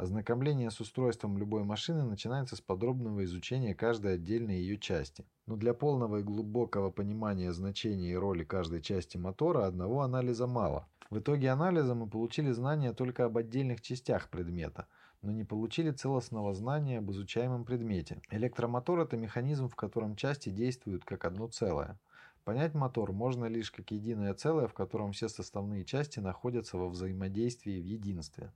Ознакомление 0.00 0.70
с 0.70 0.80
устройством 0.80 1.36
любой 1.36 1.62
машины 1.62 2.04
начинается 2.04 2.56
с 2.56 2.62
подробного 2.62 3.22
изучения 3.24 3.74
каждой 3.74 4.14
отдельной 4.14 4.56
ее 4.56 4.78
части. 4.78 5.26
Но 5.44 5.56
для 5.56 5.74
полного 5.74 6.20
и 6.20 6.22
глубокого 6.22 6.90
понимания 6.90 7.52
значения 7.52 8.12
и 8.12 8.16
роли 8.16 8.42
каждой 8.42 8.80
части 8.80 9.18
мотора 9.18 9.66
одного 9.66 10.00
анализа 10.00 10.46
мало. 10.46 10.88
В 11.10 11.18
итоге 11.18 11.50
анализа 11.50 11.94
мы 11.94 12.08
получили 12.08 12.50
знания 12.50 12.94
только 12.94 13.26
об 13.26 13.36
отдельных 13.36 13.82
частях 13.82 14.30
предмета, 14.30 14.86
но 15.20 15.32
не 15.32 15.44
получили 15.44 15.90
целостного 15.90 16.54
знания 16.54 17.00
об 17.00 17.10
изучаемом 17.10 17.66
предмете. 17.66 18.22
Электромотор– 18.30 19.00
это 19.00 19.18
механизм, 19.18 19.68
в 19.68 19.76
котором 19.76 20.16
части 20.16 20.48
действуют 20.48 21.04
как 21.04 21.26
одно 21.26 21.46
целое. 21.48 22.00
Понять 22.44 22.72
мотор 22.72 23.12
можно 23.12 23.44
лишь 23.44 23.70
как 23.70 23.90
единое 23.90 24.32
целое, 24.32 24.66
в 24.66 24.72
котором 24.72 25.12
все 25.12 25.28
составные 25.28 25.84
части 25.84 26.20
находятся 26.20 26.78
во 26.78 26.88
взаимодействии 26.88 27.78
в 27.78 27.84
единстве. 27.84 28.50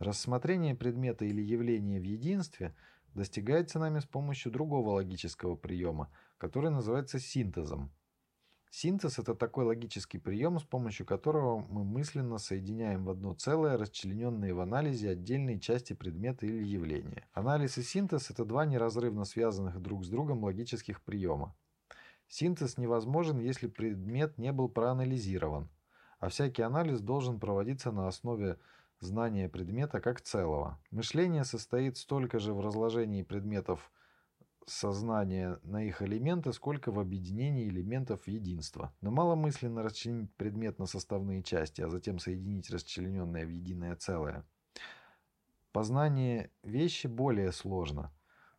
Рассмотрение 0.00 0.74
предмета 0.74 1.26
или 1.26 1.42
явления 1.42 2.00
в 2.00 2.04
единстве 2.04 2.74
достигается 3.12 3.78
нами 3.78 3.98
с 3.98 4.06
помощью 4.06 4.50
другого 4.50 4.92
логического 4.92 5.56
приема, 5.56 6.10
который 6.38 6.70
называется 6.70 7.18
синтезом. 7.18 7.92
Синтез– 8.70 9.18
это 9.18 9.34
такой 9.34 9.66
логический 9.66 10.16
прием, 10.16 10.58
с 10.58 10.62
помощью 10.62 11.04
которого 11.04 11.58
мы 11.68 11.84
мысленно 11.84 12.38
соединяем 12.38 13.04
в 13.04 13.10
одно 13.10 13.34
целое 13.34 13.76
расчлененные 13.76 14.54
в 14.54 14.60
анализе 14.60 15.10
отдельные 15.10 15.60
части 15.60 15.92
предмета 15.92 16.46
или 16.46 16.64
явления. 16.64 17.28
Анализ 17.34 17.76
и 17.76 17.82
синтез– 17.82 18.30
это 18.30 18.46
два 18.46 18.64
неразрывно 18.64 19.26
связанных 19.26 19.82
друг 19.82 20.06
с 20.06 20.08
другом 20.08 20.44
логических 20.44 21.02
приема. 21.02 21.54
Синтез 22.26 22.78
невозможен, 22.78 23.38
если 23.38 23.66
предмет 23.66 24.38
не 24.38 24.50
был 24.50 24.70
проанализирован, 24.70 25.68
а 26.20 26.30
всякий 26.30 26.62
анализ 26.62 27.00
должен 27.00 27.38
проводиться 27.38 27.92
на 27.92 28.08
основе 28.08 28.56
знание 29.00 29.48
предмета 29.48 30.00
как 30.00 30.20
целого. 30.20 30.78
Мышление 30.90 31.44
состоит 31.44 31.96
столько 31.96 32.38
же 32.38 32.52
в 32.52 32.60
разложении 32.60 33.22
предметов 33.22 33.90
сознания 34.66 35.58
на 35.62 35.84
их 35.84 36.02
элементы, 36.02 36.52
сколько 36.52 36.92
в 36.92 37.00
объединении 37.00 37.68
элементов 37.68 38.22
в 38.22 38.28
единство. 38.28 38.94
Но 39.00 39.10
мало 39.10 39.34
мысленно 39.34 39.82
расчленить 39.82 40.32
предмет 40.36 40.78
на 40.78 40.86
составные 40.86 41.42
части, 41.42 41.80
а 41.82 41.88
затем 41.88 42.18
соединить 42.18 42.70
расчлененное 42.70 43.46
в 43.46 43.48
единое 43.48 43.96
целое. 43.96 44.46
Познание 45.72 46.50
вещи 46.62 47.06
более 47.06 47.52
сложно. 47.52 48.12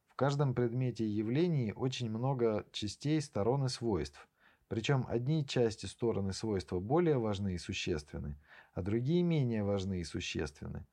В 0.07 0.15
каждом 0.15 0.53
предмете 0.53 1.05
и 1.05 1.09
явлении 1.09 1.71
очень 1.71 2.09
много 2.09 2.65
частей, 2.71 3.21
сторон 3.21 3.65
и 3.65 3.69
свойств. 3.69 4.27
Причем 4.67 5.05
одни 5.09 5.45
части, 5.45 5.85
стороны, 5.85 6.31
свойства 6.31 6.79
более 6.79 7.17
важны 7.17 7.55
и 7.55 7.57
существенны, 7.57 8.37
а 8.73 8.81
другие 8.81 9.23
менее 9.23 9.63
важны 9.63 10.01
и 10.01 10.03
существенны. 10.03 10.85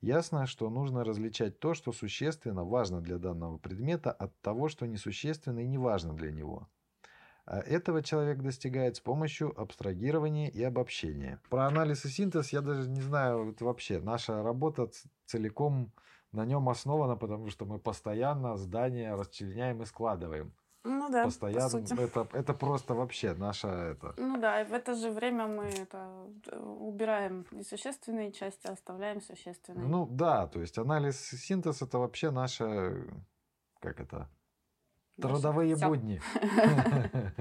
Ясно, 0.00 0.46
что 0.46 0.68
нужно 0.68 1.04
различать 1.04 1.60
то, 1.60 1.74
что 1.74 1.92
существенно, 1.92 2.64
важно 2.64 3.00
для 3.00 3.18
данного 3.18 3.58
предмета, 3.58 4.10
от 4.10 4.38
того, 4.40 4.68
что 4.68 4.86
несущественно 4.86 5.60
и 5.60 5.68
не 5.68 5.78
важно 5.78 6.14
для 6.14 6.32
него. 6.32 6.68
А 7.44 7.58
этого 7.58 8.02
человек 8.02 8.40
достигает 8.42 8.96
с 8.96 9.00
помощью 9.00 9.58
абстрагирования 9.60 10.48
и 10.48 10.62
обобщения. 10.62 11.40
Про 11.50 11.66
анализ 11.66 12.04
и 12.04 12.08
синтез 12.08 12.52
я 12.52 12.60
даже 12.60 12.88
не 12.88 13.00
знаю 13.00 13.44
вот 13.44 13.60
вообще. 13.60 14.00
Наша 14.00 14.42
работа 14.42 14.90
целиком 15.26 15.92
на 16.32 16.44
нем 16.46 16.68
основана, 16.68 17.16
потому 17.16 17.50
что 17.50 17.64
мы 17.64 17.78
постоянно 17.78 18.56
здания 18.56 19.14
расчленяем 19.14 19.82
и 19.82 19.86
складываем. 19.86 20.52
Ну 20.84 21.10
да, 21.10 21.24
постоянно. 21.24 21.64
По 21.64 21.86
сути. 21.86 22.00
Это, 22.00 22.28
это 22.32 22.54
просто 22.54 22.94
вообще 22.94 23.34
наша 23.34 23.68
это. 23.68 24.14
Ну 24.16 24.40
да, 24.40 24.62
и 24.62 24.64
в 24.64 24.72
это 24.72 24.94
же 24.94 25.10
время 25.10 25.46
мы 25.46 25.64
это 25.64 26.28
э, 26.46 26.58
убираем 26.58 27.46
несущественные 27.52 28.32
части, 28.32 28.66
оставляем 28.66 29.20
существенные. 29.20 29.86
Ну 29.86 30.06
да, 30.06 30.48
то 30.48 30.60
есть 30.60 30.78
анализ 30.78 31.20
синтез 31.20 31.82
это 31.82 31.98
вообще 31.98 32.30
наша, 32.30 32.96
как 33.78 34.00
это, 34.00 34.28
трудовые 35.20 35.76
Всё. 35.76 35.88
будни. 35.88 36.20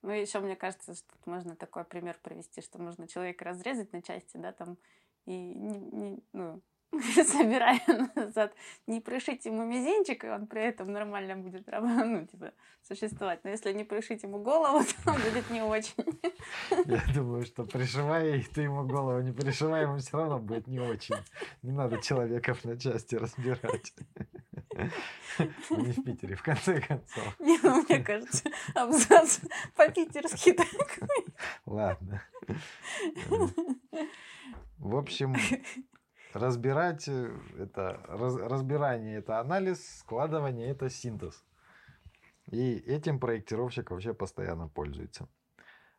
Ну, 0.00 0.12
еще 0.12 0.38
мне 0.38 0.54
кажется, 0.54 0.94
что 0.94 1.08
тут 1.10 1.26
можно 1.26 1.56
такой 1.56 1.84
пример 1.84 2.16
привести, 2.22 2.62
что 2.62 2.80
можно 2.80 3.08
человека 3.08 3.44
разрезать 3.44 3.92
на 3.92 4.00
части, 4.00 4.36
да, 4.36 4.52
там, 4.52 4.78
и 5.26 5.32
не, 5.32 5.78
не, 5.78 6.22
ну, 6.32 6.62
собирая 7.26 7.80
назад, 8.14 8.54
не 8.86 9.00
пришить 9.00 9.44
ему 9.44 9.64
мизинчик, 9.64 10.24
и 10.24 10.28
он 10.28 10.46
при 10.46 10.62
этом 10.62 10.90
нормально 10.92 11.36
будет 11.36 11.66
ну, 11.72 12.26
типа, 12.26 12.52
существовать. 12.82 13.44
Но 13.44 13.50
если 13.50 13.72
не 13.72 13.84
пришить 13.84 14.22
ему 14.22 14.38
голову, 14.38 14.84
то 15.04 15.10
он 15.12 15.20
будет 15.20 15.50
не 15.50 15.62
очень. 15.62 15.94
Я 16.86 17.02
думаю, 17.14 17.44
что 17.44 17.64
пришивая 17.64 18.42
ты 18.54 18.62
ему 18.62 18.84
голову 18.84 19.20
не 19.20 19.32
пришивай, 19.32 19.82
ему 19.82 19.98
все 19.98 20.16
равно 20.16 20.38
будет 20.38 20.66
не 20.66 20.80
очень. 20.80 21.16
Не 21.62 21.72
надо 21.72 22.00
человеков 22.00 22.64
на 22.64 22.78
части 22.78 23.16
разбирать. 23.16 23.92
Не 25.70 25.92
в 25.92 26.04
Питере, 26.04 26.36
в 26.36 26.42
конце 26.42 26.80
концов. 26.80 27.38
Не, 27.40 27.58
ну, 27.62 27.82
мне 27.82 27.98
кажется, 28.02 28.48
абзац 28.74 29.40
по-питерски 29.76 30.52
такой. 30.52 31.26
Ладно. 31.66 32.22
В 34.78 34.96
общем, 34.96 35.34
разбирать 36.38 37.08
э, 37.08 37.30
это 37.58 38.00
раз, 38.08 38.36
разбирание 38.36 39.18
это 39.18 39.40
анализ, 39.40 39.98
складывание 39.98 40.68
это 40.68 40.88
синтез. 40.88 41.44
И 42.50 42.74
этим 42.74 43.20
проектировщик 43.20 43.90
вообще 43.90 44.14
постоянно 44.14 44.68
пользуется. 44.68 45.28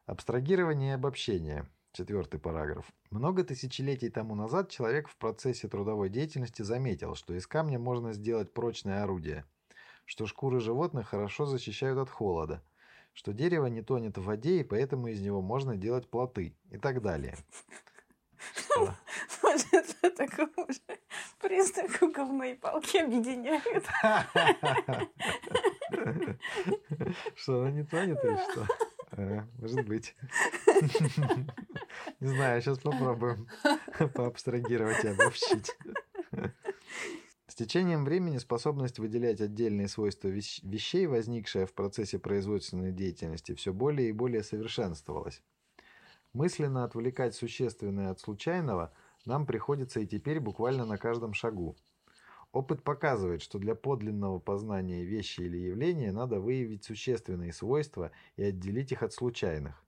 Абстрагирование 0.05 0.91
и 0.91 0.95
обобщение. 0.95 1.69
Четвертый 1.91 2.39
параграф. 2.39 2.85
Много 3.09 3.43
тысячелетий 3.43 4.09
тому 4.09 4.35
назад 4.35 4.69
человек 4.69 5.07
в 5.09 5.15
процессе 5.17 5.67
трудовой 5.67 6.09
деятельности 6.09 6.61
заметил, 6.61 7.15
что 7.15 7.33
из 7.33 7.47
камня 7.47 7.79
можно 7.79 8.13
сделать 8.13 8.53
прочное 8.53 9.03
орудие, 9.03 9.43
что 10.05 10.27
шкуры 10.27 10.59
животных 10.59 11.09
хорошо 11.09 11.45
защищают 11.45 11.97
от 11.97 12.09
холода, 12.09 12.63
что 13.13 13.33
дерево 13.33 13.65
не 13.65 13.81
тонет 13.81 14.17
в 14.17 14.23
воде 14.23 14.59
и 14.59 14.63
поэтому 14.63 15.07
из 15.07 15.19
него 15.21 15.41
можно 15.41 15.75
делать 15.75 16.09
плоты 16.09 16.55
и 16.69 16.77
так 16.77 17.01
далее. 17.01 17.35
Может, 19.49 19.97
это 20.01 20.23
уже 20.57 20.79
признак 21.39 22.13
говной 22.13 22.55
палки 22.55 22.97
объединяют. 22.97 23.85
Что, 27.35 27.61
она 27.61 27.71
не 27.71 27.83
тонет 27.83 28.23
или 28.23 28.37
что? 28.51 28.67
А, 29.11 29.47
может 29.57 29.87
быть. 29.87 30.15
Не 32.19 32.27
знаю, 32.27 32.61
сейчас 32.61 32.77
попробуем 32.79 33.47
поабстрагировать 34.13 35.03
и 35.03 35.07
обобщить. 35.07 35.75
С 37.47 37.55
течением 37.55 38.05
времени 38.05 38.37
способность 38.37 38.99
выделять 38.99 39.41
отдельные 39.41 39.87
свойства 39.87 40.27
вещей, 40.27 41.07
возникшая 41.07 41.65
в 41.65 41.73
процессе 41.73 42.19
производственной 42.19 42.91
деятельности, 42.91 43.55
все 43.55 43.73
более 43.73 44.09
и 44.09 44.13
более 44.13 44.43
совершенствовалась. 44.43 45.41
Мысленно 46.33 46.83
отвлекать 46.83 47.33
существенное 47.33 48.11
от 48.11 48.19
случайного 48.19 48.93
нам 49.25 49.45
приходится 49.45 49.99
и 49.99 50.07
теперь 50.07 50.39
буквально 50.39 50.85
на 50.85 50.97
каждом 50.97 51.33
шагу. 51.33 51.75
Опыт 52.51 52.83
показывает, 52.83 53.41
что 53.41 53.59
для 53.59 53.75
подлинного 53.75 54.39
познания 54.39 55.03
вещи 55.03 55.41
или 55.41 55.57
явления 55.57 56.11
надо 56.11 56.39
выявить 56.39 56.83
существенные 56.83 57.53
свойства 57.53 58.11
и 58.37 58.43
отделить 58.43 58.91
их 58.91 59.03
от 59.03 59.13
случайных. 59.13 59.83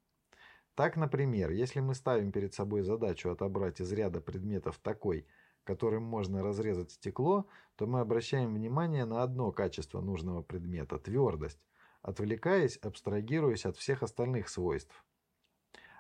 Так, 0.76 0.96
например, 0.96 1.52
если 1.52 1.80
мы 1.80 1.96
ставим 1.96 2.32
перед 2.32 2.54
собой 2.54 2.84
задачу 2.84 3.30
отобрать 3.30 3.82
из 3.82 3.92
ряда 3.92 4.22
предметов 4.22 4.80
такой, 4.80 5.26
которым 5.64 6.04
можно 6.04 6.44
разрезать 6.44 6.92
стекло, 6.92 7.48
то 7.76 7.88
мы 7.88 8.00
обращаем 8.00 8.54
внимание 8.54 9.06
на 9.06 9.24
одно 9.24 9.52
качество 9.52 10.02
нужного 10.02 10.42
предмета– 10.42 10.98
твердость, 11.00 11.60
отвлекаясь, 12.02 12.78
абстрагируясь 12.78 13.66
от 13.66 13.78
всех 13.78 14.04
остальных 14.04 14.50
свойств. 14.50 15.04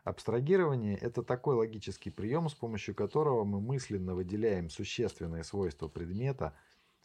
Абстрагирование– 0.03 0.97
это 1.01 1.21
такой 1.21 1.55
логический 1.55 2.09
прием, 2.09 2.49
с 2.49 2.55
помощью 2.55 2.95
которого 2.95 3.43
мы 3.43 3.61
мысленно 3.61 4.15
выделяем 4.15 4.69
существенные 4.69 5.43
свойства 5.43 5.87
предмета, 5.89 6.55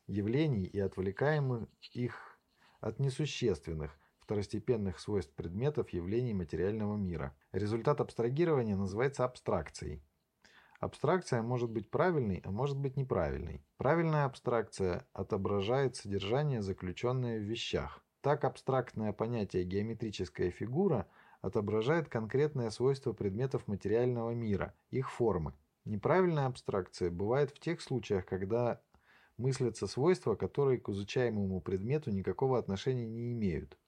явлений 0.07 0.65
и 0.65 0.79
отвлекаем 0.81 1.69
их 1.93 2.39
от 2.81 2.99
несущественных, 2.99 3.99
второстепенных 4.19 4.99
свойств 4.99 5.35
предметов 5.35 5.91
явлений 5.91 6.33
материального 6.33 6.97
мира. 6.97 7.37
Результат 7.53 8.01
абстрагирования 8.01 8.77
называется 8.77 9.27
абстракцией. 9.27 10.03
Абстракция 10.81 11.43
может 11.43 11.71
быть 11.71 11.91
правильной, 11.91 12.41
а 12.45 12.51
может 12.51 12.79
быть 12.79 12.97
неправильной. 12.97 13.63
Правильная 13.77 14.25
абстракция 14.25 15.07
отображает 15.13 15.97
содержание, 15.97 16.63
заключенное 16.63 17.39
в 17.41 17.43
вещах. 17.43 18.03
Так 18.23 18.45
абстрактное 18.45 19.13
понятие 19.13 19.65
геометрическая 19.65 20.51
фигура– 20.51 21.07
отображает 21.43 22.09
конкретное 22.09 22.70
свойство 22.70 23.12
предметов 23.12 23.66
материального 23.66 24.30
мира, 24.30 24.74
их 24.91 25.11
формы. 25.11 25.55
Неправильная 25.84 26.47
абстракция 26.47 27.11
бывает 27.11 27.51
в 27.51 27.61
тех 27.61 27.80
случаях, 27.80 28.26
когда 28.26 28.80
мыслятся 29.37 29.87
свойства, 29.87 30.34
которые 30.34 30.78
к 30.80 30.89
изучаемому 30.89 31.61
предмету 31.61 32.11
никакого 32.11 32.59
отношения 32.59 33.07
не 33.07 33.32
имеют. 33.32 33.78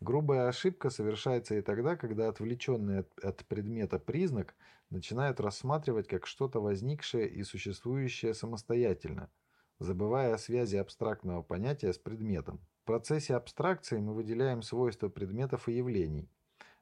Грубая 0.00 0.48
ошибка 0.48 0.88
совершается 0.88 1.56
и 1.56 1.60
тогда, 1.60 1.94
когда 1.94 2.28
отвлеченный 2.28 3.00
от, 3.00 3.18
от 3.22 3.44
предмета 3.44 3.98
признак 3.98 4.54
начинают 4.88 5.40
рассматривать 5.40 6.08
как 6.08 6.26
что-то 6.26 6.60
возникшее 6.60 7.28
и 7.28 7.42
существующее 7.44 8.32
самостоятельно, 8.32 9.30
забывая 9.78 10.34
о 10.34 10.38
связи 10.38 10.76
абстрактного 10.76 11.42
понятия 11.42 11.92
с 11.92 11.98
предметом. 11.98 12.66
Процессе 12.90 13.36
абстракции 13.36 13.98
мы 13.98 14.14
выделяем 14.14 14.62
свойства 14.62 15.08
предметов 15.08 15.68
и 15.68 15.74
явлений, 15.74 16.28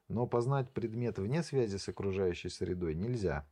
но 0.07 0.25
познать 0.25 0.71
предмет 0.71 1.19
вне 1.19 1.43
связи 1.43 1.77
с 1.77 1.87
окружающей 1.87 2.49
средой 2.49 2.95
нельзя. 2.95 3.47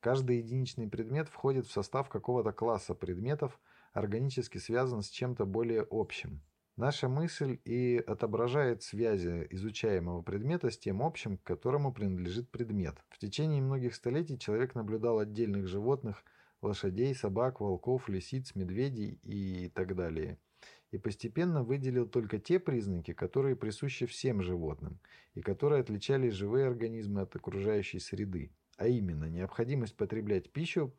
Каждый 0.00 0.36
единичный 0.36 0.88
предмет 0.88 1.30
входит 1.30 1.66
в 1.66 1.72
состав 1.72 2.10
какого-то 2.10 2.52
класса 2.52 2.94
предметов, 2.94 3.58
органически 3.94 4.58
связан 4.58 5.00
с 5.00 5.08
чем-то 5.08 5.46
более 5.46 5.86
общим. 5.90 6.42
Наша 6.76 7.08
мысль 7.08 7.60
и 7.64 7.96
отображает 8.06 8.82
связи 8.82 9.46
изучаемого 9.48 10.20
предмета 10.20 10.70
с 10.70 10.76
тем 10.76 11.02
общим, 11.02 11.38
к 11.38 11.44
которому 11.44 11.94
принадлежит 11.94 12.50
предмет. 12.50 13.02
В 13.08 13.16
течение 13.16 13.62
многих 13.62 13.94
столетий 13.94 14.38
человек 14.38 14.74
наблюдал 14.74 15.18
отдельных 15.18 15.66
животных, 15.66 16.24
лошадей, 16.60 17.14
собак, 17.14 17.62
волков, 17.62 18.10
лисиц, 18.10 18.54
медведей 18.54 19.18
и 19.22 19.70
так 19.70 19.96
далее– 19.96 20.38
и 20.90 20.98
постепенно 20.98 21.62
выделил 21.62 22.06
только 22.06 22.38
те 22.38 22.58
признаки, 22.58 23.12
которые 23.12 23.56
присущи 23.56 24.06
всем 24.06 24.42
животным 24.42 25.00
и 25.34 25.42
которые 25.42 25.80
отличали 25.80 26.28
живые 26.30 26.66
организмы 26.66 27.22
от 27.22 27.34
окружающей 27.34 27.98
среды, 27.98 28.52
а 28.76 28.86
именно 28.86 29.24
необходимость 29.24 29.96
потреблять 29.96 30.50
пищу, 30.50 30.92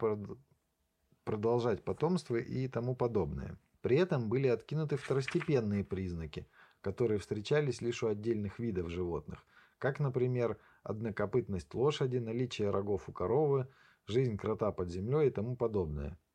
продолжать 1.23 1.83
потомство 1.83 2.35
и 2.35 2.67
тому 2.67 2.95
подобное. 2.95 3.57
При 3.81 3.97
этом 3.97 4.27
были 4.27 4.47
откинуты 4.47 4.97
второстепенные 4.97 5.83
признаки, 5.83 6.47
которые 6.81 7.19
встречались 7.19 7.81
лишь 7.81 8.03
у 8.03 8.07
отдельных 8.07 8.59
видов 8.59 8.89
животных, 8.89 9.45
как, 9.77 9.99
например, 9.99 10.57
однокопытность 10.83 11.73
лошади, 11.73 12.17
наличие 12.17 12.71
рогов 12.71 13.07
у 13.07 13.13
коровы, 13.13 13.67
жизнь 14.05 14.37
крота 14.37 14.71
под 14.71 14.89
землей 14.89 15.27
и 15.27 15.31
тому 15.31 15.55
подобное– 15.55 16.17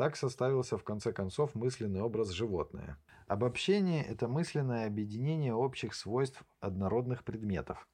так 0.00 0.16
составился 0.16 0.78
в 0.78 0.82
конце 0.82 1.12
концов 1.12 1.54
мысленный 1.54 2.00
образ 2.00 2.30
животное. 2.30 2.96
Обобщение– 3.26 4.02
это 4.08 4.28
мысленное 4.28 4.86
объединение 4.86 5.52
общих 5.52 5.94
свойств 5.94 6.42
однородных 6.58 7.22
предметов. 7.22 7.86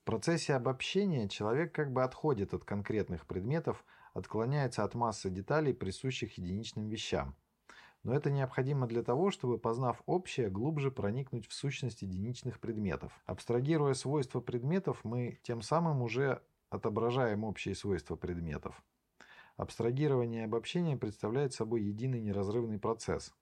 В 0.00 0.04
процессе 0.04 0.54
обобщения 0.54 1.28
человек 1.28 1.74
как 1.74 1.92
бы 1.92 2.02
отходит 2.02 2.54
от 2.54 2.64
конкретных 2.64 3.26
предметов, 3.26 3.84
отклоняется 4.14 4.84
от 4.84 4.94
массы 4.94 5.28
деталей, 5.28 5.74
присущих 5.74 6.38
единичным 6.38 6.88
вещам. 6.88 7.36
Но 8.04 8.14
это 8.14 8.30
необходимо 8.30 8.86
для 8.86 9.02
того, 9.02 9.30
чтобы, 9.30 9.58
познав 9.58 10.02
общее, 10.06 10.48
глубже 10.48 10.90
проникнуть 10.90 11.46
в 11.46 11.52
сущность 11.52 12.00
единичных 12.00 12.58
предметов. 12.58 13.12
Абстрагируя 13.26 13.92
свойства 13.92 14.40
предметов, 14.40 15.00
мы 15.04 15.40
тем 15.42 15.60
самым 15.60 16.00
уже 16.00 16.40
отображаем 16.70 17.44
общие 17.44 17.74
свойства 17.74 18.16
предметов. 18.16 18.82
Абстрагирование 19.56 20.42
и 20.42 20.44
обобщение 20.46 20.96
представляют 20.96 21.54
собой 21.54 21.82
единый 21.82 22.20
неразрывный 22.20 22.80
процесс. 22.80 23.32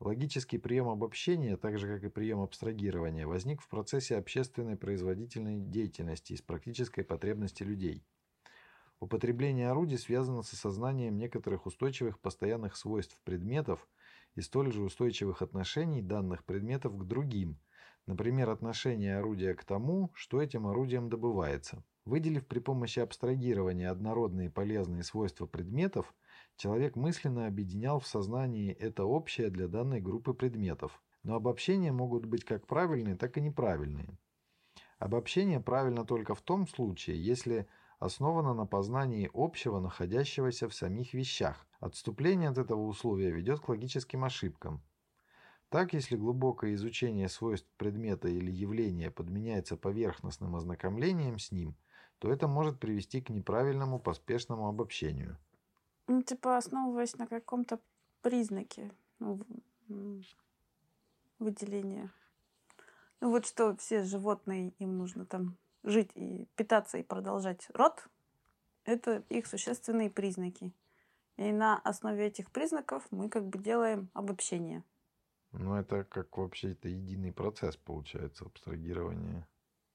Логический 0.00 0.56
прием 0.56 0.88
обобщения, 0.88 1.58
так 1.58 1.78
же 1.78 1.86
как 1.86 2.02
и 2.02 2.08
прием 2.08 2.40
абстрагирования, 2.40 3.26
возник 3.26 3.60
в 3.60 3.68
процессе 3.68 4.16
общественной 4.16 4.76
производительной 4.76 5.60
деятельности 5.60 6.32
из 6.32 6.40
практической 6.40 7.02
потребности 7.02 7.62
людей. 7.62 8.06
Употребление 9.00 9.68
орудий 9.68 9.98
связано 9.98 10.42
с 10.42 10.54
осознанием 10.54 11.18
некоторых 11.18 11.66
устойчивых 11.66 12.18
постоянных 12.20 12.74
свойств 12.74 13.20
предметов 13.22 13.86
и 14.36 14.40
столь 14.40 14.72
же 14.72 14.82
устойчивых 14.82 15.42
отношений 15.42 16.00
данных 16.00 16.46
предметов 16.46 16.96
к 16.96 17.04
другим, 17.04 17.60
например, 18.06 18.48
отношение 18.48 19.18
орудия 19.18 19.54
к 19.54 19.64
тому, 19.64 20.10
что 20.14 20.40
этим 20.40 20.66
орудием 20.66 21.10
добывается. 21.10 21.84
Выделив 22.04 22.46
при 22.46 22.58
помощи 22.58 22.98
абстрагирования 22.98 23.90
однородные 23.90 24.50
полезные 24.50 25.02
свойства 25.02 25.46
предметов, 25.46 26.14
человек 26.56 26.96
мысленно 26.96 27.46
объединял 27.46 27.98
в 27.98 28.06
сознании 28.06 28.72
это 28.72 29.04
общее 29.04 29.48
для 29.48 29.68
данной 29.68 30.02
группы 30.02 30.34
предметов. 30.34 31.02
Но 31.22 31.36
обобщения 31.36 31.92
могут 31.92 32.26
быть 32.26 32.44
как 32.44 32.66
правильные, 32.66 33.16
так 33.16 33.38
и 33.38 33.40
неправильные. 33.40 34.18
Обобщение 34.98 35.60
правильно 35.60 36.04
только 36.04 36.34
в 36.34 36.42
том 36.42 36.68
случае, 36.68 37.24
если 37.24 37.66
основано 37.98 38.52
на 38.52 38.66
познании 38.66 39.30
общего, 39.32 39.80
находящегося 39.80 40.68
в 40.68 40.74
самих 40.74 41.14
вещах. 41.14 41.66
Отступление 41.80 42.50
от 42.50 42.58
этого 42.58 42.82
условия 42.82 43.30
ведет 43.30 43.60
к 43.60 43.68
логическим 43.70 44.24
ошибкам. 44.24 44.82
Так, 45.70 45.94
если 45.94 46.16
глубокое 46.16 46.74
изучение 46.74 47.28
свойств 47.28 47.68
предмета 47.78 48.28
или 48.28 48.50
явления 48.50 49.10
подменяется 49.10 49.76
поверхностным 49.76 50.54
ознакомлением 50.54 51.38
с 51.38 51.50
ним, 51.50 51.76
то 52.18 52.32
это 52.32 52.48
может 52.48 52.78
привести 52.78 53.20
к 53.20 53.30
неправильному 53.30 53.98
поспешному 53.98 54.68
обобщению. 54.68 55.36
Ну, 56.06 56.22
типа 56.22 56.56
основываясь 56.56 57.16
на 57.16 57.26
каком-то 57.26 57.80
признаке 58.22 58.90
ну, 59.18 59.40
выделения. 61.38 62.12
Ну 63.20 63.30
вот 63.30 63.46
что 63.46 63.76
все 63.76 64.02
животные, 64.02 64.70
им 64.78 64.98
нужно 64.98 65.24
там 65.24 65.56
жить 65.82 66.10
и 66.14 66.46
питаться 66.56 66.98
и 66.98 67.02
продолжать 67.02 67.68
род, 67.72 68.08
это 68.84 69.22
их 69.28 69.46
существенные 69.46 70.10
признаки. 70.10 70.72
И 71.36 71.52
на 71.52 71.78
основе 71.78 72.26
этих 72.26 72.50
признаков 72.50 73.06
мы 73.10 73.28
как 73.28 73.46
бы 73.46 73.58
делаем 73.58 74.08
обобщение. 74.14 74.84
Ну, 75.52 75.74
это 75.74 76.04
как 76.04 76.36
вообще 76.36 76.72
это 76.72 76.88
единый 76.88 77.32
процесс 77.32 77.76
получается, 77.76 78.44
абстрагирование. 78.44 79.46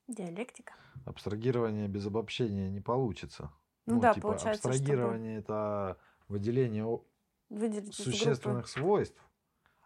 Диалектика. 0.10 0.74
Абстрагирование 1.06 1.88
без 1.88 2.06
обобщения 2.08 2.70
не 2.70 2.82
получится. 2.82 3.52
Ну, 3.86 4.00
Ну, 4.00 4.00
да, 4.00 4.14
типа 4.14 4.44
получается, 4.44 4.72
абстрагирование 4.72 5.38
это 5.40 5.98
выделение 6.28 6.84
чтобы 6.86 7.06
выделить 7.50 7.96
существенных 7.96 8.68
свойств, 8.68 9.22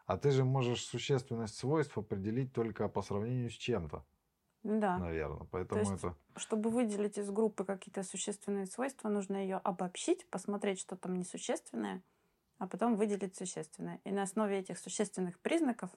а 0.06 0.18
ты 0.18 0.32
же 0.32 0.46
можешь 0.46 0.86
существенность 0.86 1.56
свойств 1.58 1.98
определить 1.98 2.54
только 2.54 2.90
по 2.90 3.02
сравнению 3.02 3.50
с 3.50 3.54
чем-то, 3.54 4.06
Да. 4.64 5.04
наверное. 5.04 5.48
Поэтому 5.52 5.92
есть 5.92 5.94
это 5.94 6.18
Чтобы 6.36 6.70
выделить 6.72 7.18
из 7.18 7.30
группы 7.32 7.66
какие-то 7.66 8.04
существенные 8.04 8.66
свойства, 8.66 9.10
нужно 9.10 9.38
ее 9.38 9.58
обобщить, 9.58 10.28
посмотреть, 10.30 10.80
что 10.80 10.96
там 10.98 11.16
несущественное, 11.16 12.04
а 12.60 12.68
потом 12.68 12.96
выделить 12.96 13.36
существенное. 13.36 14.02
И 14.06 14.12
на 14.12 14.24
основе 14.24 14.60
этих 14.60 14.80
существенных 14.80 15.40
признаков 15.42 15.92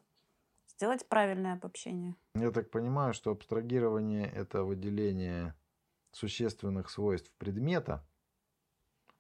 сделать 0.77 1.09
правильное 1.09 1.55
обобщение. 1.55 2.15
Я 2.35 2.51
так 2.51 2.71
понимаю, 2.71 3.15
что 3.15 3.31
абстрагирование 3.31 4.31
это 4.31 4.63
выделение 4.63 5.55
существенных 6.13 6.91
свойств 6.91 7.33
предмета, 7.39 8.07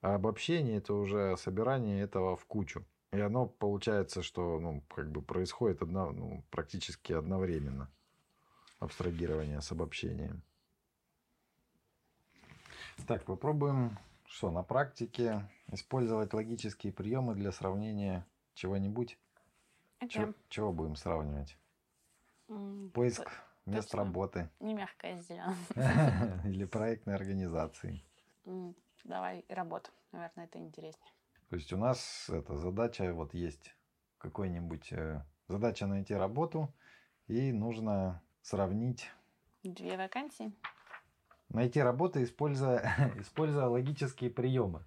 а 0.01 0.15
обобщение 0.15 0.79
это 0.79 0.95
уже 0.95 1.37
собирание 1.37 2.03
этого 2.03 2.37
в 2.37 2.45
кучу. 2.45 2.87
И 3.13 3.21
оно 3.21 3.47
получается, 3.47 4.23
что 4.23 4.61
ну, 4.61 4.83
как 4.95 5.11
бы 5.11 5.23
происходит 5.23 5.83
одно, 5.83 6.11
ну, 6.13 6.45
практически 6.51 7.13
одновременно. 7.13 7.91
Абстрагирование 8.79 9.63
с 9.63 9.73
обобщением. 9.73 10.43
Так, 13.07 13.25
попробуем, 13.25 13.99
что 14.27 14.51
на 14.51 14.63
практике 14.63 15.49
использовать 15.69 16.35
логические 16.35 16.93
приемы 16.93 17.35
для 17.35 17.53
сравнения 17.53 18.27
чего-нибудь. 18.55 19.19
Чё- 20.01 20.22
Окей. 20.22 20.34
чего 20.49 20.72
будем 20.72 20.94
сравнивать? 20.97 21.59
М, 22.49 22.90
Поиск 22.94 23.24
т- 23.24 23.30
мест 23.70 23.90
точно. 23.90 24.05
работы. 24.05 24.51
Не 24.61 24.74
мягкая 24.74 25.16
зеленая. 25.22 25.57
Или 26.44 26.64
проектной 26.64 27.14
организации. 27.14 28.03
Давай 29.05 29.44
работу. 29.49 29.90
Наверное, 30.12 30.44
это 30.44 30.59
интереснее. 30.59 31.11
То 31.49 31.57
есть 31.57 31.72
у 31.72 31.76
нас 31.76 32.28
эта 32.28 32.57
задача, 32.57 33.12
вот 33.14 33.34
есть 33.34 33.74
какой-нибудь, 34.18 34.92
э, 34.92 35.24
задача 35.49 35.86
найти 35.86 36.14
работу, 36.14 36.72
и 37.28 37.53
нужно 37.53 38.22
сравнить, 38.42 39.11
Две 39.62 39.97
вакансии. 39.97 40.53
найти 41.49 41.80
работу, 41.80 42.22
используя, 42.22 42.80
используя 43.20 43.66
логические 43.66 44.30
приемы. 44.30 44.84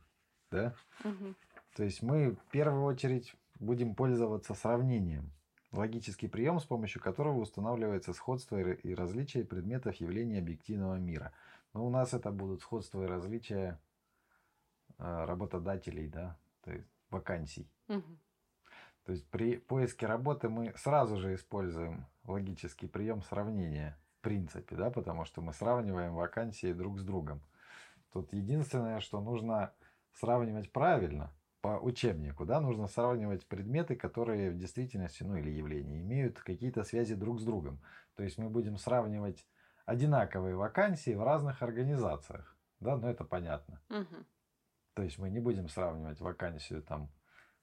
Да? 0.52 0.74
Мгм. 1.04 1.36
То 1.76 1.84
есть 1.84 2.02
мы 2.02 2.32
в 2.32 2.44
первую 2.52 2.84
очередь 2.84 3.36
будем 3.60 3.96
пользоваться 3.96 4.54
сравнением. 4.54 5.32
Логический 5.72 6.28
прием, 6.28 6.60
с 6.60 6.66
помощью 6.66 7.02
которого 7.02 7.40
устанавливается 7.40 8.14
сходство 8.14 8.58
и 8.58 8.94
различие 8.96 9.46
предметов 9.46 9.96
явлений 9.96 10.40
объективного 10.40 10.96
мира. 10.96 11.32
Но 11.74 11.86
у 11.86 11.90
нас 11.92 12.14
это 12.14 12.32
будут 12.32 12.62
сходства 12.62 13.04
и 13.04 13.08
различия 13.08 13.80
э, 14.98 15.26
работодателей, 15.26 16.08
да, 16.08 16.40
то 16.64 16.72
есть 16.72 16.88
вакансий. 17.12 17.70
Мгм. 17.88 18.20
То 19.06 19.12
есть 19.12 19.28
при 19.30 19.58
поиске 19.58 20.08
работы 20.08 20.50
мы 20.50 20.74
сразу 20.76 21.18
же 21.18 21.36
используем 21.36 22.08
логический 22.26 22.88
прием 22.88 23.22
сравнения, 23.22 23.96
в 24.18 24.22
принципе, 24.22 24.76
да, 24.76 24.90
потому 24.90 25.26
что 25.26 25.42
мы 25.42 25.54
сравниваем 25.54 26.16
вакансии 26.16 26.74
друг 26.74 27.00
с 27.00 27.04
другом. 27.04 27.42
Тут 28.12 28.34
единственное, 28.34 29.02
что 29.02 29.22
нужно 29.22 29.72
сравнивать 30.14 30.72
правильно 30.72 31.32
по 31.62 31.80
учебнику, 31.80 32.46
да, 32.46 32.62
нужно 32.62 32.88
сравнивать 32.88 33.46
предметы, 33.46 33.96
которые 33.96 34.52
в 34.52 34.58
действительности, 34.58 35.24
ну 35.24 35.36
или 35.36 35.50
явления, 35.50 36.02
имеют 36.02 36.40
какие-то 36.40 36.84
связи 36.84 37.16
друг 37.16 37.40
с 37.40 37.44
другом. 37.44 37.82
То 38.16 38.24
есть 38.24 38.38
мы 38.38 38.50
будем 38.50 38.78
сравнивать 38.78 39.46
одинаковые 39.86 40.56
вакансии 40.56 41.14
в 41.14 41.24
разных 41.24 41.62
организациях, 41.62 42.56
да, 42.80 42.96
ну 42.96 43.08
это 43.08 43.24
понятно. 43.24 43.82
Мгм. 43.90 44.26
То 44.94 45.04
есть 45.04 45.18
мы 45.18 45.30
не 45.30 45.40
будем 45.40 45.68
сравнивать 45.70 46.20
вакансию 46.20 46.82
там 46.82 47.10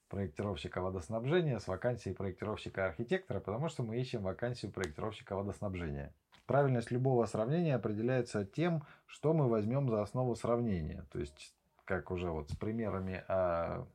проектировщика 0.09 0.80
водоснабжения 0.80 1.59
с 1.59 1.66
вакансией 1.66 2.14
проектировщика-архитектора, 2.14 3.40
потому 3.40 3.68
что 3.68 3.82
мы 3.82 3.99
ищем 3.99 4.22
вакансию 4.22 4.72
проектировщика 4.72 5.36
водоснабжения. 5.36 6.14
Правильность 6.47 6.90
любого 6.90 7.26
сравнения 7.26 7.74
определяется 7.74 8.44
тем, 8.44 8.84
что 9.07 9.34
мы 9.34 9.49
возьмем 9.49 9.88
за 9.88 10.01
основу 10.03 10.36
сравнения. 10.36 11.05
То 11.11 11.18
есть, 11.18 11.55
как 11.87 12.11
уже 12.11 12.30
вот 12.30 12.51
с 12.51 12.57
примерами 12.57 13.24
о 13.28 13.87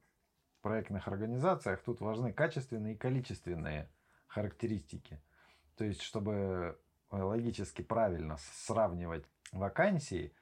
проектных 0.62 1.08
организациях, 1.08 1.84
тут 1.84 2.02
важны 2.02 2.34
качественные 2.34 2.96
и 2.96 2.98
количественные 2.98 3.92
характеристики. 4.28 5.22
То 5.76 5.84
есть, 5.84 6.02
чтобы 6.02 6.80
логически 7.12 7.82
правильно 7.82 8.38
сравнивать 8.66 9.26
вакансии, 9.52 10.34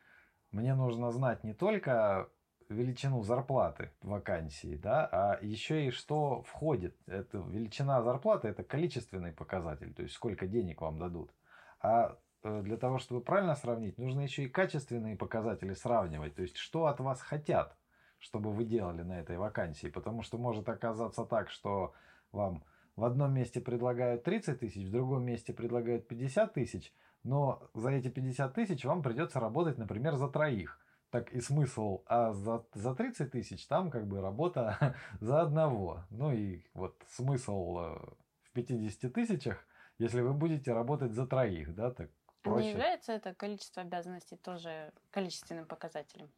мне 0.52 0.76
нужно 0.76 1.12
знать 1.12 1.44
не 1.44 1.54
только 1.54 2.30
величину 2.70 3.24
зарплаты 3.24 3.92
вакансии, 4.02 4.76
да, 4.76 5.08
а 5.12 5.40
еще 5.42 5.88
и 5.88 5.92
что 5.92 6.44
входит. 6.44 6.96
Это 7.08 7.40
величина 7.40 8.02
зарплаты 8.04 8.48
это 8.48 8.64
количественный 8.64 9.34
показатель, 9.34 9.94
то 9.94 10.04
есть 10.04 10.14
сколько 10.14 10.48
денег 10.48 10.82
вам 10.82 11.00
дадут. 11.00 11.34
А 11.82 12.12
э, 12.12 12.16
для 12.44 12.78
того, 12.78 13.00
чтобы 13.00 13.22
правильно 13.22 13.56
сравнить, 13.56 13.98
нужно 13.98 14.22
еще 14.22 14.44
и 14.44 14.50
качественные 14.50 15.16
показатели 15.16 15.74
сравнивать, 15.74 16.36
то 16.36 16.42
есть 16.42 16.58
что 16.58 16.86
от 16.86 17.00
вас 17.00 17.22
хотят, 17.22 17.78
чтобы 18.20 18.52
вы 18.52 18.66
делали 18.66 19.02
на 19.02 19.20
этой 19.20 19.38
вакансии, 19.38 19.88
потому 19.88 20.22
что 20.22 20.38
может 20.38 20.68
оказаться 20.70 21.26
так, 21.26 21.50
что 21.50 21.94
вам 22.32 22.64
в 22.96 23.06
одном 23.06 23.34
месте 23.34 23.62
предлагают 23.62 24.24
30 24.24 24.60
тысяч, 24.60 24.88
в 24.88 24.92
другом 24.92 25.24
месте 25.24 25.54
предлагают 25.54 26.08
50 26.08 26.54
тысяч, 26.54 26.94
но 27.24 27.70
за 27.74 27.92
эти 27.92 28.10
50 28.10 28.54
тысяч 28.54 28.86
вам 28.86 29.02
придется 29.02 29.40
работать, 29.40 29.78
например, 29.78 30.16
за 30.16 30.28
троих. 30.28 30.80
Так 31.10 31.32
и 31.32 31.42
смысл, 31.42 32.04
а 32.06 32.34
за, 32.34 32.64
за 32.74 32.94
30 32.94 33.32
тысяч 33.32 33.66
там 33.68 33.90
как 33.90 34.08
бы 34.08 34.22
работа 34.22 34.96
за 35.20 35.42
одного. 35.42 36.04
Ну 36.12 36.32
и 36.32 36.66
вот 36.74 37.02
смысл 37.10 37.80
э, 37.80 38.00
в 38.44 38.52
50 38.54 39.12
тысячах, 39.12 39.66
если 39.98 40.22
вы 40.22 40.34
будете 40.34 40.72
работать 40.72 41.14
за 41.14 41.26
троих, 41.26 41.74
да, 41.74 41.92
так 41.92 42.12
А 42.44 42.52
Не 42.52 42.68
проще. 42.68 42.72
является 42.72 43.14
это 43.14 43.34
количество 43.34 43.82
обязанностей 43.82 44.36
тоже 44.36 44.92
количественным 45.12 45.66
показателем? 45.68 46.34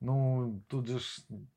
Ну, 0.00 0.62
тут 0.68 0.86
же 0.88 1.00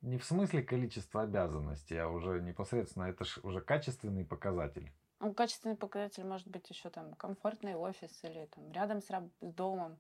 не 0.02 0.18
в 0.18 0.24
смысле 0.26 0.64
количество 0.64 1.22
обязанностей, 1.22 1.98
а 1.98 2.08
уже 2.10 2.42
непосредственно 2.42 3.04
это 3.06 3.24
ж 3.24 3.38
уже 3.44 3.62
качественный 3.62 4.26
показатель. 4.26 4.92
Ну, 5.20 5.34
качественный 5.34 5.78
показатель 5.78 6.26
может 6.26 6.50
быть 6.50 6.70
еще 6.70 6.90
там 6.90 7.14
комфортный 7.14 7.76
офис 7.76 8.24
или 8.26 8.48
там 8.48 8.72
рядом 8.74 9.00
с, 9.02 9.10
раб- 9.10 9.32
с 9.40 9.54
домом. 9.54 9.98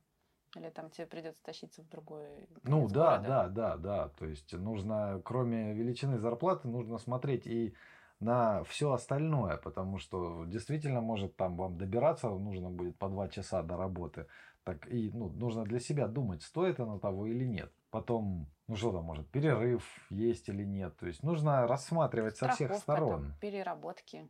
Или 0.55 0.69
там 0.69 0.89
тебе 0.89 1.07
придется 1.07 1.41
тащиться 1.43 1.81
в 1.81 1.87
другой 1.89 2.47
Ну 2.63 2.87
да, 2.89 3.17
города. 3.17 3.25
да, 3.25 3.47
да, 3.49 3.77
да. 3.77 4.09
То 4.09 4.25
есть 4.25 4.53
нужно, 4.53 5.21
кроме 5.25 5.73
величины 5.73 6.19
зарплаты, 6.19 6.67
нужно 6.67 6.97
смотреть 6.99 7.47
и 7.47 7.75
на 8.21 8.63
все 8.63 8.93
остальное, 8.93 9.57
потому 9.57 9.97
что 9.97 10.45
действительно 10.45 11.01
может 11.01 11.35
там 11.35 11.57
вам 11.57 11.77
добираться 11.77 12.29
нужно 12.29 12.69
будет 12.69 12.97
по 12.97 13.09
два 13.09 13.27
часа 13.27 13.63
до 13.63 13.75
работы. 13.77 14.27
Так 14.63 14.87
и 14.87 15.09
ну, 15.11 15.29
нужно 15.29 15.63
для 15.63 15.79
себя 15.79 16.07
думать, 16.07 16.43
стоит 16.43 16.79
оно 16.79 16.99
того 16.99 17.25
или 17.25 17.45
нет. 17.45 17.73
Потом, 17.89 18.47
ну 18.67 18.75
что 18.75 18.91
там 18.91 19.03
может, 19.05 19.27
перерыв 19.29 19.83
есть 20.11 20.47
или 20.49 20.63
нет. 20.63 20.95
То 20.97 21.07
есть 21.07 21.23
нужно 21.23 21.65
рассматривать 21.67 22.37
со 22.37 22.49
всех 22.49 22.75
Страховка, 22.75 22.85
там, 22.85 22.95
сторон. 22.95 23.33
переработки 23.41 24.29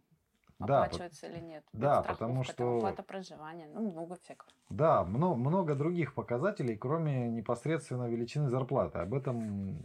Да, 0.57 0.83
оплачивается 0.85 1.27
или 1.27 1.41
нет. 1.41 1.65
да, 1.73 2.01
Страховка, 2.01 2.13
потому 2.13 2.43
что- 2.43 2.77
оплата 2.77 3.03
проживания, 3.03 3.67
ну, 3.73 3.91
много 3.91 4.15
всякого. 4.15 4.51
Да, 4.69 5.03
много, 5.03 5.35
много 5.35 5.75
других 5.75 6.13
показателей, 6.13 6.77
кроме 6.77 7.27
непосредственно 7.27 8.07
величины 8.07 8.49
зарплаты. 8.49 8.99
Об 8.99 9.13
этом 9.13 9.75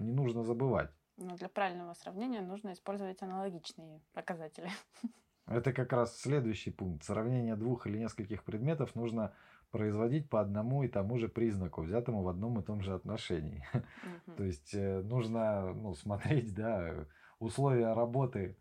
не 0.00 0.12
нужно 0.12 0.42
забывать. 0.42 0.90
Но 1.16 1.36
для 1.36 1.48
правильного 1.48 1.94
сравнения 1.94 2.40
нужно 2.40 2.72
использовать 2.72 3.22
аналогичные 3.22 4.00
показатели. 4.12 4.70
Это 5.46 5.72
как 5.72 5.92
раз 5.92 6.18
следующий 6.18 6.70
пункт. 6.70 7.04
Сравнение 7.04 7.54
двух 7.56 7.86
или 7.86 7.98
нескольких 7.98 8.44
предметов 8.44 8.94
нужно 8.94 9.34
производить 9.70 10.28
по 10.30 10.40
одному 10.40 10.82
и 10.84 10.88
тому 10.88 11.18
же 11.18 11.28
признаку, 11.28 11.82
взятому 11.82 12.22
в 12.22 12.28
одном 12.28 12.60
и 12.60 12.62
том 12.62 12.80
же 12.80 12.94
отношении. 12.94 13.66
Мгм. 13.72 14.36
То 14.36 14.44
есть 14.44 14.74
э, 14.74 15.02
нужно 15.02 15.72
ну, 15.74 15.94
смотреть, 15.94 16.54
да, 16.54 17.06
условия 17.38 17.92
работы, 17.92 18.56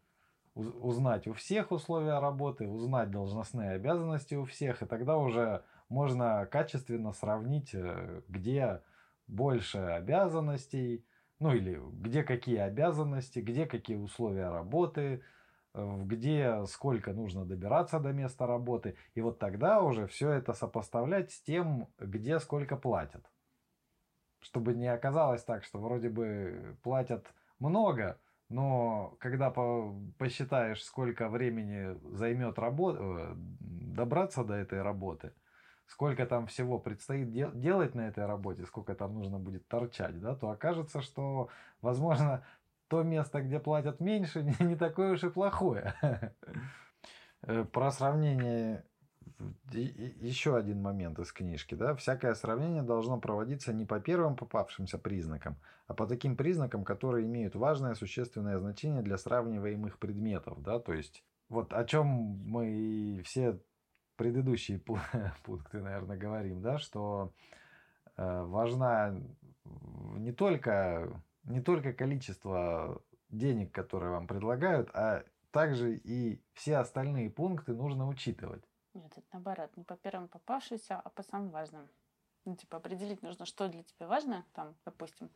уз- 0.56 0.74
узнать 0.82 1.28
у 1.28 1.34
всех 1.34 1.72
условия 1.72 2.20
работы, 2.20 2.68
узнать 2.68 3.12
должностные 3.12 3.72
обязанности 3.72 4.36
у 4.36 4.46
всех, 4.46 4.82
и 4.82 4.86
тогда 4.86 5.18
уже 5.18 5.64
можно 5.90 6.48
качественно 6.48 7.14
сравнить, 7.14 7.74
э, 7.74 8.22
где 8.28 8.82
больше 9.28 9.78
обязанностей, 9.78 11.06
ну 11.44 11.54
или 11.54 11.78
где 11.92 12.24
какие 12.24 12.60
обязанности, 12.60 13.40
где 13.40 13.66
какие 13.66 13.98
условия 13.98 14.48
работы, 14.50 15.22
э, 15.74 16.02
где 16.06 16.66
сколько 16.68 17.12
нужно 17.12 17.44
добираться 17.46 18.00
до 18.00 18.14
места 18.14 18.48
работы. 18.48 18.96
И 19.14 19.20
вот 19.20 19.40
тогда 19.40 19.82
уже 19.82 20.08
все 20.08 20.32
это 20.32 20.54
сопоставлять 20.54 21.32
с 21.32 21.42
тем, 21.42 21.90
где 22.00 22.40
сколько 22.40 22.78
платят. 22.78 23.30
Чтобы 24.40 24.74
не 24.74 24.88
оказалось 24.88 25.44
так, 25.44 25.66
что 25.66 25.80
вроде 25.80 26.10
бы 26.10 26.78
платят 26.82 27.26
много, 27.60 28.22
но 28.48 29.18
когда 29.20 29.52
по- 29.52 29.94
посчитаешь, 30.18 30.82
сколько 30.82 31.28
времени 31.28 32.00
займет 32.16 32.58
работа, 32.58 33.34
добраться 33.36 34.46
до 34.46 34.54
этой 34.54 34.82
работы, 34.82 35.34
сколько 35.88 36.26
там 36.26 36.48
всего 36.48 36.80
предстоит 36.80 37.32
де- 37.32 37.52
делать 37.54 37.96
на 37.96 38.08
этой 38.08 38.26
работе, 38.26 38.66
сколько 38.66 38.96
там 38.96 39.14
нужно 39.14 39.40
будет 39.40 39.68
торчать, 39.68 40.20
да, 40.20 40.36
то 40.36 40.50
окажется, 40.50 41.02
что, 41.02 41.50
возможно, 41.82 42.46
то 42.88 43.04
место, 43.04 43.42
где 43.42 43.60
платят 43.60 44.00
меньше, 44.00 44.44
не, 44.60 44.66
не 44.66 44.76
такое 44.76 45.14
уж 45.14 45.24
и 45.24 45.30
плохое. 45.30 45.96
Э, 47.42 47.66
Про 47.66 47.92
сравнение 47.92 48.86
еще 49.72 50.56
один 50.56 50.82
момент 50.82 51.20
из 51.20 51.32
книжки, 51.32 51.76
да, 51.76 51.96
всякое 51.96 52.34
сравнение 52.36 52.84
должно 52.84 53.20
проводиться 53.20 53.74
не 53.74 53.86
по 53.86 54.00
первым 54.00 54.36
попавшимся 54.36 54.98
признакам, 54.98 55.58
а 55.88 55.94
по 55.94 56.06
таким 56.08 56.38
признакам, 56.38 56.84
которые 56.84 57.26
имеют 57.26 57.56
важное 57.56 57.96
существенное 57.96 58.58
значение 58.60 59.02
для 59.02 59.18
сравниваемых 59.18 59.98
предметов, 60.00 60.62
да, 60.62 60.80
то 60.80 60.94
есть 60.94 61.24
вот 61.50 61.74
о 61.74 61.84
чем 61.86 62.08
мы 62.08 63.22
все 63.26 63.60
предыдущие 64.24 64.78
пу- 64.78 65.00
пункты, 65.44 65.82
наверное, 65.82 66.16
говорим, 66.16 66.62
да, 66.62 66.78
что 66.78 67.34
э, 68.16 68.44
важна 68.44 69.14
не 70.16 70.32
только, 70.32 71.22
не 71.44 71.62
только 71.62 71.92
количество 71.92 73.02
денег, 73.28 73.74
которые 73.74 74.12
вам 74.12 74.28
предлагают, 74.28 74.90
а 74.94 75.26
также 75.52 75.98
и 75.98 76.42
все 76.54 76.78
остальные 76.78 77.32
пункты 77.32 77.74
нужно 77.74 78.08
учитывать. 78.08 78.64
Нет, 78.94 79.12
это 79.12 79.28
наоборот, 79.34 79.76
не 79.76 79.84
по 79.84 79.98
первым 79.98 80.30
попавшимся, 80.30 81.02
а 81.04 81.10
по 81.10 81.22
самым 81.24 81.50
важным. 81.50 81.90
Ну, 82.46 82.56
типа, 82.56 82.78
определить 82.78 83.24
нужно, 83.24 83.46
что 83.46 83.68
для 83.68 83.84
тебя 83.84 84.08
важно, 84.08 84.46
там, 84.54 84.74
допустим, 84.86 85.30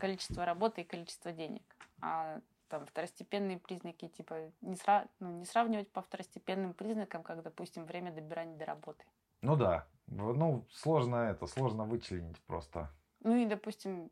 количество 0.00 0.44
работы 0.44 0.80
и 0.80 0.84
количество 0.84 1.30
денег. 1.30 1.62
А 2.00 2.40
там 2.68 2.86
второстепенные 2.86 3.58
признаки, 3.58 4.08
типа, 4.08 4.52
не, 4.60 4.74
сра- 4.74 5.08
ну, 5.20 5.30
не 5.30 5.44
сравнивать 5.44 5.90
по 5.90 6.02
второстепенным 6.02 6.74
признакам, 6.74 7.22
как, 7.22 7.42
допустим, 7.42 7.84
время 7.84 8.12
добирания 8.12 8.56
до 8.56 8.64
работы. 8.64 9.04
Ну 9.42 9.56
да, 9.56 9.86
ну 10.06 10.66
сложно 10.70 11.16
это, 11.16 11.46
сложно 11.46 11.84
вычленить 11.84 12.40
просто. 12.46 12.90
Ну 13.20 13.36
и, 13.36 13.46
допустим, 13.46 14.10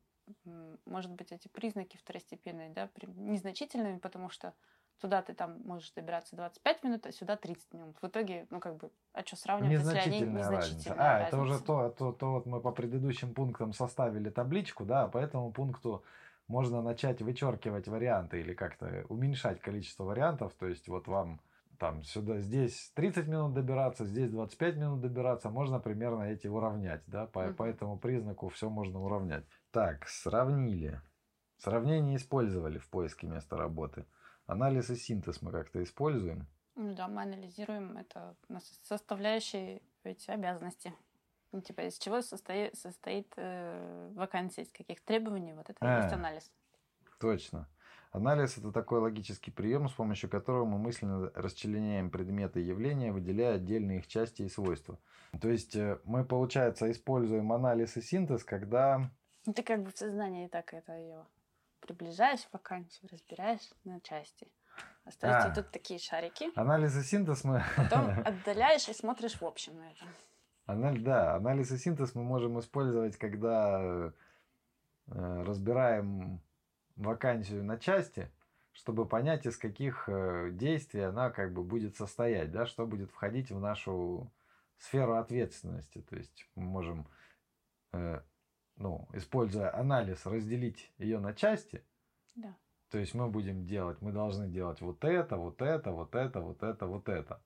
может 0.87 1.11
быть, 1.13 1.33
эти 1.33 1.49
признаки 1.49 1.97
второстепенные, 1.97 2.71
да, 2.71 2.89
незначительными, 3.17 3.99
потому 3.99 4.31
что 4.31 4.55
туда 5.01 5.21
ты 5.23 5.35
там 5.35 5.61
можешь 5.65 5.91
добираться 5.93 6.37
25 6.37 6.85
минут, 6.85 7.07
а 7.07 7.13
сюда 7.13 7.37
30 7.37 7.73
минут. 7.75 7.97
В 8.01 8.07
итоге, 8.07 8.47
ну 8.51 8.61
как 8.61 8.77
бы, 8.77 8.91
а 9.13 9.23
что 9.25 9.37
сравнивать, 9.37 9.79
если 9.79 9.99
они 9.99 10.21
Незначительная 10.21 10.49
разница. 10.51 10.91
незначительные? 10.91 11.11
А, 11.11 11.21
это 11.21 11.39
уже 11.39 11.61
то, 11.61 11.91
то, 11.91 12.13
то 12.13 12.33
вот 12.33 12.47
мы 12.47 12.61
по 12.61 12.71
предыдущим 12.73 13.35
пунктам 13.35 13.73
составили 13.73 14.31
табличку, 14.31 14.85
да, 14.85 15.09
по 15.09 15.19
этому 15.19 15.53
пункту 15.53 16.05
можно 16.49 16.83
начать 16.83 17.23
вычеркивать 17.23 17.89
варианты 17.89 18.41
или 18.41 18.55
как-то 18.55 19.05
уменьшать 19.09 19.61
количество 19.61 20.05
вариантов. 20.05 20.55
То 20.59 20.67
есть 20.67 20.89
вот 20.89 21.07
вам 21.07 21.41
там 21.79 22.05
сюда, 22.05 22.39
здесь 22.39 22.93
30 22.95 23.27
минут 23.27 23.55
добираться, 23.55 24.05
здесь 24.05 24.31
25 24.31 24.77
минут 24.77 25.01
добираться, 25.01 25.51
можно 25.51 25.81
примерно 25.81 26.23
эти 26.23 26.47
уравнять, 26.47 27.03
да, 27.09 27.27
по, 27.27 27.53
по 27.53 27.65
этому 27.65 27.99
признаку 27.99 28.49
все 28.51 28.71
можно 28.71 29.01
уравнять. 29.01 29.45
Так, 29.73 30.07
сравнили. 30.07 31.01
Сравнение 31.57 32.17
использовали 32.17 32.79
в 32.79 32.89
поиске 32.89 33.27
места 33.27 33.57
работы. 33.57 34.07
Анализ 34.47 34.91
и 34.91 34.97
синтез 34.97 35.43
мы 35.43 35.51
как-то 35.51 35.83
используем. 35.83 36.47
Ну 36.77 36.95
да, 36.95 37.09
мы 37.09 37.23
анализируем 37.23 37.97
это 37.97 38.37
составляющие 38.83 39.83
эти 40.05 40.31
обязанности. 40.31 40.93
Ну, 41.53 41.61
типа, 41.61 41.83
из 41.83 41.99
чего 41.99 42.23
состоит, 42.23 42.77
состоит 42.77 43.33
э, 43.37 44.11
вакансия, 44.15 44.63
из 44.63 44.73
каких 44.73 45.03
требований, 45.03 45.53
вот 45.53 45.69
это 45.69 45.85
и 45.85 45.97
есть 46.01 46.13
А. 46.13 46.17
анализ. 46.17 46.51
Точно. 47.21 47.69
Анализ 48.11 48.59
это 48.59 48.73
такой 48.73 49.01
логический 49.01 49.51
прием, 49.51 49.89
с 49.89 49.93
помощью 49.93 50.29
которого 50.29 50.65
мы 50.65 50.79
мысленно 50.79 51.31
расчленяем 51.35 52.11
предметы 52.11 52.61
и 52.61 52.65
явления, 52.65 53.13
выделяя 53.13 53.57
отдельные 53.57 53.99
их 53.99 54.07
части 54.07 54.43
и 54.43 54.49
свойства. 54.49 54.99
То 55.41 55.49
есть 55.49 55.77
э, 55.77 55.99
мы, 56.05 56.25
получается, 56.25 56.91
используем 56.91 57.53
анализ 57.53 57.97
и 57.97 58.03
синтез, 58.03 58.45
когда... 58.45 59.11
Ну, 59.47 59.53
ты 59.53 59.63
как 59.63 59.83
бы 59.83 59.91
в 59.91 59.97
сознании 59.97 60.49
так 60.49 60.73
это 60.75 60.93
ее 60.93 61.25
приближаешь 61.81 62.47
вакансию, 62.53 63.09
разбираешь 63.11 63.71
на 63.85 64.01
части. 64.01 64.47
Остаются 65.05 65.49
А. 65.49 65.55
тут 65.55 65.71
такие 65.71 65.99
шарики. 65.99 66.51
Анализ 66.55 66.97
и 66.97 67.03
синтез 67.03 67.45
мы... 67.45 67.63
Потом 67.77 68.11
отдаляешь 68.25 68.89
и 68.89 68.95
смотришь 68.95 69.41
в 69.41 69.45
общем 69.45 69.77
на 69.77 69.91
это. 69.91 70.05
Аналь- 70.67 71.01
Да, 71.03 71.35
анализ 71.35 71.73
и 71.73 71.79
синтез 71.79 72.15
мы 72.15 72.23
можем 72.23 72.59
использовать, 72.59 73.17
когда 73.17 74.13
э, 75.07 75.43
разбираем 75.45 76.41
вакансию 76.97 77.65
на 77.65 77.79
части, 77.79 78.31
чтобы 78.73 79.07
понять, 79.07 79.47
из 79.47 79.57
каких 79.57 80.09
э, 80.09 80.51
действий 80.53 81.01
она 81.01 81.31
как 81.31 81.53
бы 81.53 81.63
будет 81.63 81.97
состоять, 81.97 82.53
да, 82.53 82.67
что 82.67 82.87
будет 82.87 83.11
входить 83.11 83.51
в 83.51 83.61
нашу 83.61 84.31
сферу 84.79 85.17
ответственности. 85.17 86.01
То 86.03 86.17
есть 86.17 86.49
мы 86.55 86.63
можем, 86.63 87.07
э, 87.93 88.21
ну, 88.77 89.09
используя 89.13 89.75
анализ, 89.77 90.27
разделить 90.27 90.93
ее 90.99 91.19
на 91.19 91.35
части. 91.35 91.83
Да. 92.37 92.57
То 92.91 92.99
есть 92.99 93.15
мы 93.15 93.29
будем 93.29 93.67
делать, 93.67 94.01
мы 94.01 94.13
должны 94.13 94.49
делать 94.49 94.81
вот 94.81 95.05
это, 95.05 95.37
вот 95.37 95.61
это, 95.63 95.91
вот 95.91 96.15
это, 96.15 96.41
вот 96.41 96.63
это, 96.63 96.87
вот 96.87 97.09
это. 97.09 97.43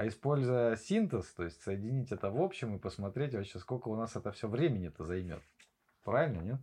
А 0.00 0.08
используя 0.08 0.76
синтез, 0.76 1.26
то 1.34 1.44
есть 1.44 1.60
соединить 1.60 2.10
это 2.10 2.30
в 2.30 2.40
общем 2.40 2.74
и 2.74 2.78
посмотреть 2.78 3.34
вообще, 3.34 3.58
сколько 3.58 3.88
у 3.88 3.96
нас 3.96 4.16
это 4.16 4.32
все 4.32 4.48
времени-то 4.48 5.04
займет. 5.04 5.42
Правильно, 6.04 6.40
нет? 6.40 6.58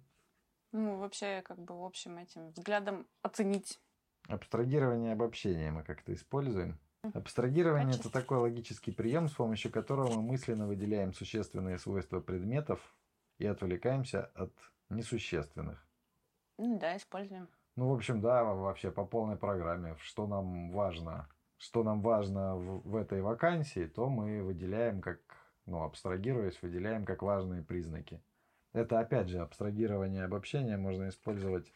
Ну, 0.71 0.97
вообще, 0.97 1.43
как 1.43 1.59
бы, 1.59 1.79
в 1.79 1.85
общем, 1.85 2.17
этим 2.17 2.49
взглядом 2.49 3.05
оценить. 3.21 3.79
Абстрагирование 4.27 5.11
и 5.11 5.13
обобщение 5.13 5.69
мы 5.69 5.83
как-то 5.83 6.15
используем. 6.15 6.79
Абстрагирование 7.13 7.99
это 7.99 8.09
такой 8.09 8.39
логический 8.39 8.91
прием, 8.91 9.27
с 9.27 9.33
помощью 9.33 9.71
которого 9.71 10.15
мы 10.15 10.23
мысленно 10.23 10.65
выделяем 10.65 11.13
существенные 11.13 11.77
свойства 11.77 12.19
предметов 12.19 12.79
и 13.37 13.45
отвлекаемся 13.45 14.31
от 14.33 14.51
несущественных. 14.89 15.85
Ну 16.57 16.79
да, 16.79 16.97
используем. 16.97 17.47
Ну, 17.75 17.89
в 17.89 17.93
общем, 17.93 18.19
да, 18.19 18.43
вообще 18.43 18.89
по 18.89 19.05
полной 19.05 19.37
программе, 19.37 19.95
что 19.99 20.25
нам 20.25 20.71
важно, 20.71 21.29
что 21.57 21.83
нам 21.83 22.01
важно 22.01 22.55
в, 22.55 22.89
в 22.89 22.95
этой 22.95 23.21
вакансии, 23.21 23.87
то 23.87 24.09
мы 24.09 24.43
выделяем 24.43 25.01
как, 25.01 25.19
ну, 25.65 25.83
абстрагируясь, 25.83 26.61
выделяем 26.61 27.05
как 27.05 27.21
важные 27.23 27.63
признаки. 27.63 28.21
Это, 28.73 28.99
опять 28.99 29.29
же, 29.29 29.39
абстрагирование 29.39 30.21
и 30.21 30.25
обобщение 30.25 30.77
можно 30.77 31.09
использовать 31.09 31.71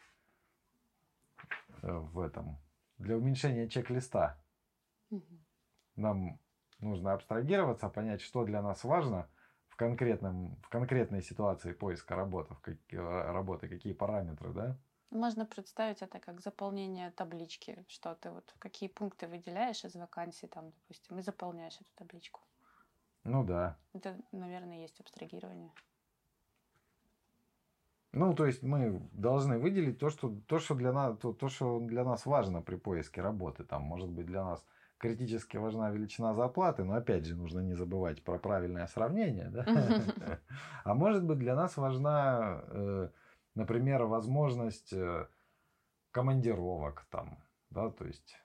э, 1.82 1.92
в 1.92 2.20
этом, 2.20 2.58
для 2.98 3.16
уменьшения 3.16 3.68
чек-листа. 3.68 4.40
Мгм. 5.10 5.44
Нам 5.96 6.40
нужно 6.78 7.12
абстрагироваться, 7.12 7.88
понять, 7.88 8.20
что 8.20 8.44
для 8.44 8.62
нас 8.62 8.84
важно 8.84 9.28
в, 9.68 9.76
конкретном, 9.76 10.56
в 10.62 10.68
конкретной 10.68 11.22
ситуации 11.22 11.72
поиска 11.72 12.14
работы, 12.14 12.54
в 12.54 12.60
как- 12.60 12.92
э, 12.92 13.32
работы, 13.32 13.68
какие 13.68 13.94
параметры, 13.94 14.52
да? 14.52 14.78
Можно 15.12 15.44
представить 15.44 16.00
это 16.00 16.18
как 16.18 16.40
заполнение 16.40 17.10
таблички, 17.10 17.84
что 17.86 18.14
ты 18.14 18.30
вот 18.30 18.54
какие 18.58 18.88
пункты 18.88 19.28
выделяешь 19.28 19.84
из 19.84 19.94
вакансий, 19.94 20.46
там, 20.46 20.70
допустим, 20.70 21.18
и 21.18 21.22
заполняешь 21.22 21.76
эту 21.76 21.90
табличку. 21.96 22.40
Ну 23.24 23.44
да. 23.44 23.76
Это, 23.92 24.16
наверное, 24.32 24.80
есть 24.80 24.98
абстрагирование. 25.00 25.70
Ну, 28.12 28.34
то 28.34 28.46
есть 28.46 28.62
мы 28.62 29.06
должны 29.12 29.58
выделить 29.58 29.98
то, 29.98 30.08
что, 30.08 30.34
то, 30.46 30.58
что, 30.58 30.74
для, 30.74 30.92
нас, 30.92 31.18
то, 31.18 31.34
то, 31.34 31.48
что 31.48 31.78
для 31.80 32.04
нас 32.04 32.24
важно 32.24 32.62
при 32.62 32.76
поиске 32.76 33.20
работы. 33.20 33.64
Там, 33.64 33.82
может 33.82 34.10
быть, 34.10 34.26
для 34.26 34.44
нас 34.44 34.64
критически 34.96 35.58
важна 35.58 35.90
величина 35.90 36.34
зарплаты, 36.34 36.84
но 36.84 36.94
опять 36.94 37.26
же 37.26 37.36
нужно 37.36 37.60
не 37.60 37.74
забывать 37.74 38.22
про 38.24 38.38
правильное 38.38 38.86
сравнение. 38.86 39.50
Да? 39.50 39.66
А 40.84 40.94
может 40.94 41.24
быть, 41.24 41.38
для 41.38 41.54
нас 41.54 41.76
важна, 41.76 42.62
э, 42.68 43.08
например, 43.54 44.04
возможность 44.04 44.92
э, 44.92 45.26
командировок 46.10 47.06
там, 47.10 47.38
да, 47.70 47.90
то 47.90 48.04
есть 48.06 48.36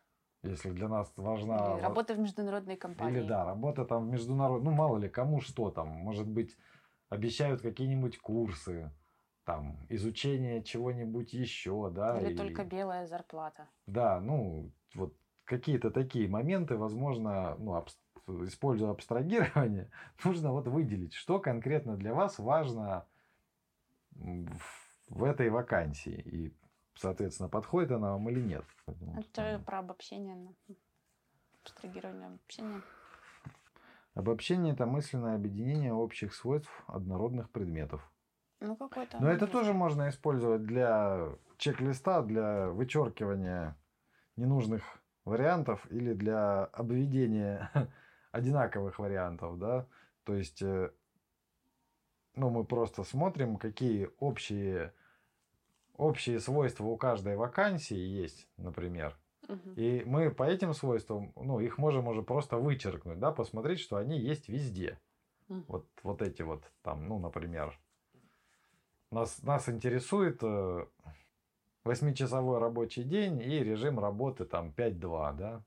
Если 0.43 0.71
для 0.71 0.87
нас 0.87 1.11
важна... 1.17 1.73
Или 1.73 1.81
работа 1.81 2.13
в 2.13 2.19
международной 2.19 2.77
компании. 2.77 3.19
Или 3.19 3.27
да, 3.27 3.45
работа 3.45 3.85
там 3.85 4.07
в 4.07 4.11
международ... 4.11 4.63
Ну, 4.63 4.71
мало 4.71 4.97
ли, 4.97 5.09
кому 5.09 5.41
что 5.41 5.71
там. 5.71 5.89
Может 5.89 6.27
быть, 6.27 6.57
обещают 7.09 7.61
какие-нибудь 7.61 8.19
курсы, 8.19 8.91
там, 9.43 9.77
изучение 9.89 10.63
чего-нибудь 10.63 11.33
еще, 11.33 11.89
да. 11.89 12.21
Или 12.21 12.33
и- 12.33 12.37
только 12.37 12.63
белая 12.63 13.07
зарплата. 13.07 13.67
Да, 13.87 14.19
ну, 14.19 14.71
вот 14.93 15.13
какие-то 15.45 15.91
такие 15.91 16.27
моменты, 16.29 16.75
возможно, 16.77 17.55
ну, 17.59 17.75
абс- 17.75 17.99
используя 18.27 18.91
абстрагирование, 18.91 19.89
нужно 20.25 20.51
вот 20.51 20.67
выделить, 20.67 21.13
что 21.13 21.39
конкретно 21.39 21.95
для 21.97 22.13
вас 22.13 22.39
важно 22.39 23.05
в- 24.11 24.86
в 25.07 25.23
этой 25.23 25.49
вакансии. 25.49 26.21
И, 26.25 26.57
соответственно, 26.95 27.49
подходит 27.49 27.91
она 27.91 28.11
вам 28.11 28.29
или 28.29 28.41
нет. 28.41 28.65
Поэтому 28.85 29.19
Это 29.19 29.29
там 29.31 29.63
про 29.63 29.79
обобщение. 29.79 30.35
ну, 30.35 30.55
Абстрагирование 31.63 32.27
обобщения. 32.27 32.81
Обобщение– 34.13 34.73
это 34.73 34.85
мысленное 34.85 35.35
объединение 35.35 35.93
общих 35.93 36.33
свойств 36.33 36.71
однородных 36.87 37.51
предметов. 37.51 38.01
Ну, 38.59 38.75
какой-то. 38.75 39.19
Но 39.21 39.29
это 39.29 39.45
тоже 39.45 39.73
можно 39.73 40.09
использовать 40.09 40.63
для 40.63 41.29
чек-листа, 41.57 42.23
для 42.23 42.69
вычеркивания 42.69 43.77
ненужных 44.35 44.83
вариантов 45.25 45.85
или 45.91 46.13
для 46.13 46.65
обведения 46.65 47.69
одинаковых 48.31 48.97
вариантов, 48.97 49.59
да. 49.59 49.87
То 50.23 50.33
есть, 50.33 50.61
э, 50.61 50.91
ну, 52.33 52.49
мы 52.49 52.63
просто 52.65 53.03
смотрим, 53.03 53.57
какие 53.57 54.09
общие, 54.19 54.93
общие 55.97 56.39
свойства 56.39 56.85
у 56.85 56.97
каждой 56.97 57.35
вакансии 57.35 57.97
есть, 57.97 58.47
например. 58.57 59.17
И 59.75 60.03
мы 60.05 60.31
по 60.31 60.43
этим 60.43 60.73
свойствам, 60.73 61.31
ну, 61.35 61.59
их 61.59 61.77
можем 61.77 62.07
уже 62.07 62.21
просто 62.21 62.57
вычеркнуть, 62.57 63.19
да, 63.19 63.31
посмотреть, 63.31 63.79
что 63.79 63.97
они 63.97 64.19
есть 64.19 64.49
везде. 64.49 64.99
Вот, 65.67 65.87
вот 66.03 66.21
эти 66.21 66.41
вот 66.41 66.69
там, 66.81 67.07
ну, 67.07 67.19
например, 67.19 67.79
нас, 69.11 69.41
нас 69.43 69.69
интересует 69.69 70.39
э, 70.43 70.85
восьмичасовой 71.85 72.59
рабочий 72.59 73.03
день 73.03 73.41
и 73.41 73.63
режим 73.63 73.99
работы 73.99 74.43
там 74.43 74.73
5-2, 74.75 75.37
да. 75.37 75.63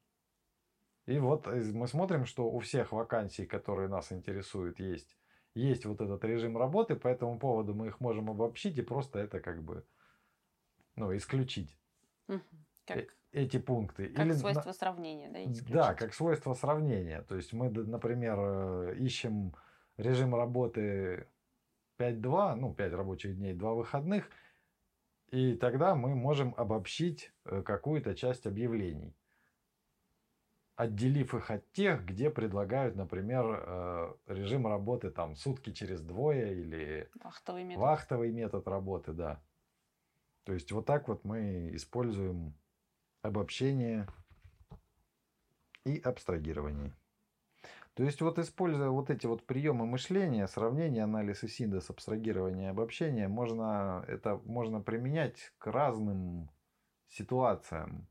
И 1.06 1.18
вот 1.18 1.46
мы 1.46 1.88
смотрим, 1.88 2.26
что 2.26 2.50
у 2.50 2.58
всех 2.58 2.92
вакансий, 2.92 3.46
которые 3.46 3.88
нас 3.88 4.12
интересуют, 4.12 4.78
есть, 4.78 5.16
есть 5.54 5.86
вот 5.86 6.00
этот 6.02 6.22
режим 6.24 6.58
работы, 6.58 6.94
по 6.94 7.08
этому 7.08 7.38
поводу 7.38 7.74
мы 7.74 7.88
их 7.88 8.00
можем 8.00 8.30
обобщить 8.30 8.78
и 8.78 8.82
просто 8.82 9.18
это 9.18 9.40
как 9.40 9.62
бы, 9.62 9.84
ну, 11.00 11.16
исключить 11.16 11.76
Мгм. 12.28 12.42
Как, 12.86 12.98
э- 12.98 13.06
эти 13.32 13.58
пункты. 13.58 14.08
как 14.08 14.24
Или 14.26 14.32
на- 14.32 14.38
свойство 14.38 14.72
сравнения, 14.72 15.28
да? 15.28 15.38
да, 15.38 15.50
исключить. 15.50 15.98
как 15.98 16.14
свойство 16.14 16.54
сравнения. 16.54 17.22
То 17.22 17.36
есть 17.36 17.52
мы, 17.52 17.70
например, 17.70 18.36
э, 18.38 18.96
ищем 18.98 19.54
режим 19.96 20.34
работы 20.34 21.26
5-2, 21.96 22.54
ну, 22.56 22.72
5 22.74 22.92
рабочих 22.92 23.36
дней, 23.36 23.54
2 23.54 23.74
выходных, 23.74 24.30
и 25.30 25.54
тогда 25.54 25.94
мы 25.94 26.14
можем 26.14 26.54
обобщить 26.56 27.32
э, 27.46 27.62
какую-то 27.62 28.14
часть 28.14 28.46
объявлений, 28.46 29.14
отделив 30.76 31.34
их 31.34 31.50
от 31.50 31.70
тех, 31.72 32.04
где 32.04 32.30
предлагают, 32.30 32.96
например, 32.96 34.16
режим 34.26 34.66
работы 34.66 35.10
там 35.10 35.36
сутки 35.36 35.72
через 35.72 36.00
двое 36.00 36.52
или 36.58 37.10
Вахтовый 37.22 37.64
метод. 37.64 37.82
Вахтовый 37.82 38.30
метод 38.32 38.66
работы, 38.68 39.12
да. 39.12 39.40
То 40.50 40.54
есть 40.54 40.72
вот 40.72 40.84
так 40.84 41.06
вот 41.06 41.22
мы 41.22 41.70
используем 41.74 42.54
обобщение 43.22 44.08
и 45.84 45.96
абстрагирование. 46.00 46.92
То 47.94 48.02
есть 48.02 48.20
вот 48.20 48.36
используя 48.40 48.88
вот 48.88 49.10
эти 49.10 49.26
вот 49.26 49.46
приемы 49.46 49.86
мышления, 49.86 50.48
сравнение, 50.48 51.04
анализ 51.04 51.44
и 51.44 51.46
синтез, 51.46 51.88
абстрагирование 51.88 52.70
обобщение, 52.70 53.28
можно, 53.28 54.04
это 54.08 54.38
можно 54.44 54.80
применять 54.80 55.52
к 55.58 55.68
разным 55.68 56.50
ситуациям. 57.06 58.08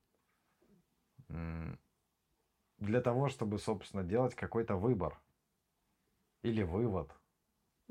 Для 1.27 3.01
того, 3.01 3.27
чтобы, 3.27 3.59
собственно, 3.59 4.05
делать 4.05 4.33
какой-то 4.33 4.77
выбор 4.77 5.19
или 6.43 6.63
вывод. 6.63 7.11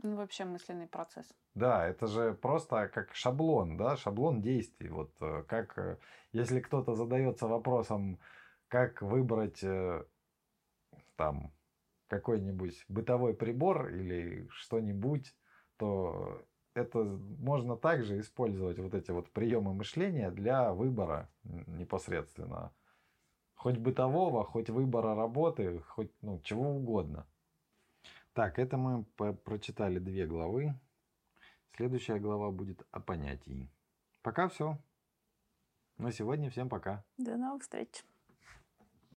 Ну, 0.02 0.16
вообще 0.16 0.44
мысленный 0.44 0.86
процесс. 0.86 1.26
Да, 1.54 1.86
это 1.86 2.06
же 2.06 2.34
просто 2.34 2.88
как 2.88 3.14
шаблон, 3.14 3.76
да, 3.76 3.96
шаблон 3.96 4.40
действий. 4.40 4.90
Вот 4.90 5.12
э, 5.20 5.42
как, 5.48 5.76
э, 5.78 5.98
если 6.32 6.60
кто-то 6.60 6.94
задается 6.94 7.48
вопросом, 7.48 8.20
как 8.68 9.02
выбрать 9.02 9.62
э, 9.64 10.04
там 11.16 11.52
какой-нибудь 12.06 12.84
бытовой 12.88 13.34
прибор 13.34 13.88
или 13.88 14.46
что-нибудь, 14.50 15.34
то 15.78 16.42
это 16.74 17.02
можно 17.02 17.76
также 17.76 18.20
использовать 18.20 18.78
вот 18.78 18.94
эти 18.94 19.10
вот 19.10 19.32
приемы 19.32 19.74
мышления 19.74 20.30
для 20.30 20.72
выбора 20.72 21.28
непосредственно. 21.42 22.72
Хоть 23.54 23.78
бытового, 23.78 24.44
хоть 24.44 24.70
выбора 24.70 25.16
работы, 25.16 25.80
хоть 25.80 26.12
ну, 26.22 26.40
чего 26.42 26.70
угодно. 26.70 27.26
Так, 28.38 28.60
это 28.60 28.76
мы 28.76 29.02
прочитали 29.42 29.98
две 29.98 30.24
главы. 30.24 30.72
Следующая 31.74 32.20
глава 32.20 32.52
будет 32.52 32.86
о 32.92 33.00
понятии. 33.00 33.68
Пока 34.22 34.46
все. 34.46 34.78
На 35.96 36.12
сегодня 36.12 36.48
всем 36.48 36.68
пока. 36.68 37.04
До 37.16 37.36
новых 37.36 37.62
встреч. 37.62 38.04